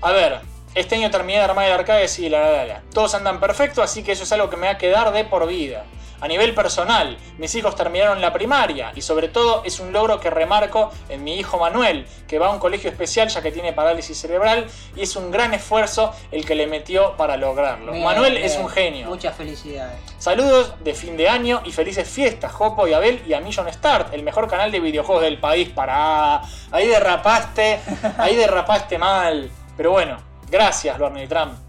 [0.00, 0.40] A ver,
[0.74, 2.82] este año terminé de armar el arcade, sí, la, la, la.
[2.92, 5.46] Todos andan perfecto, así que eso es algo que me va a quedar de por
[5.46, 5.84] vida.
[6.20, 10.30] A nivel personal, mis hijos terminaron la primaria y sobre todo es un logro que
[10.30, 14.18] remarco en mi hijo Manuel, que va a un colegio especial ya que tiene parálisis
[14.18, 14.66] cerebral
[14.96, 17.92] y es un gran esfuerzo el que le metió para lograrlo.
[17.92, 18.44] Bien, Manuel bien.
[18.44, 19.06] es un genio.
[19.06, 19.96] Muchas felicidades.
[20.18, 24.12] Saludos de fin de año y felices fiestas, Jopo y Abel y a Million Start,
[24.12, 25.68] el mejor canal de videojuegos del país.
[25.68, 26.42] Para
[26.72, 27.78] ahí derrapaste,
[28.18, 29.50] ahí derrapaste mal.
[29.76, 30.16] Pero bueno,
[30.50, 31.67] gracias, Barney Trump.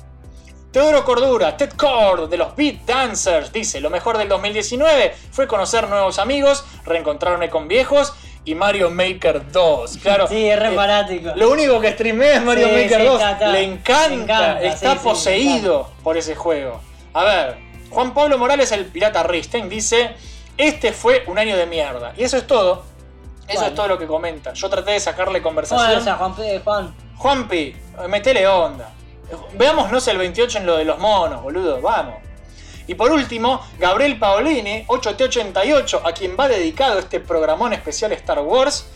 [0.72, 5.88] Teodoro Cordura, Ted Cord de los Beat Dancers, dice: Lo mejor del 2019 fue conocer
[5.90, 8.14] nuevos amigos, reencontrarme con viejos
[8.46, 9.98] y Mario Maker 2.
[9.98, 11.32] Claro, Sí, es re eh, fanático.
[11.36, 13.14] lo único que streamea es Mario Sí, Maker sí, 2.
[13.16, 13.48] está, está.
[13.48, 16.82] Le encanta, está sí, poseído por ese juego.
[17.14, 17.58] A ver,
[17.90, 20.12] Juan Pablo Morales, el pirata Risten, dice:
[20.56, 22.14] Este fue un año de mierda.
[22.16, 22.84] Y eso es todo.
[23.48, 23.68] Eso Bueno.
[23.70, 24.54] es todo lo que comenta.
[24.54, 25.90] Yo traté de sacarle conversación.
[25.90, 26.96] Fuerza, Juan, P- Juan.
[27.18, 27.76] Juanpi,
[28.08, 28.92] metele onda.
[29.54, 31.82] Veámonos el 28 en lo de los monos, boludo.
[31.82, 32.16] Vamos.
[32.88, 38.88] Y por último, Gabriel Paolini, 8T88, a quien va dedicado este programón especial Star Wars,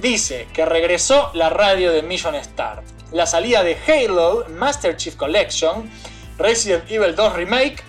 [0.00, 2.82] dice que regresó la radio de Million Start.
[3.12, 5.88] La salida de Halo Master Chief Collection,
[6.36, 7.84] Resident Evil 2 Remake,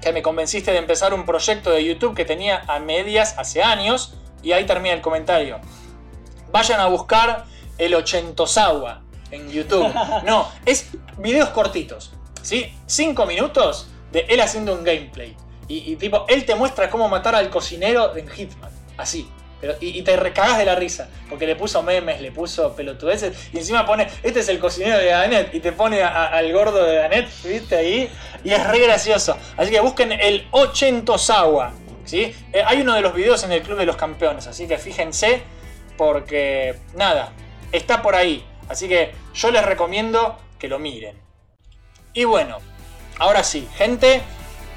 [0.00, 4.14] que me convenciste de empezar un proyecto de YouTube que tenía a medias hace años,
[4.42, 5.58] y ahí termina el comentario.
[6.52, 7.46] Vayan a buscar
[7.78, 9.00] el Ochentosawa
[9.30, 9.92] en YouTube.
[10.24, 10.88] No, es
[11.18, 12.12] videos cortitos,
[12.42, 12.72] ¿sí?
[12.86, 15.36] Cinco minutos de él haciendo un gameplay.
[15.70, 18.70] Y, tipo, él te muestra cómo matar al cocinero en Hitman.
[18.96, 19.28] Así.
[19.60, 21.10] Pero, y, te recagas de la risa.
[21.28, 23.50] Porque le puso memes, le puso pelotudeces.
[23.52, 25.54] Y encima pone, este es el cocinero de Danet.
[25.54, 27.76] Y te pone al gordo de Danet, ¿viste?
[27.76, 28.10] Ahí.
[28.42, 29.36] Y es re gracioso.
[29.58, 31.74] Así que busquen el Ochentosawa.
[32.06, 32.34] ¿sí?
[32.54, 34.46] Eh, hay uno de los videos en el Club de los Campeones.
[34.46, 35.42] Así que fíjense.
[35.98, 37.32] Porque, nada,
[37.72, 38.42] está por ahí.
[38.70, 41.16] Así que yo les recomiendo que lo miren.
[42.14, 42.58] Y bueno,
[43.18, 44.22] ahora sí, gente,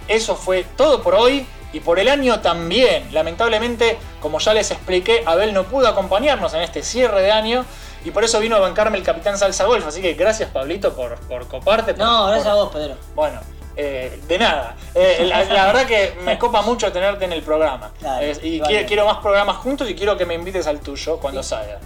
[0.08, 3.14] eso fue todo por hoy y por el año también.
[3.14, 7.66] Lamentablemente, como ya les expliqué, Abel no pudo acompañarnos en este cierre de año
[8.03, 9.86] y por eso vino a bancarme el Capitán Salsa Golf.
[9.88, 11.94] Así que gracias, Pablito, por, por coparte.
[11.94, 12.95] por- No, gracias por- a vos, Pedro.
[13.16, 13.40] Bueno,
[13.76, 14.76] eh, de nada.
[14.94, 17.91] Eh, la, la verdad que me copa mucho tenerte en el programa.
[18.02, 21.41] Dale, Eh, y quiero más programas juntos y quiero que me invites al tuyo cuando
[21.41, 21.80] salga.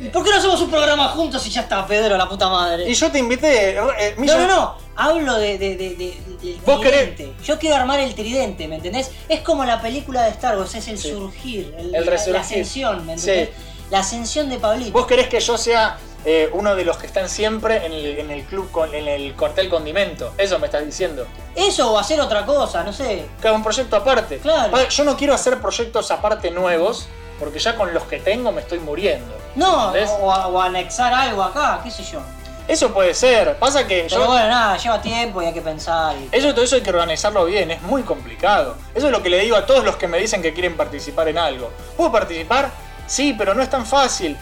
[0.00, 2.88] ¿Y ¿Por qué no hacemos un programa juntos y ya está, Pedro, la puta madre?
[2.88, 3.70] Y yo te invité.
[3.70, 3.74] eh,
[4.16, 4.74] No, Millon- no, no.
[4.94, 7.32] Hablo de, de, de, de- del ¿Vos querés- tridente.
[7.44, 9.10] Yo quiero armar el tridente, ¿me entendés?
[9.28, 12.34] Es como la película de Star Wars, es el surgir, el, El la- resurgir.
[12.34, 13.48] la ascensión, ¿me entendés?
[13.48, 13.54] Sí.
[13.90, 14.92] La ascensión de Pablito.
[14.92, 18.30] ¿Vos querés que yo sea eh, uno de los que están siempre en el, en
[18.30, 20.32] el club, con, en el cortel condimento?
[20.36, 21.26] Eso me estás diciendo.
[21.54, 23.24] Eso o hacer otra cosa, no sé.
[23.40, 24.38] Que haga un proyecto aparte.
[24.38, 24.70] Claro.
[24.72, 27.08] Pa- Yo no quiero hacer proyectos aparte nuevos,
[27.38, 29.36] porque ya con los que tengo me estoy muriendo.
[29.54, 30.10] No, ¿Entendés?
[30.20, 32.20] o, o anexar algo acá, qué sé yo.
[32.66, 33.56] Eso puede ser.
[33.58, 34.26] Pasa que Pero yo.
[34.26, 36.14] bueno, nada, lleva tiempo y hay que pensar.
[36.16, 38.76] y- Eso, todo eso hay que organizarlo bien, es muy complicado.
[38.94, 41.28] Eso es lo que le digo a todos los que me dicen que quieren participar
[41.28, 41.70] en algo.
[41.96, 42.70] ¿Puedo participar?
[43.06, 44.36] Sí, pero no es tan fácil.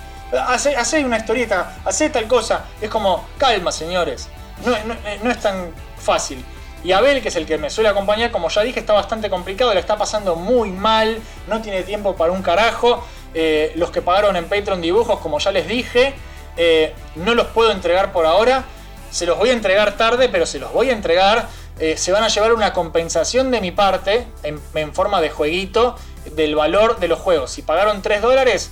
[0.48, 2.64] Hace, hace una historieta, hace tal cosa.
[2.80, 4.28] Es como, calma, señores.
[4.64, 6.44] No, no- no es tan fácil.
[6.84, 9.74] Y Abel, que es el que me suele acompañar, como ya dije, está bastante complicado,
[9.74, 13.04] le está pasando muy mal, no tiene tiempo para un carajo.
[13.34, 16.14] Eh, los que pagaron en Patreon dibujos, como ya les dije,
[16.56, 18.64] eh, no los puedo entregar por ahora.
[19.10, 21.48] Se los voy a entregar tarde, pero se los voy a entregar.
[21.78, 25.96] Eh, se van a llevar una compensación de mi parte en, forma de jueguito
[26.32, 27.50] del valor de los juegos.
[27.50, 28.70] Si pagaron 3 dólares,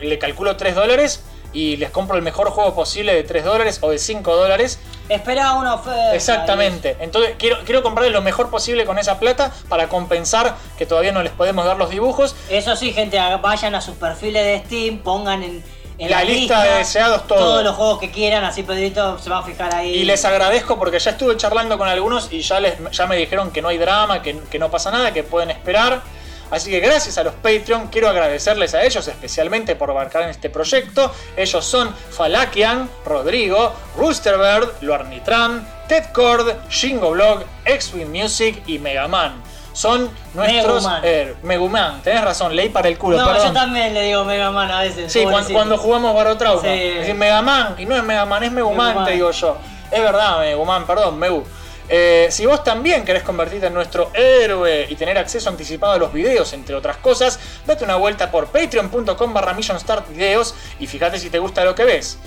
[0.00, 1.22] le calculo 3 dólares
[1.54, 4.80] y les compro el mejor juego posible de 3 dólares o de 5 dólares.
[5.08, 6.14] Espera una oferta.
[6.14, 6.96] Exactamente.
[7.00, 11.22] Entonces quiero, quiero comprarles lo mejor posible con esa plata para compensar que todavía no
[11.22, 12.34] les podemos dar los dibujos.
[12.50, 15.64] Eso sí, gente, vayan a sus perfiles de Steam, pongan en,
[15.98, 17.38] en La lista de deseados todo.
[17.38, 19.94] todos los juegos que quieran, así Pedrito se va a fijar ahí.
[19.94, 23.52] Y les agradezco porque ya estuve charlando con algunos y ya, les, ya me dijeron
[23.52, 26.02] que no hay drama, que, que no pasa nada, que pueden esperar.
[26.50, 30.50] Así que gracias a los Patreon, quiero agradecerles a ellos especialmente por abarcar en este
[30.50, 31.10] proyecto.
[31.36, 39.42] Ellos son Falakian, Rodrigo, Roosterbird, Luarnitran, Ted Cord, Shingo Blog, X-Wing Music y Megaman.
[39.72, 40.84] Son nuestros.
[40.84, 41.00] Meguman.
[41.04, 43.48] eh, Meguman, tenés razón, leí para el culo, No, perdón.
[43.48, 45.12] yo también le digo Mega Man a veces.
[45.12, 45.54] Sí, cuan- pobrecito.
[45.54, 46.62] cuando, jugamos Barotrauma.
[46.62, 46.68] Sí.
[46.68, 49.04] Es decir, Megaman, y no es Megaman, es Meguman, Meguman.
[49.06, 49.56] te digo yo.
[49.90, 51.44] Es verdad, Meguman, perdón, Megu.
[51.88, 56.12] Eh, si vos también querés convertirte en nuestro héroe y tener acceso anticipado a los
[56.12, 59.56] videos, entre otras cosas, date una vuelta por patreon.com barra
[60.78, 62.18] y fíjate si te gusta lo que ves.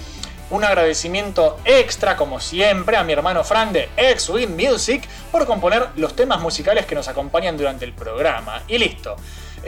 [0.50, 6.16] Un agradecimiento extra, como siempre, a mi hermano Fran de X-Wing Music por componer los
[6.16, 8.64] temas musicales que nos acompañan durante el programa.
[8.68, 9.18] Y listo.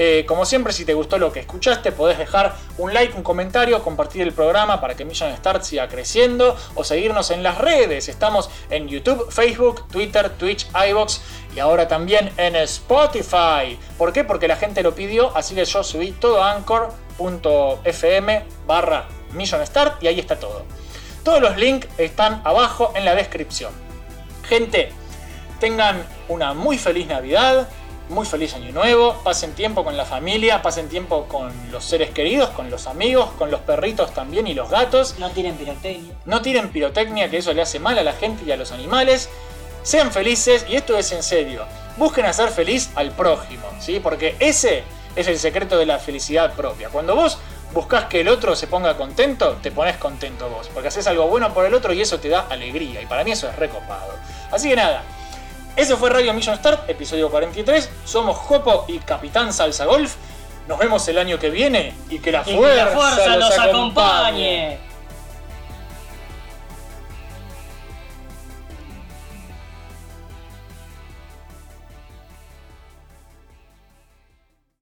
[0.02, 3.84] Eh, como siempre, si te gustó lo que escuchaste, podés dejar un like, un comentario,
[3.84, 8.08] compartir el programa para que Mission Start siga creciendo o seguirnos en las redes.
[8.08, 11.20] Estamos en YouTube, Facebook, Twitter, Twitch, iBox
[11.54, 13.78] y ahora también en Spotify.
[13.98, 14.24] ¿Por qué?
[14.24, 20.02] Porque la gente lo pidió, así que yo subí todo a anchor.fm barra Mission Start
[20.02, 20.64] y ahí está todo.
[21.26, 23.74] Todos los links están abajo en la descripción.
[24.48, 24.94] Gente,
[25.60, 27.68] tengan una muy feliz Navidad,
[28.10, 32.50] muy feliz Año Nuevo, pasen tiempo con la familia, pasen tiempo con los seres queridos,
[32.50, 35.16] con los amigos, con los perritos también y los gatos.
[35.20, 36.14] No tienen pirotecnia.
[36.26, 39.30] No tiren pirotecnia, que eso le hace mal a la gente y a los animales.
[39.84, 41.66] Sean felices, y esto es en serio.
[41.98, 44.00] Busquen hacer feliz al prójimo, ¿sí?
[44.00, 44.84] Porque ese
[45.16, 46.90] es el secreto de la felicidad propia.
[46.90, 47.38] Cuando vos
[47.74, 50.70] buscas que el otro se ponga contento, te pones contento vos.
[50.74, 53.02] Porque haces algo bueno por el otro y eso te da alegría.
[53.02, 54.14] Y para mí eso es recopado.
[54.52, 55.04] Así que nada.
[55.80, 57.90] Eso fue Radio Mission Start, episodio 43.
[58.04, 60.16] Somos Jopo y Capitán Salsa Golf.
[60.68, 63.70] Nos vemos el año que viene y que la Y que fuerza, la acompañe.
[63.70, 64.80] acompañe.